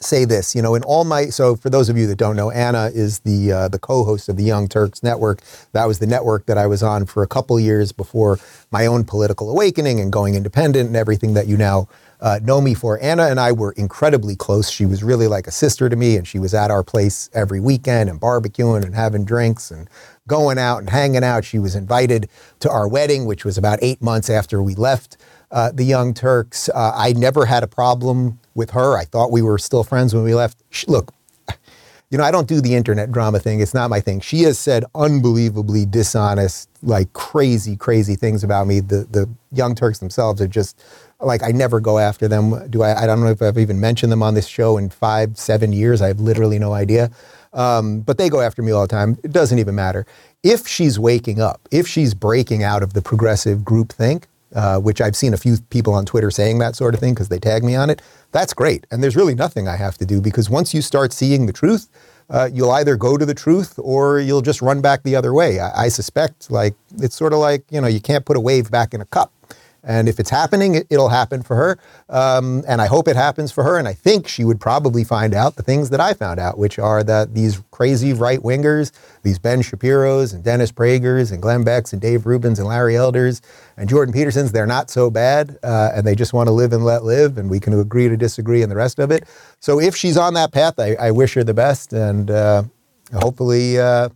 say 0.00 0.24
this, 0.24 0.54
you 0.54 0.62
know, 0.62 0.74
in 0.74 0.82
all 0.84 1.04
my 1.04 1.26
so 1.26 1.56
for 1.56 1.70
those 1.70 1.88
of 1.88 1.96
you 1.96 2.06
that 2.06 2.16
don't 2.16 2.36
know, 2.36 2.50
Ana 2.50 2.90
is 2.94 3.20
the 3.20 3.52
uh, 3.52 3.68
the 3.68 3.78
co-host 3.78 4.28
of 4.28 4.36
the 4.36 4.44
Young 4.44 4.68
Turks 4.68 5.02
Network. 5.02 5.40
That 5.72 5.86
was 5.86 5.98
the 5.98 6.06
network 6.06 6.46
that 6.46 6.58
I 6.58 6.66
was 6.66 6.82
on 6.82 7.06
for 7.06 7.22
a 7.22 7.26
couple 7.26 7.58
years 7.58 7.92
before 7.92 8.38
my 8.70 8.86
own 8.86 9.04
political 9.04 9.50
awakening 9.50 10.00
and 10.00 10.12
going 10.12 10.34
independent 10.34 10.88
and 10.88 10.96
everything 10.96 11.34
that 11.34 11.46
you 11.46 11.56
now 11.56 11.88
uh, 12.20 12.40
know 12.42 12.60
me 12.60 12.74
for. 12.74 12.98
Ana 13.00 13.26
and 13.26 13.38
I 13.38 13.52
were 13.52 13.72
incredibly 13.72 14.36
close. 14.36 14.70
She 14.70 14.86
was 14.86 15.02
really 15.02 15.26
like 15.26 15.46
a 15.46 15.50
sister 15.50 15.88
to 15.88 15.96
me, 15.96 16.16
and 16.16 16.26
she 16.26 16.38
was 16.38 16.54
at 16.54 16.70
our 16.70 16.82
place 16.82 17.28
every 17.34 17.60
weekend 17.60 18.08
and 18.08 18.20
barbecuing 18.20 18.84
and 18.84 18.94
having 18.94 19.24
drinks 19.24 19.70
and 19.70 19.88
going 20.26 20.58
out 20.58 20.78
and 20.78 20.90
hanging 20.90 21.24
out. 21.24 21.44
She 21.44 21.58
was 21.58 21.74
invited 21.74 22.28
to 22.60 22.70
our 22.70 22.88
wedding, 22.88 23.26
which 23.26 23.44
was 23.44 23.58
about 23.58 23.78
eight 23.82 24.00
months 24.00 24.30
after 24.30 24.62
we 24.62 24.74
left 24.74 25.16
uh, 25.50 25.70
the 25.72 25.84
Young 25.84 26.14
Turks. 26.14 26.68
Uh, 26.68 26.92
I 26.94 27.12
never 27.12 27.46
had 27.46 27.62
a 27.62 27.66
problem 27.66 28.38
with 28.54 28.70
her. 28.70 28.96
I 28.96 29.04
thought 29.04 29.30
we 29.30 29.42
were 29.42 29.58
still 29.58 29.84
friends 29.84 30.14
when 30.14 30.24
we 30.24 30.34
left. 30.34 30.62
She, 30.70 30.86
look, 30.86 31.12
you 32.10 32.18
know, 32.18 32.24
I 32.24 32.30
don't 32.30 32.46
do 32.46 32.60
the 32.60 32.74
internet 32.74 33.10
drama 33.10 33.40
thing. 33.40 33.60
It's 33.60 33.74
not 33.74 33.90
my 33.90 34.00
thing. 34.00 34.20
She 34.20 34.42
has 34.42 34.58
said 34.58 34.84
unbelievably 34.94 35.86
dishonest, 35.86 36.68
like 36.82 37.12
crazy, 37.12 37.76
crazy 37.76 38.14
things 38.14 38.44
about 38.44 38.66
me. 38.66 38.80
The 38.80 39.06
the 39.10 39.28
Young 39.50 39.74
Turks 39.74 39.98
themselves 39.98 40.40
are 40.40 40.46
just 40.46 40.80
like 41.20 41.42
I 41.42 41.50
never 41.50 41.80
go 41.80 41.98
after 41.98 42.28
them. 42.28 42.68
Do 42.70 42.82
I? 42.82 43.02
I 43.02 43.06
don't 43.06 43.20
know 43.20 43.30
if 43.30 43.42
I've 43.42 43.58
even 43.58 43.80
mentioned 43.80 44.12
them 44.12 44.22
on 44.22 44.34
this 44.34 44.46
show 44.46 44.76
in 44.78 44.90
five, 44.90 45.36
seven 45.36 45.72
years. 45.72 46.00
I 46.02 46.08
have 46.08 46.20
literally 46.20 46.58
no 46.58 46.72
idea. 46.72 47.10
Um, 47.52 48.00
but 48.00 48.18
they 48.18 48.28
go 48.28 48.40
after 48.40 48.62
me 48.62 48.72
all 48.72 48.82
the 48.82 48.88
time. 48.88 49.18
It 49.22 49.32
doesn't 49.32 49.58
even 49.58 49.74
matter. 49.74 50.06
If 50.42 50.66
she's 50.68 50.98
waking 50.98 51.40
up, 51.40 51.68
if 51.70 51.86
she's 51.86 52.14
breaking 52.14 52.62
out 52.62 52.82
of 52.82 52.92
the 52.92 53.02
progressive 53.02 53.64
group 53.64 53.92
think, 53.92 54.26
uh, 54.54 54.78
which 54.78 55.00
I've 55.00 55.16
seen 55.16 55.34
a 55.34 55.36
few 55.36 55.58
people 55.70 55.92
on 55.92 56.06
Twitter 56.06 56.30
saying 56.30 56.58
that 56.58 56.76
sort 56.76 56.94
of 56.94 57.00
thing 57.00 57.14
because 57.14 57.28
they 57.28 57.38
tag 57.38 57.64
me 57.64 57.74
on 57.74 57.90
it. 57.90 58.00
That's 58.32 58.54
great. 58.54 58.86
And 58.90 59.02
there's 59.02 59.16
really 59.16 59.34
nothing 59.34 59.68
I 59.68 59.76
have 59.76 59.98
to 59.98 60.06
do 60.06 60.20
because 60.20 60.48
once 60.48 60.72
you 60.72 60.82
start 60.82 61.12
seeing 61.12 61.46
the 61.46 61.52
truth, 61.52 61.88
uh, 62.30 62.48
you'll 62.52 62.70
either 62.70 62.96
go 62.96 63.18
to 63.18 63.26
the 63.26 63.34
truth 63.34 63.78
or 63.78 64.18
you'll 64.18 64.40
just 64.40 64.62
run 64.62 64.80
back 64.80 65.02
the 65.02 65.14
other 65.14 65.34
way. 65.34 65.60
I, 65.60 65.84
I 65.84 65.88
suspect, 65.88 66.50
like, 66.50 66.74
it's 66.98 67.14
sort 67.14 67.32
of 67.32 67.38
like, 67.38 67.64
you 67.70 67.80
know, 67.80 67.86
you 67.86 68.00
can't 68.00 68.24
put 68.24 68.36
a 68.36 68.40
wave 68.40 68.70
back 68.70 68.94
in 68.94 69.00
a 69.00 69.04
cup. 69.04 69.30
And 69.86 70.08
if 70.08 70.18
it's 70.18 70.30
happening, 70.30 70.76
it, 70.76 70.86
will 70.90 71.10
happen 71.10 71.42
for 71.42 71.56
her. 71.56 71.78
Um, 72.08 72.64
and 72.66 72.80
I 72.80 72.86
hope 72.86 73.06
it 73.06 73.16
happens 73.16 73.52
for 73.52 73.62
her. 73.64 73.78
And 73.78 73.86
I 73.86 73.92
think 73.92 74.26
she 74.26 74.44
would 74.44 74.60
probably 74.60 75.04
find 75.04 75.34
out 75.34 75.56
the 75.56 75.62
things 75.62 75.90
that 75.90 76.00
I 76.00 76.14
found 76.14 76.40
out, 76.40 76.58
which 76.58 76.78
are 76.78 77.04
that 77.04 77.34
these 77.34 77.62
crazy 77.70 78.12
right 78.12 78.40
wingers, 78.40 78.92
these 79.22 79.38
Ben 79.38 79.60
Shapiro's 79.62 80.32
and 80.32 80.42
Dennis 80.42 80.72
Pragers 80.72 81.30
and 81.30 81.42
Glenn 81.42 81.64
Becks 81.64 81.92
and 81.92 82.00
Dave 82.00 82.22
Rubins 82.22 82.58
and 82.58 82.66
Larry 82.66 82.96
Elders 82.96 83.42
and 83.76 83.88
Jordan 83.88 84.14
Petersons, 84.14 84.52
they're 84.52 84.66
not 84.66 84.90
so 84.90 85.10
bad. 85.10 85.58
Uh, 85.62 85.90
and 85.94 86.06
they 86.06 86.14
just 86.14 86.32
want 86.32 86.46
to 86.46 86.52
live 86.52 86.72
and 86.72 86.84
let 86.84 87.04
live. 87.04 87.36
And 87.36 87.50
we 87.50 87.60
can 87.60 87.78
agree 87.78 88.08
to 88.08 88.16
disagree 88.16 88.62
and 88.62 88.72
the 88.72 88.76
rest 88.76 88.98
of 88.98 89.10
it. 89.10 89.24
So 89.60 89.80
if 89.80 89.94
she's 89.94 90.16
on 90.16 90.34
that 90.34 90.52
path, 90.52 90.78
I, 90.78 90.94
I 90.94 91.10
wish 91.10 91.34
her 91.34 91.44
the 91.44 91.54
best. 91.54 91.92
And 91.92 92.30
uh, 92.30 92.64
hopefully, 93.12 93.78
uh, 93.78 94.08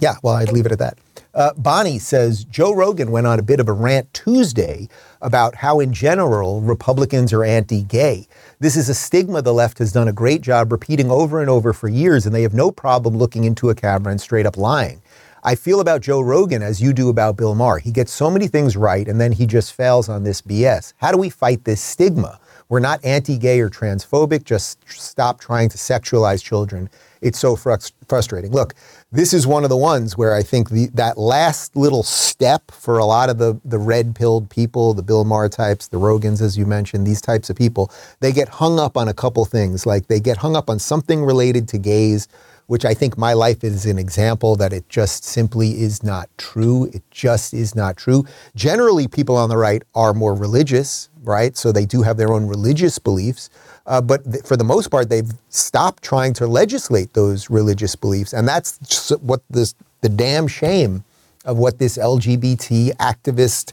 yeah, 0.00 0.16
well, 0.22 0.34
I'd 0.34 0.52
leave 0.52 0.66
it 0.66 0.72
at 0.72 0.78
that. 0.80 0.98
Uh, 1.34 1.50
Bonnie 1.56 1.98
says 1.98 2.44
Joe 2.44 2.74
Rogan 2.74 3.10
went 3.10 3.26
on 3.26 3.38
a 3.38 3.42
bit 3.42 3.58
of 3.58 3.68
a 3.68 3.72
rant 3.72 4.12
Tuesday 4.12 4.88
about 5.22 5.54
how, 5.54 5.80
in 5.80 5.92
general, 5.92 6.60
Republicans 6.60 7.32
are 7.32 7.42
anti 7.42 7.82
gay. 7.84 8.26
This 8.60 8.76
is 8.76 8.90
a 8.90 8.94
stigma 8.94 9.40
the 9.40 9.54
left 9.54 9.78
has 9.78 9.92
done 9.92 10.08
a 10.08 10.12
great 10.12 10.42
job 10.42 10.70
repeating 10.70 11.10
over 11.10 11.40
and 11.40 11.48
over 11.48 11.72
for 11.72 11.88
years, 11.88 12.26
and 12.26 12.34
they 12.34 12.42
have 12.42 12.52
no 12.52 12.70
problem 12.70 13.16
looking 13.16 13.44
into 13.44 13.70
a 13.70 13.74
camera 13.74 14.10
and 14.10 14.20
straight 14.20 14.44
up 14.44 14.58
lying. 14.58 15.00
I 15.42 15.54
feel 15.54 15.80
about 15.80 16.02
Joe 16.02 16.20
Rogan 16.20 16.62
as 16.62 16.82
you 16.82 16.92
do 16.92 17.08
about 17.08 17.36
Bill 17.36 17.54
Maher. 17.54 17.78
He 17.78 17.90
gets 17.90 18.12
so 18.12 18.30
many 18.30 18.46
things 18.46 18.76
right, 18.76 19.08
and 19.08 19.20
then 19.20 19.32
he 19.32 19.46
just 19.46 19.72
fails 19.72 20.08
on 20.10 20.24
this 20.24 20.42
BS. 20.42 20.92
How 20.98 21.10
do 21.10 21.18
we 21.18 21.30
fight 21.30 21.64
this 21.64 21.80
stigma? 21.80 22.38
We're 22.68 22.80
not 22.80 23.04
anti 23.04 23.38
gay 23.38 23.60
or 23.60 23.68
transphobic, 23.68 24.44
just 24.44 24.78
stop 24.88 25.40
trying 25.40 25.68
to 25.70 25.78
sexualize 25.78 26.44
children. 26.44 26.88
It's 27.20 27.38
so 27.38 27.56
frustrating. 27.56 28.50
Look, 28.50 28.74
this 29.12 29.34
is 29.34 29.46
one 29.46 29.62
of 29.62 29.68
the 29.68 29.76
ones 29.76 30.16
where 30.16 30.34
I 30.34 30.42
think 30.42 30.70
the, 30.70 30.86
that 30.94 31.18
last 31.18 31.76
little 31.76 32.02
step 32.02 32.70
for 32.70 32.98
a 32.98 33.04
lot 33.04 33.28
of 33.28 33.36
the, 33.36 33.60
the 33.62 33.78
red 33.78 34.14
pilled 34.14 34.48
people, 34.48 34.94
the 34.94 35.02
Bill 35.02 35.24
Maher 35.24 35.50
types, 35.50 35.88
the 35.88 35.98
Rogans, 35.98 36.40
as 36.40 36.56
you 36.56 36.64
mentioned, 36.64 37.06
these 37.06 37.20
types 37.20 37.50
of 37.50 37.56
people, 37.56 37.92
they 38.20 38.32
get 38.32 38.48
hung 38.48 38.80
up 38.80 38.96
on 38.96 39.08
a 39.08 39.14
couple 39.14 39.44
things. 39.44 39.84
Like 39.84 40.06
they 40.06 40.18
get 40.18 40.38
hung 40.38 40.56
up 40.56 40.70
on 40.70 40.78
something 40.78 41.22
related 41.24 41.68
to 41.68 41.78
gays, 41.78 42.26
which 42.68 42.86
I 42.86 42.94
think 42.94 43.18
my 43.18 43.34
life 43.34 43.62
is 43.62 43.84
an 43.84 43.98
example 43.98 44.56
that 44.56 44.72
it 44.72 44.88
just 44.88 45.24
simply 45.24 45.82
is 45.82 46.02
not 46.02 46.30
true. 46.38 46.86
It 46.94 47.02
just 47.10 47.52
is 47.52 47.74
not 47.74 47.98
true. 47.98 48.24
Generally, 48.56 49.08
people 49.08 49.36
on 49.36 49.50
the 49.50 49.58
right 49.58 49.82
are 49.94 50.14
more 50.14 50.34
religious, 50.34 51.10
right? 51.22 51.54
So 51.54 51.70
they 51.70 51.84
do 51.84 52.00
have 52.00 52.16
their 52.16 52.32
own 52.32 52.46
religious 52.46 52.98
beliefs. 52.98 53.50
Uh, 53.86 54.00
but 54.00 54.24
th- 54.30 54.44
for 54.44 54.56
the 54.56 54.64
most 54.64 54.90
part, 54.90 55.08
they've 55.08 55.30
stopped 55.48 56.02
trying 56.02 56.32
to 56.34 56.46
legislate 56.46 57.12
those 57.14 57.50
religious 57.50 57.96
beliefs. 57.96 58.32
And 58.32 58.46
that's 58.46 59.10
what 59.20 59.42
this, 59.50 59.74
the 60.00 60.08
damn 60.08 60.46
shame 60.46 61.04
of 61.44 61.58
what 61.58 61.78
this 61.78 61.98
LGBT 61.98 62.94
activist 62.96 63.72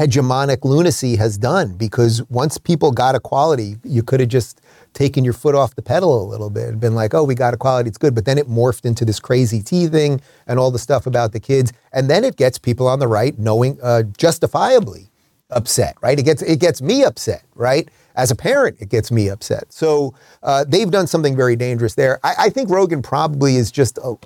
hegemonic 0.00 0.64
lunacy 0.64 1.16
has 1.16 1.36
done. 1.36 1.74
Because 1.74 2.22
once 2.30 2.58
people 2.58 2.90
got 2.90 3.14
equality, 3.14 3.76
you 3.84 4.02
could 4.02 4.20
have 4.20 4.28
just 4.28 4.60
taken 4.94 5.24
your 5.24 5.32
foot 5.32 5.54
off 5.54 5.74
the 5.74 5.82
pedal 5.82 6.22
a 6.22 6.26
little 6.26 6.50
bit 6.50 6.68
and 6.68 6.80
been 6.80 6.94
like, 6.94 7.14
oh, 7.14 7.24
we 7.24 7.34
got 7.34 7.54
equality, 7.54 7.88
it's 7.88 7.98
good. 7.98 8.14
But 8.14 8.24
then 8.24 8.38
it 8.38 8.48
morphed 8.48 8.84
into 8.84 9.04
this 9.04 9.20
crazy 9.20 9.62
T 9.62 9.86
thing 9.88 10.20
and 10.46 10.58
all 10.58 10.70
the 10.70 10.78
stuff 10.78 11.06
about 11.06 11.32
the 11.32 11.40
kids. 11.40 11.72
And 11.92 12.10
then 12.10 12.24
it 12.24 12.36
gets 12.36 12.58
people 12.58 12.86
on 12.88 12.98
the 12.98 13.08
right 13.08 13.38
knowing 13.38 13.78
uh, 13.82 14.02
justifiably 14.16 15.08
upset, 15.50 15.96
right? 16.00 16.18
It 16.18 16.24
gets 16.24 16.42
it 16.42 16.60
gets 16.60 16.82
me 16.82 17.04
upset, 17.04 17.44
right? 17.54 17.88
As 18.14 18.30
a 18.30 18.36
parent, 18.36 18.76
it 18.80 18.88
gets 18.88 19.10
me 19.10 19.28
upset. 19.28 19.72
So 19.72 20.14
uh, 20.42 20.64
they've 20.66 20.90
done 20.90 21.06
something 21.06 21.36
very 21.36 21.56
dangerous 21.56 21.94
there. 21.94 22.20
I, 22.22 22.34
I 22.38 22.48
think 22.50 22.70
Rogan 22.70 23.02
probably 23.02 23.56
is 23.56 23.70
just 23.70 23.98
a, 23.98 24.16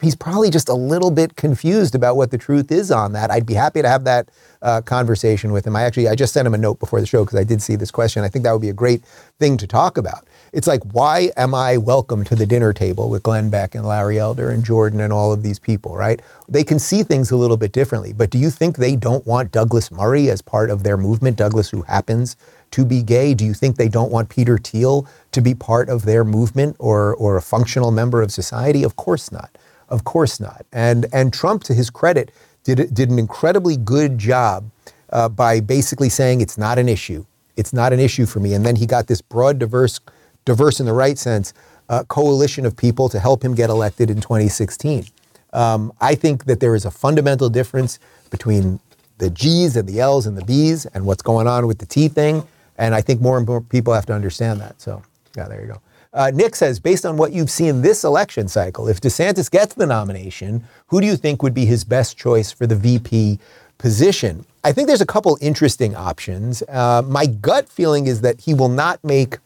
he's 0.00 0.14
probably 0.14 0.50
just 0.50 0.68
a 0.68 0.74
little 0.74 1.10
bit 1.10 1.36
confused 1.36 1.94
about 1.94 2.16
what 2.16 2.30
the 2.30 2.38
truth 2.38 2.70
is 2.70 2.90
on 2.90 3.12
that. 3.12 3.30
I'd 3.30 3.46
be 3.46 3.54
happy 3.54 3.82
to 3.82 3.88
have 3.88 4.04
that 4.04 4.28
uh, 4.62 4.80
conversation 4.80 5.52
with 5.52 5.66
him. 5.66 5.76
I 5.76 5.82
actually 5.82 6.08
I 6.08 6.14
just 6.14 6.32
sent 6.32 6.46
him 6.46 6.54
a 6.54 6.58
note 6.58 6.78
before 6.78 7.00
the 7.00 7.06
show 7.06 7.24
because 7.24 7.38
I 7.38 7.44
did 7.44 7.60
see 7.60 7.76
this 7.76 7.90
question. 7.90 8.22
I 8.22 8.28
think 8.28 8.44
that 8.44 8.52
would 8.52 8.62
be 8.62 8.68
a 8.68 8.74
great 8.74 9.02
thing 9.38 9.56
to 9.58 9.66
talk 9.66 9.98
about. 9.98 10.26
It's 10.52 10.66
like 10.66 10.82
why 10.92 11.30
am 11.36 11.54
I 11.54 11.76
welcome 11.76 12.24
to 12.24 12.34
the 12.34 12.46
dinner 12.46 12.72
table 12.72 13.10
with 13.10 13.22
Glenn 13.22 13.50
Beck 13.50 13.74
and 13.74 13.84
Larry 13.84 14.18
Elder 14.18 14.50
and 14.50 14.64
Jordan 14.64 15.00
and 15.00 15.12
all 15.12 15.32
of 15.32 15.42
these 15.42 15.58
people, 15.58 15.96
right? 15.96 16.20
They 16.48 16.64
can 16.64 16.78
see 16.78 17.02
things 17.02 17.30
a 17.30 17.36
little 17.36 17.56
bit 17.56 17.72
differently. 17.72 18.12
But 18.12 18.30
do 18.30 18.38
you 18.38 18.50
think 18.50 18.76
they 18.76 18.96
don't 18.96 19.26
want 19.26 19.52
Douglas 19.52 19.90
Murray 19.90 20.30
as 20.30 20.40
part 20.40 20.70
of 20.70 20.82
their 20.82 20.96
movement? 20.96 21.36
Douglas, 21.36 21.68
who 21.70 21.82
happens 21.82 22.36
to 22.72 22.84
be 22.84 23.02
gay? 23.02 23.34
Do 23.34 23.44
you 23.44 23.54
think 23.54 23.76
they 23.76 23.88
don't 23.88 24.10
want 24.10 24.28
Peter 24.28 24.58
Thiel 24.58 25.06
to 25.32 25.40
be 25.40 25.54
part 25.54 25.88
of 25.88 26.04
their 26.04 26.24
movement 26.24 26.76
or, 26.78 27.14
or 27.16 27.36
a 27.36 27.42
functional 27.42 27.90
member 27.90 28.22
of 28.22 28.30
society? 28.30 28.82
Of 28.82 28.96
course 28.96 29.30
not. 29.32 29.56
Of 29.88 30.04
course 30.04 30.40
not. 30.40 30.66
And, 30.72 31.06
and 31.12 31.32
Trump, 31.32 31.64
to 31.64 31.74
his 31.74 31.90
credit, 31.90 32.32
did, 32.64 32.92
did 32.92 33.10
an 33.10 33.18
incredibly 33.18 33.76
good 33.76 34.18
job 34.18 34.70
uh, 35.10 35.28
by 35.28 35.60
basically 35.60 36.08
saying 36.08 36.40
it's 36.40 36.58
not 36.58 36.78
an 36.78 36.88
issue. 36.88 37.24
It's 37.56 37.72
not 37.72 37.92
an 37.92 38.00
issue 38.00 38.26
for 38.26 38.40
me. 38.40 38.54
And 38.54 38.66
then 38.66 38.76
he 38.76 38.86
got 38.86 39.06
this 39.06 39.20
broad, 39.20 39.58
diverse, 39.58 40.00
diverse 40.44 40.80
in 40.80 40.86
the 40.86 40.92
right 40.92 41.16
sense, 41.16 41.54
uh, 41.88 42.04
coalition 42.04 42.66
of 42.66 42.76
people 42.76 43.08
to 43.08 43.20
help 43.20 43.44
him 43.44 43.54
get 43.54 43.70
elected 43.70 44.10
in 44.10 44.20
2016. 44.20 45.06
Um, 45.52 45.92
I 46.00 46.14
think 46.14 46.44
that 46.46 46.60
there 46.60 46.74
is 46.74 46.84
a 46.84 46.90
fundamental 46.90 47.48
difference 47.48 47.98
between 48.30 48.80
the 49.18 49.30
G's 49.30 49.76
and 49.76 49.88
the 49.88 50.00
L's 50.00 50.26
and 50.26 50.36
the 50.36 50.44
B's 50.44 50.86
and 50.86 51.06
what's 51.06 51.22
going 51.22 51.46
on 51.46 51.66
with 51.66 51.78
the 51.78 51.86
T 51.86 52.08
thing. 52.08 52.46
And 52.78 52.94
I 52.94 53.00
think 53.00 53.20
more 53.20 53.38
and 53.38 53.46
more 53.46 53.60
people 53.60 53.94
have 53.94 54.06
to 54.06 54.12
understand 54.12 54.60
that. 54.60 54.80
So, 54.80 55.02
yeah, 55.36 55.48
there 55.48 55.60
you 55.60 55.68
go. 55.68 55.80
Uh, 56.12 56.30
Nick 56.32 56.56
says, 56.56 56.80
based 56.80 57.04
on 57.04 57.18
what 57.18 57.32
you've 57.32 57.50
seen 57.50 57.82
this 57.82 58.02
election 58.02 58.48
cycle, 58.48 58.88
if 58.88 59.00
DeSantis 59.00 59.50
gets 59.50 59.74
the 59.74 59.86
nomination, 59.86 60.64
who 60.86 61.00
do 61.00 61.06
you 61.06 61.16
think 61.16 61.42
would 61.42 61.52
be 61.52 61.66
his 61.66 61.84
best 61.84 62.16
choice 62.16 62.50
for 62.50 62.66
the 62.66 62.74
VP 62.74 63.38
position? 63.76 64.46
I 64.64 64.72
think 64.72 64.88
there's 64.88 65.02
a 65.02 65.06
couple 65.06 65.36
interesting 65.42 65.94
options. 65.94 66.62
Uh, 66.68 67.02
my 67.06 67.26
gut 67.26 67.68
feeling 67.68 68.06
is 68.06 68.22
that 68.22 68.40
he 68.40 68.54
will 68.54 68.70
not 68.70 69.02
make 69.04 69.36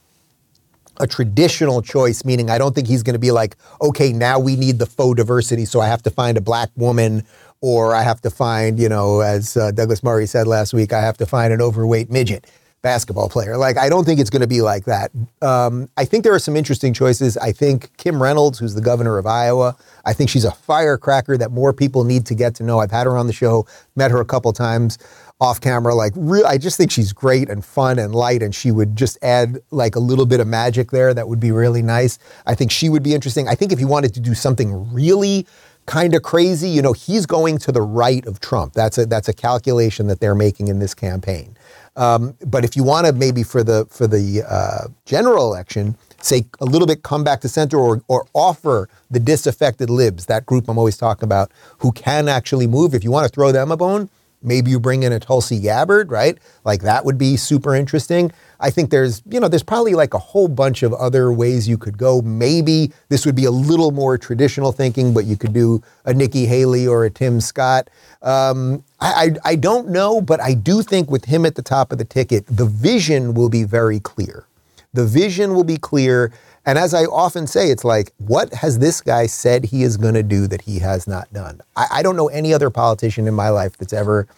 a 1.01 1.07
traditional 1.07 1.83
choice, 1.83 2.25
meaning 2.25 2.51
I 2.51 2.59
don't 2.59 2.75
think 2.75 2.87
he's 2.87 3.03
going 3.03 3.15
to 3.15 3.21
be 3.21 3.33
like, 3.33 3.57
okay, 3.81 4.13
now 4.13 4.39
we 4.39 4.55
need 4.55 4.79
the 4.79 4.87
faux 4.87 5.17
diversity, 5.17 5.65
so 5.65 5.81
I 5.81 5.89
have 5.89 6.03
to 6.05 6.11
find 6.11 6.39
a 6.39 6.41
black 6.41 6.71
woman, 6.77 7.25
or 7.61 7.95
I 7.95 8.03
have 8.03 8.21
to 8.21 8.31
find, 8.31 8.79
you 8.79 8.89
know, 8.89 9.21
as 9.21 9.57
uh, 9.57 9.73
Douglas 9.73 10.03
Murray 10.05 10.27
said 10.27 10.47
last 10.47 10.73
week, 10.73 10.93
I 10.93 11.01
have 11.01 11.17
to 11.19 11.27
find 11.27 11.53
an 11.53 11.61
overweight 11.61 12.11
midget 12.11 12.47
basketball 12.83 13.29
player. 13.29 13.57
Like, 13.57 13.77
I 13.77 13.89
don't 13.89 14.05
think 14.05 14.21
it's 14.21 14.31
going 14.31 14.41
to 14.41 14.49
be 14.49 14.63
like 14.63 14.85
that. 14.87 15.11
Um, 15.43 15.89
I 15.97 16.05
think 16.05 16.25
there 16.25 16.35
are 16.35 16.39
some 16.39 16.57
interesting 16.57 16.95
choices. 16.95 17.37
I 17.37 17.53
think 17.53 17.95
Kim 17.99 18.23
Reynolds, 18.23 18.59
who's 18.59 18.75
the 18.75 18.81
governor 18.81 19.19
of 19.19 19.27
Iowa, 19.27 19.77
I 20.05 20.13
think 20.13 20.31
she's 20.31 20.45
a 20.45 20.53
firecracker 20.53 21.37
that 21.37 21.51
more 21.51 21.73
people 21.73 22.05
need 22.05 22.27
to 22.27 22.35
get 22.35 22.55
to 22.57 22.63
know. 22.63 22.79
I've 22.79 22.91
had 22.91 23.07
her 23.07 23.17
on 23.17 23.27
the 23.27 23.33
show, 23.33 23.67
met 23.97 24.11
her 24.11 24.21
a 24.21 24.25
couple 24.25 24.53
times 24.53 24.99
off 25.41 25.61
camera. 25.61 25.95
Like, 25.95 26.13
re- 26.17 26.45
I 26.45 26.59
just 26.59 26.77
think 26.77 26.91
she's 26.91 27.13
great 27.13 27.49
and 27.49 27.65
fun 27.65 27.99
and 27.99 28.15
light, 28.15 28.43
and 28.43 28.55
she 28.55 28.71
would 28.71 28.97
just 28.97 29.19
add 29.23 29.59
like 29.71 29.97
a 29.97 30.01
little 30.01 30.27
bit 30.27 30.41
of 30.41 30.47
magic 30.47 30.91
there 30.91 31.13
that 31.15 31.29
would 31.29 31.41
be 31.41 31.53
really 31.53 31.83
nice. 31.83 32.19
I 32.47 32.55
think 32.55 32.71
she 32.71 32.89
would 32.89 33.03
be 33.03 33.15
interesting. 33.15 33.49
I 33.49 33.55
think 33.55 33.73
if 33.73 33.81
you 33.81 33.89
wanted 33.89 34.15
to 34.15 34.21
do 34.21 34.35
something 34.35 34.93
really 34.93 35.47
kind 35.87 36.15
of 36.15 36.23
crazy, 36.23 36.69
you 36.69 36.83
know, 36.83 36.93
he's 36.93 37.27
going 37.27 37.59
to 37.59 37.73
the 37.73 37.83
right 37.83 38.25
of 38.27 38.41
Trump. 38.41 38.75
That's 38.75 38.99
a 38.99 39.07
that's 39.07 39.29
a 39.29 39.33
calculation 39.33 40.07
that 40.07 40.21
they're 40.21 40.35
making 40.35 40.69
in 40.69 40.79
this 40.79 40.95
campaign. 40.95 41.57
Um, 41.97 42.37
but 42.47 42.65
if 42.65 42.77
you 42.77 42.85
want 42.85 43.07
to 43.07 43.13
maybe 43.13 43.43
for 43.43 43.63
the 43.63 43.87
for 43.91 44.07
the 44.07 44.43
uh, 44.49 44.89
general 45.05 45.45
election, 45.47 45.97
say 46.21 46.47
a 46.61 46.65
little 46.65 46.87
bit 46.87 47.03
come 47.03 47.25
back 47.25 47.41
to 47.43 47.49
center 47.49 47.79
or 47.79 48.03
or 48.09 48.27
offer 48.33 48.89
the 49.11 49.21
disaffected 49.21 49.91
libs, 49.91 50.27
that 50.27 50.47
group 50.47 50.69
I'm 50.69 50.79
always 50.79 50.97
talking 50.97 51.25
about, 51.25 51.51
who 51.79 51.93
can 51.93 52.29
actually 52.29 52.67
move. 52.67 52.95
If 52.95 53.05
you 53.05 53.11
want 53.11 53.25
to 53.25 53.35
throw 53.35 53.53
them 53.53 53.71
a 53.71 53.77
bone, 53.77 54.09
maybe 54.43 54.71
you 54.71 54.81
bring 54.81 55.03
in 55.03 55.13
a 55.13 55.21
Tulsi 55.21 55.61
Gabbard, 55.61 56.11
right? 56.11 56.39
Like 56.65 56.83
that 56.83 57.05
would 57.05 57.19
be 57.19 57.37
super 57.37 57.75
interesting. 57.75 58.33
I 58.61 58.71
think 58.71 58.91
there's, 58.91 59.23
you 59.29 59.41
know, 59.41 59.49
there's 59.49 59.63
probably 59.63 59.95
like 59.95 60.13
a 60.13 60.19
whole 60.19 60.47
bunch 60.47 60.83
of 60.83 60.93
other 60.93 61.33
ways 61.33 61.67
you 61.67 61.79
could 61.79 61.97
go. 61.97 62.21
Maybe 62.21 62.93
this 63.09 63.25
would 63.25 63.35
be 63.35 63.47
a 63.47 63.51
little 63.51 63.91
more 63.91 64.19
traditional 64.19 64.71
thinking, 64.71 65.15
but 65.15 65.25
you 65.25 65.37
could 65.37 65.55
do 65.55 65.83
a 66.05 66.13
Nikki 66.13 66.45
Haley 66.45 66.87
or 66.87 67.05
a 67.05 67.11
Tim 67.11 67.41
Scott. 67.41 67.89
Um, 68.23 68.85
I, 69.01 69.33
I, 69.45 69.53
I 69.53 69.57
don't 69.57 69.89
know, 69.89 70.21
but 70.21 70.41
I 70.41 70.53
do 70.55 70.83
think 70.83 71.11
with 71.11 71.25
him 71.25 71.47
at 71.47 71.55
the 71.55 71.63
top 71.63 71.91
of 71.91 71.99
the 71.99 72.05
ticket, 72.05 72.45
the 72.47 72.67
vision 72.67 73.33
will 73.33 73.49
be 73.49 73.65
very 73.65 73.99
clear. 73.99 74.45
The 74.93 75.07
vision 75.07 75.55
will 75.55 75.65
be 75.65 75.79
clear. 75.79 76.31
And 76.67 76.77
as 76.79 76.93
I 76.93 77.05
often 77.05 77.47
say, 77.47 77.71
it's 77.71 77.85
like, 77.85 78.13
what 78.19 78.53
has 78.53 78.79
this 78.79 79.01
guy 79.01 79.27
said 79.27 79.65
he 79.65 79.83
is 79.83 79.97
going 79.97 80.15
to 80.15 80.23
do 80.23 80.47
that 80.49 80.61
he 80.63 80.81
has 80.81 81.07
not 81.09 81.33
done? 81.33 81.63
I, 81.77 81.87
I 81.91 82.03
don't 82.03 82.17
know 82.17 82.29
any 82.29 82.53
other 82.53 82.69
politician 82.69 83.27
in 83.27 83.35
my 83.35 83.49
life 83.49 83.79
that's 83.79 83.95
ever 83.95 84.29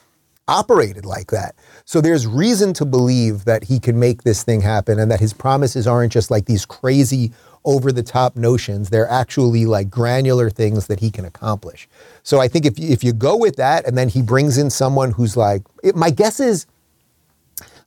operated 0.52 1.06
like 1.06 1.30
that. 1.30 1.54
So 1.86 2.00
there's 2.00 2.26
reason 2.26 2.74
to 2.74 2.84
believe 2.84 3.46
that 3.46 3.64
he 3.64 3.80
can 3.80 3.98
make 3.98 4.22
this 4.22 4.42
thing 4.42 4.60
happen 4.60 4.98
and 4.98 5.10
that 5.10 5.18
his 5.18 5.32
promises 5.32 5.86
aren't 5.86 6.12
just 6.12 6.30
like 6.30 6.44
these 6.44 6.66
crazy 6.66 7.32
over 7.64 7.90
the 7.90 8.02
top 8.02 8.36
notions. 8.36 8.90
They're 8.90 9.08
actually 9.08 9.64
like 9.64 9.88
granular 9.88 10.50
things 10.50 10.88
that 10.88 11.00
he 11.00 11.10
can 11.10 11.24
accomplish. 11.24 11.88
So 12.22 12.38
I 12.38 12.48
think 12.48 12.66
if, 12.66 12.78
if 12.78 13.02
you 13.02 13.12
go 13.12 13.36
with 13.36 13.56
that 13.56 13.86
and 13.86 13.96
then 13.96 14.08
he 14.08 14.20
brings 14.20 14.58
in 14.58 14.68
someone 14.68 15.12
who's 15.12 15.36
like, 15.36 15.62
it, 15.82 15.96
my 15.96 16.10
guess 16.10 16.38
is, 16.38 16.66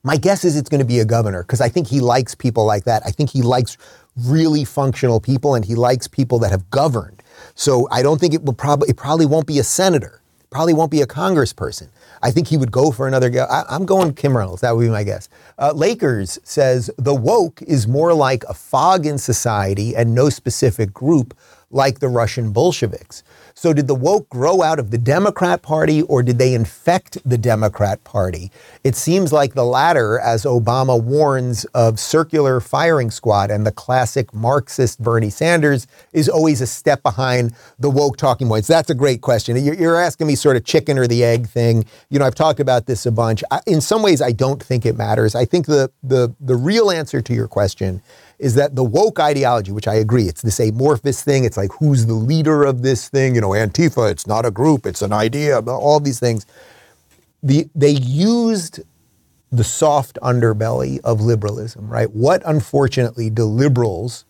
my 0.04 0.18
guess 0.18 0.44
is 0.44 0.56
it's 0.58 0.70
going 0.70 0.80
to 0.80 0.88
be 0.88 1.00
a 1.00 1.06
governor 1.06 1.44
because 1.44 1.62
I 1.62 1.70
think 1.70 1.88
he 1.88 2.00
likes 2.00 2.34
people 2.36 2.66
like 2.66 2.86
that. 2.86 3.04
I 3.06 3.12
think 3.12 3.30
he 3.30 3.42
likes 3.42 3.78
really 4.16 4.66
functional 4.66 5.20
people 5.20 5.56
and 5.56 5.66
he 5.66 5.76
likes 5.76 6.08
people 6.08 6.40
that 6.40 6.52
have 6.52 6.70
governed. 6.70 7.22
So 7.54 7.88
I 7.92 8.02
don't 8.02 8.20
think 8.20 8.34
it 8.34 8.44
will 8.44 8.54
probably, 8.54 8.90
it 8.90 8.98
probably 8.98 9.26
won't 9.26 9.48
be 9.48 9.60
a 9.60 9.64
senator, 9.64 10.22
probably 10.56 10.74
won't 10.74 10.90
be 10.90 11.02
a 11.02 11.06
congressperson. 11.06 11.90
I 12.24 12.32
think 12.32 12.48
he 12.48 12.56
would 12.56 12.72
go 12.72 12.90
for 12.90 13.10
another 13.10 13.30
guy. 13.30 13.44
I, 13.44 13.76
am 13.76 13.86
going 13.86 14.14
Kim 14.14 14.38
Reynolds. 14.38 14.62
That 14.62 14.74
would 14.74 14.84
be 14.84 14.90
my 14.90 15.04
guess. 15.04 15.28
Uh, 15.60 15.74
Lakers 15.76 16.40
says 16.46 16.90
the 16.98 17.14
woke 17.14 17.62
is 17.64 17.90
more 17.90 18.14
like 18.14 18.46
a 18.46 18.54
fog 18.54 19.06
in 19.06 19.18
society 19.18 19.98
and 19.98 20.16
no 20.16 20.30
specific 20.30 20.94
group 20.94 21.38
like 21.72 22.00
the 22.00 22.08
Russian 22.08 22.54
Bolsheviks. 22.54 23.22
So, 23.58 23.72
did 23.72 23.88
the 23.88 23.96
woke 23.96 24.28
grow 24.28 24.62
out 24.62 24.80
of 24.80 24.92
the 24.92 24.98
Democrat 24.98 25.62
Party 25.62 26.02
or 26.02 26.22
did 26.22 26.38
they 26.38 26.54
infect 26.54 27.18
the 27.24 27.38
Democrat 27.38 28.04
Party? 28.04 28.52
It 28.84 28.98
seems 28.98 29.32
like 29.32 29.54
the 29.54 29.64
latter, 29.64 30.20
as 30.20 30.44
Obama 30.44 31.02
warns 31.02 31.64
of 31.74 31.98
circular 31.98 32.60
firing 32.60 33.10
squad 33.10 33.52
and 33.52 33.66
the 33.66 33.72
classic 33.72 34.34
Marxist 34.34 35.02
Bernie 35.02 35.30
Sanders 35.30 35.88
is 36.12 36.28
always 36.28 36.60
a 36.60 36.68
step 36.68 37.02
behind 37.02 37.56
the 37.80 37.90
woke 37.90 38.18
talking 38.18 38.50
points. 38.50 38.68
That's 38.68 38.90
a 38.90 38.96
great 38.96 39.22
question. 39.22 39.56
You're 39.56 40.02
asking 40.02 40.28
me 40.28 40.36
sort 40.36 40.58
of 40.58 40.66
chicken 40.66 40.98
or 40.98 41.08
the 41.08 41.24
egg 41.24 41.48
thing. 41.48 41.86
You 42.10 42.20
know, 42.20 42.26
I've 42.26 42.36
talked 42.36 42.60
about 42.60 42.88
this 42.88 43.06
a 43.06 43.12
bunch. 43.12 43.42
In 43.66 43.80
some 43.80 44.04
ways, 44.04 44.22
I 44.22 44.34
don't 44.34 44.62
think 44.62 44.86
it 44.86 44.98
matters. 44.98 45.34
I 45.34 45.46
think 45.46 45.66
the 45.66 45.90
the 46.04 46.36
the 46.42 46.58
real 46.58 46.92
answer 46.92 47.22
to 47.22 47.34
your 47.34 47.48
question 47.48 48.02
is 48.40 48.56
that 48.56 48.76
the 48.76 48.84
woke 48.84 49.20
ideology, 49.20 49.72
which 49.72 49.88
I 49.88 49.96
agree, 49.96 50.28
it's 50.28 50.42
this 50.42 50.60
amorphous 50.60 51.24
thing. 51.24 51.46
It's 51.46 51.58
like 51.58 51.72
who's 51.80 52.06
the 52.06 52.14
leader 52.14 52.64
of 52.64 52.82
this 52.82 53.08
thing? 53.10 53.36
You 53.36 53.42
know, 53.42 53.50
Antifa. 53.50 54.12
It's 54.12 54.28
not 54.28 54.46
a 54.46 54.52
group. 54.52 54.86
It's 54.86 55.02
an 55.02 55.14
idea. 55.14 55.60
All 55.60 56.00
these 56.00 56.20
things. 56.20 56.46
The 57.42 57.70
they 57.76 57.92
used 57.92 58.82
the 59.52 59.64
soft 59.64 60.18
underbelly 60.22 61.00
of 61.04 61.22
liberalism, 61.22 61.88
right? 61.88 62.12
What 62.12 62.42
unfortunately 62.46 63.30
do 63.30 63.46
liberals 63.46 64.26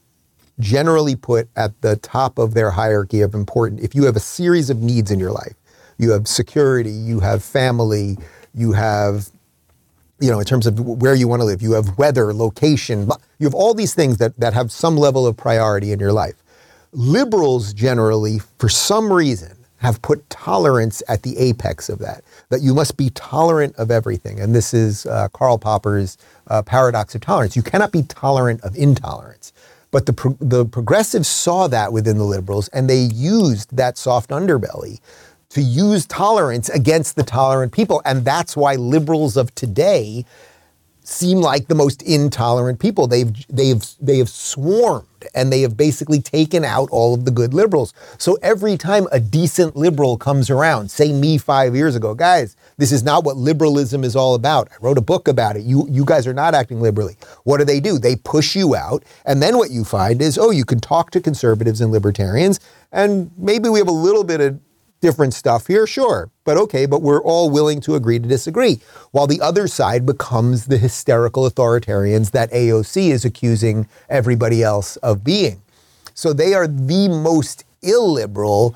generally 0.59 1.15
put 1.15 1.49
at 1.55 1.81
the 1.81 1.95
top 1.97 2.37
of 2.37 2.53
their 2.53 2.71
hierarchy 2.71 3.21
of 3.21 3.33
important? 3.33 3.81
If 3.81 3.95
you 3.95 4.05
have 4.05 4.15
a 4.15 4.21
series 4.21 4.69
of 4.69 4.81
needs 4.81 5.09
in 5.11 5.19
your 5.19 5.31
life, 5.31 5.55
you 5.97 6.11
have 6.11 6.27
security, 6.27 6.91
you 6.91 7.21
have 7.21 7.43
family, 7.43 8.17
you 8.53 8.73
have 8.73 9.29
you 10.20 10.32
know, 10.32 10.39
in 10.39 10.45
terms 10.45 10.66
of 10.66 10.80
where 10.80 11.16
you 11.16 11.28
want 11.28 11.41
to 11.41 11.45
live. 11.45 11.61
You 11.61 11.74
have 11.74 11.97
weather, 11.97 12.34
location. 12.34 13.09
You 13.39 13.45
have 13.45 13.53
all 13.53 13.74
these 13.74 13.93
things 13.93 14.18
that, 14.18 14.39
that 14.39 14.53
have 14.53 14.72
some 14.72 14.97
level 14.97 15.28
of 15.28 15.36
priority 15.36 15.91
in 15.91 15.99
your 15.99 16.13
life. 16.13 16.36
Liberals 16.93 17.74
generally, 17.74 18.39
for 18.57 18.70
some 18.70 19.11
reason, 19.11 19.57
have 19.80 20.01
put 20.01 20.28
tolerance 20.30 21.03
at 21.09 21.24
the 21.24 21.38
apex 21.38 21.89
of 21.89 21.99
that, 21.99 22.24
that 22.49 22.61
you 22.61 22.74
must 22.74 22.95
be 22.97 23.09
tolerant 23.11 23.76
of 23.76 23.91
everything. 23.91 24.39
And 24.39 24.55
this 24.55 24.74
is 24.74 25.05
uh, 25.05 25.28
Karl 25.34 25.57
Popper's 25.57 26.18
uh, 26.47 26.61
paradox 26.61 27.13
of 27.13 27.22
tolerance. 27.22 27.55
You 27.55 27.61
cannot 27.61 27.91
be 27.91 28.03
tolerant 28.03 28.61
of 28.61 28.76
intolerance. 28.76 29.51
But 29.91 30.05
the, 30.07 30.13
pro- 30.13 30.38
the 30.39 30.66
progressives 30.66 31.28
saw 31.28 31.68
that 31.68 31.93
within 31.93 32.18
the 32.18 32.24
liberals, 32.24 32.68
and 32.70 32.89
they 32.89 32.99
used 32.99 33.76
that 33.76 33.97
soft 33.97 34.30
underbelly 34.30 34.99
to 35.55 35.61
use 35.61 36.05
tolerance 36.05 36.67
against 36.67 37.15
the 37.15 37.23
tolerant 37.23 37.71
people. 37.71 38.01
And 38.03 38.25
that's 38.25 38.57
why 38.57 38.75
liberals 38.75 39.37
of 39.37 39.55
today 39.55 40.25
seem 41.01 41.37
like 41.37 41.69
the 41.69 41.75
most 41.75 42.01
intolerant 42.01 42.77
people. 42.77 43.07
They've 43.07 43.31
they've 43.47 43.81
they 44.01 44.17
have 44.17 44.27
swarmed 44.27 45.07
and 45.33 45.53
they 45.53 45.61
have 45.61 45.77
basically 45.77 46.19
taken 46.19 46.65
out 46.65 46.89
all 46.91 47.13
of 47.13 47.23
the 47.23 47.31
good 47.31 47.53
liberals. 47.53 47.93
So 48.17 48.37
every 48.41 48.75
time 48.75 49.07
a 49.13 49.19
decent 49.21 49.77
liberal 49.77 50.17
comes 50.17 50.49
around, 50.49 50.91
say 50.91 51.13
me 51.13 51.37
5 51.37 51.73
years 51.73 51.95
ago, 51.95 52.13
guys, 52.13 52.57
this 52.75 52.91
is 52.91 53.01
not 53.01 53.23
what 53.23 53.37
liberalism 53.37 54.03
is 54.03 54.13
all 54.13 54.35
about. 54.35 54.67
I 54.73 54.75
wrote 54.81 54.97
a 54.97 55.01
book 55.01 55.29
about 55.29 55.55
it. 55.55 55.63
You 55.63 55.87
you 55.89 56.03
guys 56.03 56.27
are 56.27 56.33
not 56.33 56.53
acting 56.53 56.81
liberally. 56.81 57.15
What 57.45 57.59
do 57.59 57.63
they 57.63 57.79
do? 57.79 57.97
They 57.97 58.17
push 58.17 58.57
you 58.57 58.75
out 58.75 59.05
and 59.25 59.41
then 59.41 59.57
what 59.57 59.71
you 59.71 59.85
find 59.85 60.21
is, 60.21 60.37
oh, 60.37 60.51
you 60.51 60.65
can 60.65 60.81
talk 60.81 61.11
to 61.11 61.21
conservatives 61.21 61.79
and 61.79 61.93
libertarians 61.93 62.59
and 62.91 63.31
maybe 63.37 63.69
we 63.69 63.79
have 63.79 63.87
a 63.87 64.01
little 64.09 64.25
bit 64.25 64.41
of 64.41 64.59
different 65.01 65.33
stuff 65.33 65.67
here, 65.67 65.85
sure. 65.85 66.29
But 66.43 66.57
okay, 66.57 66.85
but 66.85 67.01
we're 67.01 67.21
all 67.21 67.49
willing 67.49 67.81
to 67.81 67.95
agree 67.95 68.19
to 68.19 68.27
disagree. 68.27 68.79
While 69.11 69.27
the 69.27 69.41
other 69.41 69.67
side 69.67 70.05
becomes 70.05 70.65
the 70.65 70.77
hysterical 70.77 71.49
authoritarians 71.49 72.31
that 72.31 72.51
AOC 72.51 73.11
is 73.11 73.25
accusing 73.25 73.87
everybody 74.09 74.63
else 74.63 74.97
of 74.97 75.23
being. 75.23 75.61
So 76.13 76.33
they 76.33 76.53
are 76.53 76.67
the 76.67 77.09
most 77.09 77.65
illiberal 77.81 78.75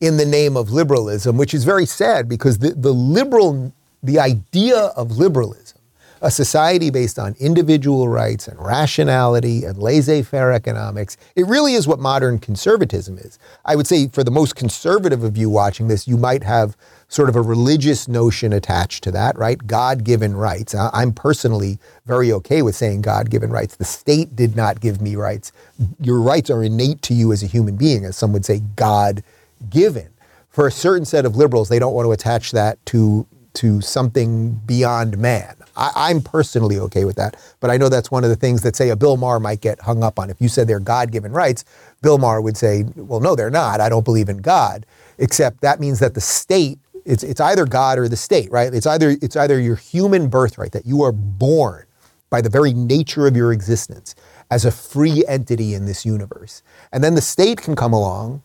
in 0.00 0.16
the 0.16 0.26
name 0.26 0.56
of 0.56 0.70
liberalism, 0.70 1.36
which 1.36 1.54
is 1.54 1.64
very 1.64 1.86
sad 1.86 2.28
because 2.28 2.58
the, 2.58 2.70
the 2.70 2.92
liberal, 2.92 3.72
the 4.02 4.18
idea 4.18 4.76
of 4.96 5.18
liberalism 5.18 5.79
a 6.22 6.30
society 6.30 6.90
based 6.90 7.18
on 7.18 7.34
individual 7.40 8.08
rights 8.08 8.46
and 8.46 8.58
rationality 8.58 9.64
and 9.64 9.78
laissez 9.78 10.22
faire 10.22 10.52
economics. 10.52 11.16
It 11.34 11.46
really 11.46 11.74
is 11.74 11.88
what 11.88 11.98
modern 11.98 12.38
conservatism 12.38 13.18
is. 13.18 13.38
I 13.64 13.76
would 13.76 13.86
say, 13.86 14.08
for 14.08 14.22
the 14.22 14.30
most 14.30 14.54
conservative 14.54 15.24
of 15.24 15.36
you 15.36 15.48
watching 15.48 15.88
this, 15.88 16.06
you 16.06 16.16
might 16.16 16.42
have 16.42 16.76
sort 17.08 17.28
of 17.28 17.36
a 17.36 17.42
religious 17.42 18.06
notion 18.06 18.52
attached 18.52 19.02
to 19.02 19.10
that, 19.10 19.36
right? 19.36 19.66
God 19.66 20.04
given 20.04 20.36
rights. 20.36 20.74
I'm 20.74 21.12
personally 21.12 21.78
very 22.06 22.30
okay 22.32 22.62
with 22.62 22.76
saying 22.76 23.02
God 23.02 23.30
given 23.30 23.50
rights. 23.50 23.76
The 23.76 23.84
state 23.84 24.36
did 24.36 24.54
not 24.54 24.80
give 24.80 25.00
me 25.00 25.16
rights. 25.16 25.52
Your 26.00 26.20
rights 26.20 26.50
are 26.50 26.62
innate 26.62 27.02
to 27.02 27.14
you 27.14 27.32
as 27.32 27.42
a 27.42 27.46
human 27.46 27.76
being, 27.76 28.04
as 28.04 28.16
some 28.16 28.32
would 28.32 28.44
say, 28.44 28.60
God 28.76 29.24
given. 29.70 30.08
For 30.50 30.66
a 30.66 30.70
certain 30.72 31.04
set 31.04 31.24
of 31.24 31.36
liberals, 31.36 31.68
they 31.68 31.78
don't 31.78 31.94
want 31.94 32.06
to 32.06 32.12
attach 32.12 32.52
that 32.52 32.84
to, 32.86 33.26
to 33.54 33.80
something 33.80 34.54
beyond 34.66 35.18
man. 35.18 35.56
I, 35.76 36.10
am 36.10 36.20
personally 36.20 36.78
okay 36.78 37.04
with 37.04 37.16
that. 37.16 37.36
But 37.60 37.70
I 37.70 37.76
know 37.76 37.88
that's 37.88 38.10
one 38.10 38.24
of 38.24 38.30
the 38.30 38.36
things 38.36 38.62
that, 38.62 38.76
say, 38.76 38.90
a 38.90 38.96
Bill 38.96 39.16
Maher 39.16 39.40
might 39.40 39.60
get 39.60 39.80
hung 39.80 40.02
up 40.02 40.18
on. 40.18 40.30
If 40.30 40.40
you 40.40 40.48
said 40.48 40.68
they're 40.68 40.80
God 40.80 41.10
given 41.10 41.32
rights, 41.32 41.64
Bill 42.02 42.18
Maher 42.18 42.40
would 42.40 42.56
say, 42.56 42.84
well, 42.96 43.20
no, 43.20 43.34
they're 43.34 43.50
not. 43.50 43.80
I 43.80 43.88
don't 43.88 44.04
believe 44.04 44.28
in 44.28 44.38
God. 44.38 44.84
Except 45.18 45.60
that 45.62 45.80
means 45.80 45.98
that 46.00 46.14
the 46.14 46.20
state, 46.20 46.78
it's, 47.04 47.22
it's 47.22 47.40
either 47.40 47.64
God 47.64 47.98
or 47.98 48.08
the 48.08 48.16
state, 48.16 48.50
right? 48.50 48.72
It's 48.74 48.86
either, 48.86 49.16
it's 49.22 49.36
either 49.36 49.58
your 49.58 49.76
human 49.76 50.28
birthright 50.28 50.72
that 50.72 50.86
you 50.86 51.02
are 51.02 51.12
born 51.12 51.86
by 52.28 52.40
the 52.40 52.50
very 52.50 52.74
nature 52.74 53.26
of 53.26 53.36
your 53.36 53.52
existence 53.52 54.14
as 54.50 54.64
a 54.64 54.70
free 54.70 55.24
entity 55.26 55.74
in 55.74 55.86
this 55.86 56.04
universe. 56.04 56.62
And 56.92 57.02
then 57.02 57.14
the 57.14 57.20
state 57.20 57.60
can 57.62 57.74
come 57.74 57.92
along 57.92 58.42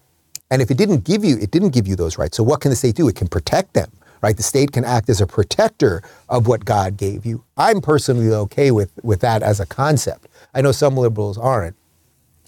and 0.52 0.62
if 0.62 0.70
it 0.70 0.78
didn't 0.78 1.04
give 1.04 1.26
you, 1.26 1.38
it 1.38 1.52
didn't 1.52 1.72
give 1.72 1.88
you 1.88 1.96
those 1.96 2.18
rights. 2.18 2.38
So 2.38 2.44
what 2.44 2.62
can 2.62 2.70
the 2.70 2.76
state 2.76 2.96
do? 2.96 3.08
It 3.08 3.16
can 3.16 3.28
protect 3.28 3.74
them 3.74 3.92
right? 4.22 4.36
The 4.36 4.44
state 4.44 4.72
can 4.72 4.84
act 4.84 5.10
as 5.10 5.22
a 5.22 5.28
protector 5.28 6.02
of 6.30 6.48
what 6.48 6.66
God 6.66 6.98
gave 6.98 7.26
you. 7.26 7.44
I'm 7.58 7.82
personally 7.82 8.30
okay 8.30 8.72
with, 8.72 8.92
with 9.04 9.22
that 9.22 9.44
as 9.44 9.60
a 9.60 9.66
concept. 9.66 10.28
I 10.54 10.62
know 10.62 10.72
some 10.72 10.98
liberals 10.98 11.38
aren't. 11.38 11.76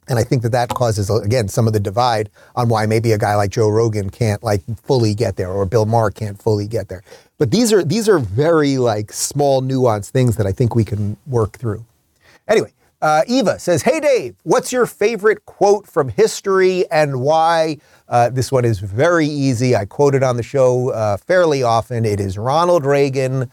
And 0.09 0.17
I 0.17 0.23
think 0.23 0.41
that 0.43 0.53
that 0.53 0.69
causes, 0.69 1.09
again, 1.09 1.49
some 1.49 1.67
of 1.67 1.73
the 1.73 1.81
divide 1.81 2.29
on 2.55 2.69
why 2.69 2.85
maybe 2.85 3.11
a 3.11 3.17
guy 3.17 3.35
like 3.35 3.51
Joe 3.51 3.67
Rogan 3.67 4.09
can't 4.09 4.41
like 4.41 4.63
fully 4.83 5.13
get 5.13 5.35
there 5.35 5.51
or 5.51 5.65
Bill 5.65 5.85
Maher 5.85 6.11
can't 6.11 6.41
fully 6.41 6.65
get 6.65 6.87
there. 6.87 7.03
But 7.37 7.51
these 7.51 7.73
are, 7.73 7.83
these 7.83 8.07
are 8.07 8.17
very 8.17 8.77
like 8.77 9.11
small 9.11 9.61
nuanced 9.61 10.11
things 10.11 10.37
that 10.37 10.47
I 10.47 10.53
think 10.53 10.75
we 10.75 10.85
can 10.85 11.17
work 11.27 11.57
through. 11.57 11.85
Anyway, 12.47 12.71
uh, 13.01 13.23
Eva 13.27 13.59
says, 13.59 13.83
Hey 13.83 13.99
Dave, 13.99 14.35
what's 14.43 14.71
your 14.71 14.85
favorite 14.85 15.45
quote 15.45 15.87
from 15.87 16.09
history 16.09 16.89
and 16.89 17.21
why? 17.21 17.77
Uh, 18.09 18.29
this 18.29 18.51
one 18.51 18.63
is 18.63 18.79
very 18.79 19.27
easy. 19.27 19.75
I 19.75 19.85
quote 19.85 20.15
it 20.15 20.23
on 20.23 20.37
the 20.37 20.43
show 20.43 20.89
uh, 20.89 21.17
fairly 21.17 21.61
often. 21.61 22.05
It 22.05 22.19
is 22.19 22.37
Ronald 22.37 22.85
Reagan. 22.85 23.51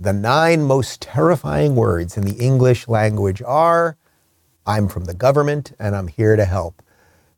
The 0.00 0.12
nine 0.12 0.62
most 0.62 1.02
terrifying 1.02 1.74
words 1.74 2.16
in 2.16 2.24
the 2.24 2.36
English 2.36 2.86
language 2.86 3.42
are 3.42 3.96
I'm 4.66 4.86
from 4.88 5.06
the 5.06 5.14
government 5.14 5.72
and 5.78 5.96
I'm 5.96 6.08
here 6.08 6.36
to 6.36 6.44
help. 6.44 6.82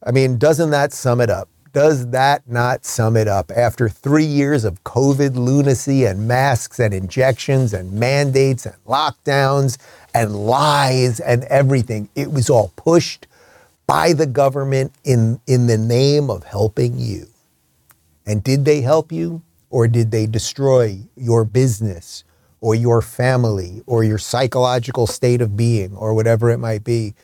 I 0.04 0.10
mean, 0.10 0.36
doesn't 0.36 0.70
that 0.70 0.92
sum 0.92 1.20
it 1.20 1.30
up? 1.30 1.48
Does 1.72 2.08
that 2.08 2.42
not 2.48 2.84
sum 2.84 3.16
it 3.16 3.28
up? 3.28 3.52
After 3.52 3.88
three 3.88 4.24
years 4.24 4.64
of 4.64 4.82
COVID 4.82 5.36
lunacy 5.36 6.04
and 6.04 6.26
masks 6.26 6.80
and 6.80 6.92
injections 6.92 7.72
and 7.72 7.92
mandates 7.92 8.66
and 8.66 8.74
lockdowns 8.84 9.78
and 10.12 10.34
lies 10.34 11.20
and 11.20 11.44
everything, 11.44 12.08
it 12.16 12.32
was 12.32 12.50
all 12.50 12.72
pushed 12.74 13.28
by 13.90 14.12
the 14.12 14.26
government 14.26 14.92
in, 15.02 15.40
in 15.48 15.66
the 15.66 15.76
name 15.76 16.30
of 16.30 16.44
helping 16.44 16.96
you. 16.96 17.26
And 18.24 18.40
did 18.44 18.64
they 18.64 18.82
help 18.82 19.10
you 19.10 19.42
or 19.68 19.88
did 19.88 20.12
they 20.12 20.26
destroy 20.26 21.00
your 21.16 21.44
business 21.44 22.22
or 22.60 22.76
your 22.76 23.02
family 23.02 23.82
or 23.86 24.04
your 24.04 24.16
psychological 24.16 25.08
state 25.08 25.40
of 25.40 25.56
being 25.56 25.92
or 25.96 26.14
whatever 26.14 26.50
it 26.50 26.58
might 26.58 26.84
be? 26.84 27.14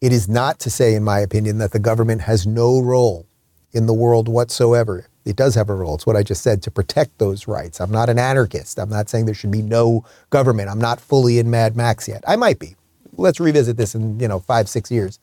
It 0.00 0.14
is 0.14 0.26
not 0.26 0.58
to 0.60 0.70
say, 0.70 0.94
in 0.94 1.04
my 1.04 1.18
opinion, 1.18 1.58
that 1.58 1.72
the 1.72 1.78
government 1.78 2.22
has 2.22 2.46
no 2.46 2.80
role 2.80 3.26
in 3.74 3.84
the 3.84 3.92
world 3.92 4.26
whatsoever. 4.26 5.06
It 5.26 5.36
does 5.36 5.54
have 5.56 5.68
a 5.68 5.74
role. 5.74 5.96
It's 5.96 6.06
what 6.06 6.16
I 6.16 6.22
just 6.22 6.42
said 6.42 6.62
to 6.62 6.70
protect 6.70 7.18
those 7.18 7.46
rights. 7.46 7.82
I'm 7.82 7.90
not 7.90 8.08
an 8.08 8.18
anarchist. 8.18 8.78
I'm 8.78 8.88
not 8.88 9.10
saying 9.10 9.26
there 9.26 9.34
should 9.34 9.50
be 9.50 9.60
no 9.60 10.06
government. 10.30 10.70
I'm 10.70 10.80
not 10.80 11.02
fully 11.02 11.38
in 11.38 11.50
Mad 11.50 11.76
Max 11.76 12.08
yet. 12.08 12.24
I 12.26 12.36
might 12.36 12.58
be. 12.58 12.76
Let's 13.18 13.40
revisit 13.40 13.76
this 13.76 13.94
in 13.94 14.18
you 14.18 14.26
know 14.26 14.40
five, 14.40 14.70
six 14.70 14.90
years, 14.90 15.18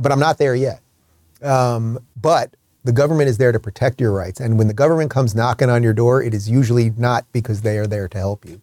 but 0.00 0.12
I'm 0.12 0.20
not 0.20 0.38
there 0.38 0.54
yet. 0.54 0.80
Um, 1.42 1.98
but 2.20 2.54
the 2.84 2.92
government 2.92 3.28
is 3.28 3.38
there 3.38 3.52
to 3.52 3.60
protect 3.60 4.00
your 4.00 4.12
rights, 4.12 4.40
and 4.40 4.58
when 4.58 4.68
the 4.68 4.74
government 4.74 5.10
comes 5.10 5.34
knocking 5.34 5.70
on 5.70 5.82
your 5.82 5.92
door, 5.92 6.22
it 6.22 6.34
is 6.34 6.50
usually 6.50 6.90
not 6.90 7.24
because 7.32 7.62
they 7.62 7.78
are 7.78 7.86
there 7.86 8.08
to 8.08 8.18
help 8.18 8.44
you. 8.44 8.60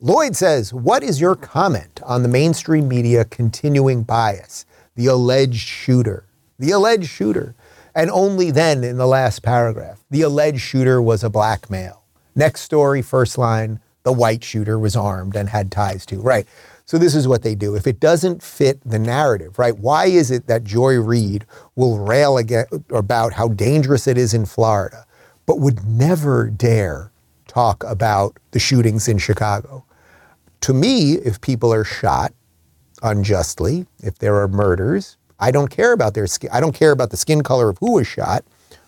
Lloyd 0.00 0.36
says, 0.36 0.72
"What 0.72 1.02
is 1.02 1.20
your 1.20 1.34
comment 1.34 2.00
on 2.04 2.22
the 2.22 2.28
mainstream 2.28 2.88
media 2.88 3.24
continuing 3.24 4.04
bias? 4.04 4.64
The 4.94 5.06
alleged 5.06 5.66
shooter, 5.66 6.24
the 6.58 6.70
alleged 6.70 7.08
shooter." 7.08 7.54
And 7.94 8.10
only 8.10 8.50
then 8.52 8.84
in 8.84 8.96
the 8.96 9.08
last 9.08 9.42
paragraph, 9.42 10.04
the 10.08 10.22
alleged 10.22 10.60
shooter 10.60 11.02
was 11.02 11.24
a 11.24 11.30
black 11.30 11.68
male. 11.68 12.04
Next 12.36 12.60
story, 12.60 13.02
first 13.02 13.36
line, 13.36 13.80
the 14.04 14.12
white 14.12 14.44
shooter 14.44 14.78
was 14.78 14.94
armed 14.94 15.34
and 15.34 15.48
had 15.48 15.72
ties 15.72 16.06
to. 16.06 16.20
Right. 16.20 16.46
So 16.88 16.96
this 16.96 17.14
is 17.14 17.28
what 17.28 17.42
they 17.42 17.54
do. 17.54 17.74
If 17.74 17.86
it 17.86 18.00
doesn't 18.00 18.42
fit 18.42 18.80
the 18.82 18.98
narrative, 18.98 19.58
right? 19.58 19.78
Why 19.78 20.06
is 20.06 20.30
it 20.30 20.46
that 20.46 20.64
Joy 20.64 20.98
Reid 20.98 21.44
will 21.76 21.98
rail 21.98 22.40
about 22.88 23.34
how 23.34 23.48
dangerous 23.48 24.06
it 24.06 24.16
is 24.16 24.32
in 24.32 24.46
Florida, 24.46 25.04
but 25.44 25.60
would 25.60 25.84
never 25.86 26.48
dare 26.48 27.12
talk 27.46 27.84
about 27.84 28.38
the 28.52 28.58
shootings 28.58 29.06
in 29.06 29.18
Chicago? 29.18 29.84
To 30.62 30.72
me, 30.72 31.16
if 31.16 31.42
people 31.42 31.74
are 31.74 31.84
shot 31.84 32.32
unjustly, 33.02 33.86
if 34.02 34.18
there 34.18 34.36
are 34.36 34.48
murders, 34.48 35.18
I 35.38 35.50
don't 35.50 35.68
care 35.68 35.92
about 35.92 36.14
their 36.14 36.26
skin. 36.26 36.48
I 36.54 36.60
don't 36.60 36.74
care 36.74 36.92
about 36.92 37.10
the 37.10 37.18
skin 37.18 37.42
color 37.42 37.68
of 37.68 37.76
who 37.80 37.92
was 37.96 38.06
shot 38.06 38.46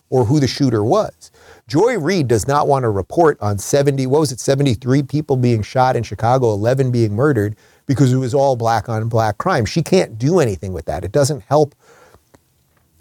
or 0.08 0.24
who 0.24 0.40
the 0.40 0.48
shooter 0.48 0.82
was. 0.82 1.30
Joy 1.68 1.98
Reid 1.98 2.28
does 2.28 2.48
not 2.48 2.66
want 2.66 2.84
to 2.84 2.88
report 2.88 3.36
on 3.42 3.58
70, 3.58 4.06
what 4.06 4.20
was 4.20 4.32
it, 4.32 4.40
73 4.40 5.02
people 5.02 5.36
being 5.36 5.62
shot 5.62 5.96
in 5.96 6.02
Chicago, 6.02 6.50
11 6.54 6.90
being 6.90 7.14
murdered 7.14 7.56
because 7.90 8.12
it 8.12 8.18
was 8.18 8.34
all 8.34 8.54
black 8.54 8.88
on 8.88 9.08
black 9.08 9.36
crime. 9.36 9.64
She 9.64 9.82
can't 9.82 10.16
do 10.16 10.38
anything 10.38 10.72
with 10.72 10.84
that. 10.84 11.04
It 11.04 11.10
doesn't 11.10 11.40
help 11.40 11.74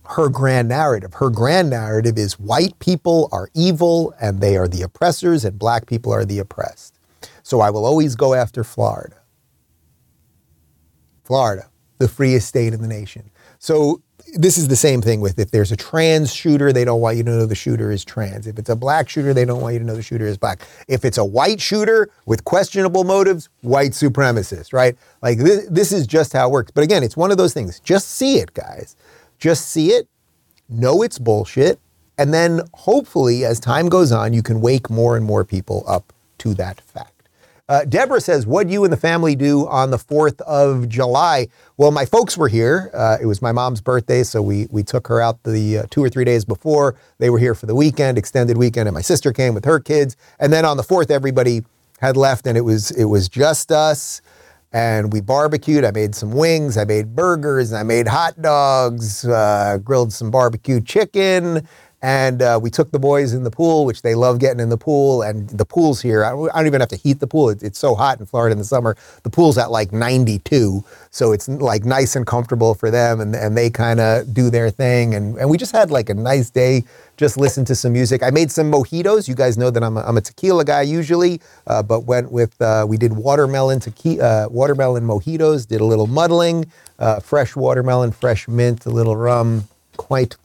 her 0.06 0.30
grand 0.30 0.68
narrative. 0.68 1.14
Her 1.14 1.30
grand 1.30 1.70
narrative 1.70 2.18
is 2.18 2.40
white 2.40 2.74
people 2.80 3.30
are 3.32 3.52
evil 3.54 4.16
and 4.20 4.42
they 4.42 4.58
are 4.58 4.68
the 4.68 4.82
oppressors 4.82 5.46
and 5.46 5.60
black 5.60 5.86
people 5.86 6.12
are 6.12 6.26
the 6.26 6.40
oppressed. 6.40 6.96
So 7.44 7.62
I 7.62 7.70
will 7.70 7.86
always 7.86 8.16
go 8.16 8.34
after 8.34 8.64
Florida. 8.64 9.18
Florida, 11.24 11.70
the 12.00 12.08
freest 12.08 12.48
state 12.48 12.74
in 12.74 12.82
the 12.82 12.88
nation. 12.88 13.30
So 13.60 14.02
this 14.34 14.58
is 14.58 14.68
the 14.68 14.76
same 14.76 15.02
thing 15.02 15.22
with 15.22 15.40
if 15.40 15.52
there's 15.52 15.72
a 15.72 15.78
trans 15.78 16.34
shooter, 16.34 16.72
they 16.72 16.86
don't 16.86 17.02
want 17.02 17.18
you 17.18 17.24
to 17.24 17.30
know 17.30 17.46
the 17.46 17.56
shooter 17.56 17.92
is 17.92 18.06
trans. 18.06 18.48
If 18.48 18.60
it's 18.60 18.70
a 18.70 18.76
black 18.76 19.10
shooter, 19.10 19.34
they 19.34 19.46
don't 19.46 19.62
want 19.62 19.74
you 19.74 19.80
to 19.80 19.86
know 19.86 19.96
the 19.96 20.02
shooter 20.02 20.26
is 20.26 20.38
black. 20.38 20.62
If 20.88 21.06
it's 21.06 21.18
a 21.18 21.26
white 21.26 21.62
shooter 21.62 22.10
with 22.26 22.44
questionable 22.44 23.04
motives, 23.04 23.50
white 23.62 23.92
supremacist, 23.92 24.74
right? 24.74 24.98
Like 25.22 25.40
this, 25.40 25.68
this 25.70 25.92
is 25.92 26.08
just 26.08 26.34
how 26.34 26.48
it 26.48 26.52
works. 26.52 26.72
But 26.72 26.84
again, 26.84 27.04
it's 27.04 27.18
one 27.18 27.32
of 27.32 27.38
those 27.38 27.54
things. 27.54 27.80
Just 27.80 28.10
see 28.10 28.38
it, 28.38 28.54
guys. 28.54 28.96
Just 29.38 29.70
see 29.70 29.90
it, 29.92 30.08
know 30.68 31.02
it's 31.02 31.18
bullshit, 31.18 31.80
and 32.18 32.34
then 32.34 32.62
hopefully 32.74 33.46
as 33.46 33.60
time 33.60 33.90
goes 33.90 34.12
on, 34.12 34.34
you 34.34 34.44
can 34.44 34.62
wake 34.62 34.90
more 34.90 35.16
and 35.16 35.26
more 35.26 35.46
people 35.46 35.84
up 35.88 36.12
to 36.40 36.54
that 36.56 36.82
fact. 36.82 37.19
Uh, 37.70 37.86
Deborah 37.86 38.20
says, 38.20 38.48
What'd 38.48 38.72
you 38.72 38.84
and 38.84 38.92
the 38.92 38.98
family 38.98 39.36
do 39.36 39.68
on 39.68 39.92
the 39.92 39.98
4th 39.98 40.42
of 40.42 40.90
July? 40.90 41.48
Well, 41.78 41.92
my 41.92 42.04
folks 42.04 42.36
were 42.36 42.48
here. 42.48 42.90
Uh, 42.96 43.18
it 43.22 43.28
was 43.28 43.44
my 43.44 43.52
mom's 43.52 43.80
birthday, 43.80 44.24
so 44.24 44.42
we, 44.42 44.66
we 44.72 44.82
took 44.82 45.08
her 45.08 45.22
out 45.22 45.44
the 45.44 45.78
uh, 45.78 45.84
two 45.92 46.04
or 46.04 46.10
three 46.10 46.26
days 46.26 46.44
before. 46.44 46.96
They 47.20 47.30
were 47.30 47.38
here 47.38 47.54
for 47.54 47.68
the 47.68 47.76
weekend, 47.76 48.18
extended 48.18 48.58
weekend, 48.58 48.88
and 48.88 48.96
my 48.96 49.02
sister 49.02 49.32
came 49.32 49.54
with 49.54 49.66
her 49.66 49.80
kids. 49.80 50.18
And 50.40 50.52
then 50.52 50.66
on 50.66 50.78
the 50.78 50.84
4th, 50.84 51.12
everybody 51.12 51.62
had 52.02 52.18
left, 52.18 52.48
and 52.48 52.58
it 52.58 52.62
was, 52.62 52.90
it 52.90 53.06
was 53.06 53.30
just 53.30 53.72
us. 53.72 54.22
And 54.72 55.14
we 55.14 55.22
barbecued. 55.22 55.84
I 55.86 55.92
made 55.92 56.16
some 56.16 56.32
wings, 56.32 56.76
I 56.76 56.86
made 56.86 57.16
burgers, 57.16 57.72
I 57.72 57.84
made 57.84 58.08
hot 58.08 58.42
dogs, 58.42 59.26
uh, 59.26 59.78
grilled 59.84 60.12
some 60.12 60.32
barbecue 60.32 60.82
chicken 60.82 61.68
and 62.02 62.42
uh, 62.42 62.58
we 62.62 62.70
took 62.70 62.92
the 62.92 63.00
boys 63.00 63.34
in 63.34 63.44
the 63.44 63.52
pool, 63.52 63.86
which 63.86 64.04
they 64.04 64.16
love 64.16 64.40
getting 64.40 64.62
in 64.62 64.70
the 64.70 64.78
pool. 64.78 65.22
And 65.22 65.50
the 65.50 65.66
pool's 65.66 66.02
here. 66.02 66.24
I 66.24 66.30
don't, 66.30 66.68
even 66.68 66.80
have 66.80 66.90
to 66.90 66.96
heat 66.96 67.20
the 67.20 67.28
pool. 67.28 67.50
It's 67.50 67.78
so 67.78 67.94
hot 67.94 68.20
in 68.20 68.26
Florida 68.26 68.54
in 68.54 68.58
the 68.58 68.64
summer. 68.64 68.96
The 69.24 69.30
pool's 69.30 69.58
at 69.58 69.70
like 69.70 69.92
92. 69.92 70.84
So 71.12 71.34
it's 71.34 71.50
like 71.50 71.84
nice 71.84 72.16
and 72.16 72.26
comfortable 72.26 72.74
for 72.74 72.90
them. 72.90 73.20
And, 73.20 73.36
and 73.36 73.58
they 73.58 73.70
kind 73.70 74.00
of 74.00 74.34
do 74.34 74.50
their 74.50 74.70
thing. 74.70 75.14
And, 75.14 75.38
and 75.38 75.50
we 75.50 75.58
just 75.58 75.74
had 75.74 75.92
like 75.92 76.10
a 76.10 76.14
nice 76.14 76.50
day, 76.50 76.86
just 77.18 77.36
listen 77.36 77.66
to 77.66 77.76
some 77.76 77.92
music. 77.92 78.24
I 78.24 78.30
made 78.30 78.50
some 78.50 78.72
mojitos. 78.72 79.28
You 79.28 79.36
guys 79.36 79.58
know 79.58 79.70
that 79.70 79.84
I'm 79.84 79.98
a, 79.98 80.02
I'm 80.02 80.16
a 80.16 80.22
tequila 80.22 80.64
guy 80.64 80.84
usually, 80.84 81.42
uh, 81.68 81.84
but 81.84 82.06
went 82.06 82.32
with, 82.32 82.62
uh, 82.62 82.86
we 82.88 82.96
did 82.96 83.12
watermelon, 83.12 83.82
tequila, 83.82 84.46
uh, 84.46 84.50
watermelon 84.50 85.04
mojitos, 85.04 85.68
did 85.68 85.82
a 85.82 85.86
little 85.86 86.08
muddling, 86.08 86.72
uh, 86.98 87.20
fresh 87.20 87.58
watermelon, 87.58 88.14
fresh 88.14 88.48
mint, 88.48 88.86
a 88.86 88.90
little 88.90 89.18
rum. 89.18 89.68
Quite 89.98 90.38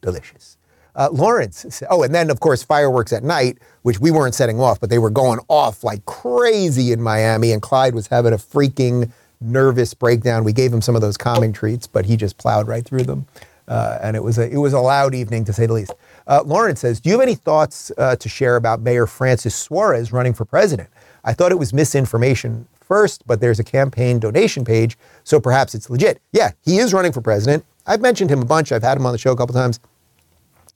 delicious. 0.00 0.53
Uh, 0.96 1.08
Lawrence, 1.10 1.82
oh, 1.90 2.04
and 2.04 2.14
then 2.14 2.30
of 2.30 2.38
course 2.38 2.62
fireworks 2.62 3.12
at 3.12 3.24
night, 3.24 3.58
which 3.82 3.98
we 3.98 4.12
weren't 4.12 4.34
setting 4.34 4.60
off, 4.60 4.78
but 4.78 4.90
they 4.90 4.98
were 4.98 5.10
going 5.10 5.40
off 5.48 5.82
like 5.82 6.04
crazy 6.04 6.92
in 6.92 7.02
Miami, 7.02 7.50
and 7.50 7.60
Clyde 7.60 7.94
was 7.94 8.06
having 8.06 8.32
a 8.32 8.36
freaking 8.36 9.10
nervous 9.40 9.92
breakdown. 9.92 10.44
We 10.44 10.52
gave 10.52 10.72
him 10.72 10.80
some 10.80 10.94
of 10.94 11.00
those 11.00 11.16
calming 11.16 11.52
treats, 11.52 11.88
but 11.88 12.06
he 12.06 12.16
just 12.16 12.38
plowed 12.38 12.68
right 12.68 12.84
through 12.84 13.02
them, 13.02 13.26
uh, 13.66 13.98
and 14.02 14.14
it 14.14 14.22
was 14.22 14.38
a 14.38 14.48
it 14.48 14.58
was 14.58 14.72
a 14.72 14.78
loud 14.78 15.16
evening 15.16 15.44
to 15.46 15.52
say 15.52 15.66
the 15.66 15.72
least. 15.72 15.92
Uh, 16.28 16.42
Lawrence 16.44 16.80
says, 16.80 17.00
"Do 17.00 17.10
you 17.10 17.18
have 17.18 17.22
any 17.22 17.34
thoughts 17.34 17.90
uh, 17.98 18.14
to 18.14 18.28
share 18.28 18.54
about 18.54 18.80
Mayor 18.80 19.08
Francis 19.08 19.54
Suarez 19.56 20.12
running 20.12 20.32
for 20.32 20.44
president? 20.44 20.90
I 21.24 21.32
thought 21.32 21.50
it 21.50 21.58
was 21.58 21.72
misinformation 21.72 22.68
first, 22.80 23.26
but 23.26 23.40
there's 23.40 23.58
a 23.58 23.64
campaign 23.64 24.20
donation 24.20 24.64
page, 24.64 24.96
so 25.24 25.40
perhaps 25.40 25.74
it's 25.74 25.90
legit. 25.90 26.20
Yeah, 26.32 26.52
he 26.64 26.78
is 26.78 26.94
running 26.94 27.10
for 27.10 27.20
president. 27.20 27.64
I've 27.84 28.00
mentioned 28.00 28.30
him 28.30 28.40
a 28.42 28.46
bunch. 28.46 28.70
I've 28.70 28.82
had 28.84 28.96
him 28.96 29.06
on 29.06 29.12
the 29.12 29.18
show 29.18 29.32
a 29.32 29.36
couple 29.36 29.54
times." 29.54 29.80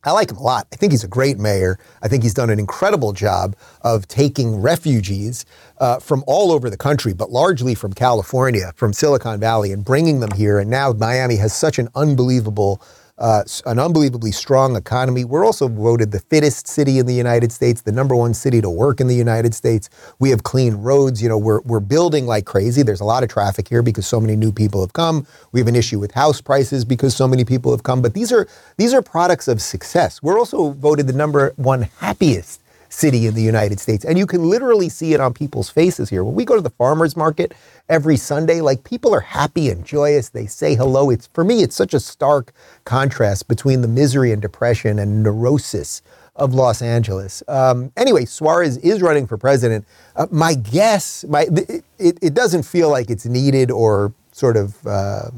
I 0.04 0.12
like 0.12 0.30
him 0.30 0.36
a 0.36 0.42
lot. 0.42 0.68
I 0.72 0.76
think 0.76 0.92
he's 0.92 1.02
a 1.02 1.08
great 1.08 1.38
mayor. 1.38 1.78
I 2.02 2.08
think 2.08 2.22
he's 2.22 2.34
done 2.34 2.50
an 2.50 2.58
incredible 2.58 3.12
job 3.12 3.56
of 3.82 4.06
taking 4.06 4.60
refugees 4.60 5.44
uh, 5.78 5.98
from 5.98 6.22
all 6.26 6.52
over 6.52 6.70
the 6.70 6.76
country, 6.76 7.12
but 7.12 7.30
largely 7.30 7.74
from 7.74 7.92
California, 7.92 8.72
from 8.76 8.92
Silicon 8.92 9.40
Valley, 9.40 9.72
and 9.72 9.84
bringing 9.84 10.20
them 10.20 10.30
here. 10.30 10.58
And 10.58 10.70
now 10.70 10.92
Miami 10.92 11.36
has 11.36 11.52
such 11.52 11.78
an 11.78 11.88
unbelievable 11.94 12.80
uh, 13.18 13.42
an 13.66 13.78
unbelievably 13.78 14.32
strong 14.32 14.76
economy. 14.76 15.24
We're 15.24 15.44
also 15.44 15.68
voted 15.68 16.12
the 16.12 16.20
fittest 16.20 16.68
city 16.68 16.98
in 16.98 17.06
the 17.06 17.14
United 17.14 17.52
States, 17.52 17.82
the 17.82 17.92
number 17.92 18.14
one 18.14 18.34
city 18.34 18.60
to 18.60 18.70
work 18.70 19.00
in 19.00 19.08
the 19.08 19.14
United 19.14 19.54
States. 19.54 19.90
We 20.18 20.30
have 20.30 20.42
clean 20.42 20.74
roads. 20.74 21.22
You 21.22 21.28
know, 21.28 21.38
we're, 21.38 21.60
we're 21.62 21.80
building 21.80 22.26
like 22.26 22.44
crazy. 22.44 22.82
There's 22.82 23.00
a 23.00 23.04
lot 23.04 23.22
of 23.22 23.28
traffic 23.28 23.68
here 23.68 23.82
because 23.82 24.06
so 24.06 24.20
many 24.20 24.36
new 24.36 24.52
people 24.52 24.80
have 24.80 24.92
come. 24.92 25.26
We 25.52 25.60
have 25.60 25.68
an 25.68 25.76
issue 25.76 25.98
with 25.98 26.12
house 26.12 26.40
prices 26.40 26.84
because 26.84 27.16
so 27.16 27.26
many 27.26 27.44
people 27.44 27.72
have 27.72 27.82
come. 27.82 28.02
But 28.02 28.14
these 28.14 28.32
are 28.32 28.46
these 28.76 28.94
are 28.94 29.02
products 29.02 29.48
of 29.48 29.60
success. 29.60 30.22
We're 30.22 30.38
also 30.38 30.70
voted 30.70 31.06
the 31.06 31.12
number 31.12 31.52
one 31.56 31.82
happiest 31.82 32.60
city 32.98 33.26
in 33.26 33.34
the 33.34 33.42
United 33.42 33.78
States. 33.78 34.04
And 34.04 34.18
you 34.18 34.26
can 34.26 34.50
literally 34.50 34.88
see 34.88 35.14
it 35.14 35.20
on 35.20 35.32
people's 35.32 35.70
faces 35.70 36.10
here. 36.10 36.24
When 36.24 36.34
we 36.34 36.44
go 36.44 36.56
to 36.56 36.60
the 36.60 36.70
farmer's 36.70 37.16
market 37.16 37.54
every 37.88 38.16
Sunday, 38.16 38.60
like 38.60 38.82
people 38.82 39.14
are 39.14 39.20
happy 39.20 39.70
and 39.70 39.84
joyous. 39.84 40.30
They 40.30 40.46
say 40.46 40.74
hello. 40.74 41.10
It's 41.10 41.28
for 41.28 41.44
me, 41.44 41.62
it's 41.62 41.76
such 41.76 41.94
a 41.94 42.00
stark 42.00 42.52
contrast 42.84 43.46
between 43.46 43.82
the 43.82 43.88
misery 43.88 44.32
and 44.32 44.42
depression 44.42 44.98
and 44.98 45.22
neurosis 45.22 46.02
of 46.34 46.54
Los 46.54 46.82
Angeles. 46.82 47.42
Um, 47.46 47.92
anyway, 47.96 48.24
Suarez 48.24 48.76
is 48.78 49.00
running 49.00 49.26
for 49.28 49.38
president. 49.38 49.86
Uh, 50.16 50.26
my 50.30 50.54
guess, 50.54 51.24
my 51.28 51.46
it, 51.98 52.18
it 52.20 52.34
doesn't 52.34 52.64
feel 52.64 52.90
like 52.90 53.10
it's 53.10 53.26
needed 53.26 53.70
or 53.70 54.12
sort 54.32 54.56
of. 54.56 54.84
Uh, 54.86 55.30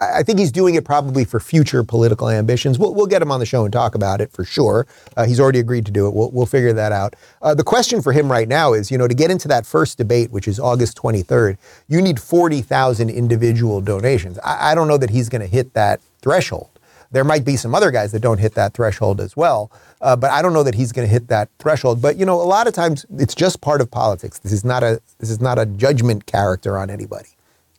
I 0.00 0.22
think 0.22 0.38
he's 0.38 0.52
doing 0.52 0.74
it 0.74 0.84
probably 0.84 1.24
for 1.24 1.40
future 1.40 1.82
political 1.82 2.28
ambitions. 2.28 2.78
We'll, 2.78 2.94
we'll 2.94 3.06
get 3.06 3.22
him 3.22 3.30
on 3.30 3.40
the 3.40 3.46
show 3.46 3.64
and 3.64 3.72
talk 3.72 3.94
about 3.94 4.20
it 4.20 4.30
for 4.32 4.44
sure. 4.44 4.86
Uh, 5.16 5.24
he's 5.26 5.40
already 5.40 5.58
agreed 5.58 5.86
to 5.86 5.92
do 5.92 6.06
it. 6.06 6.14
We'll, 6.14 6.30
we'll 6.30 6.46
figure 6.46 6.72
that 6.72 6.92
out. 6.92 7.14
Uh, 7.42 7.54
the 7.54 7.64
question 7.64 8.02
for 8.02 8.12
him 8.12 8.30
right 8.30 8.48
now 8.48 8.72
is, 8.72 8.90
you 8.90 8.98
know, 8.98 9.08
to 9.08 9.14
get 9.14 9.30
into 9.30 9.48
that 9.48 9.66
first 9.66 9.98
debate, 9.98 10.30
which 10.30 10.46
is 10.48 10.60
August 10.60 10.96
23rd, 10.98 11.58
you 11.88 12.00
need 12.00 12.20
40,000 12.20 13.10
individual 13.10 13.80
donations. 13.80 14.38
I, 14.44 14.72
I 14.72 14.74
don't 14.74 14.88
know 14.88 14.98
that 14.98 15.10
he's 15.10 15.28
going 15.28 15.42
to 15.42 15.48
hit 15.48 15.74
that 15.74 16.00
threshold. 16.22 16.70
There 17.10 17.24
might 17.24 17.44
be 17.44 17.56
some 17.56 17.74
other 17.74 17.90
guys 17.90 18.12
that 18.12 18.20
don't 18.20 18.38
hit 18.38 18.54
that 18.54 18.74
threshold 18.74 19.20
as 19.20 19.36
well, 19.36 19.70
uh, 20.02 20.14
but 20.14 20.30
I 20.30 20.42
don't 20.42 20.52
know 20.52 20.62
that 20.62 20.74
he's 20.74 20.92
going 20.92 21.08
to 21.08 21.12
hit 21.12 21.28
that 21.28 21.48
threshold. 21.58 22.02
But 22.02 22.16
you 22.16 22.26
know, 22.26 22.40
a 22.40 22.44
lot 22.44 22.66
of 22.66 22.74
times 22.74 23.06
it's 23.16 23.34
just 23.34 23.62
part 23.62 23.80
of 23.80 23.90
politics. 23.90 24.38
This 24.38 24.52
is 24.52 24.62
not 24.64 24.82
a 24.82 25.00
this 25.18 25.30
is 25.30 25.40
not 25.40 25.58
a 25.58 25.64
judgment 25.64 26.26
character 26.26 26.76
on 26.76 26.90
anybody. 26.90 27.30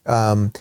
Um, 0.08 0.52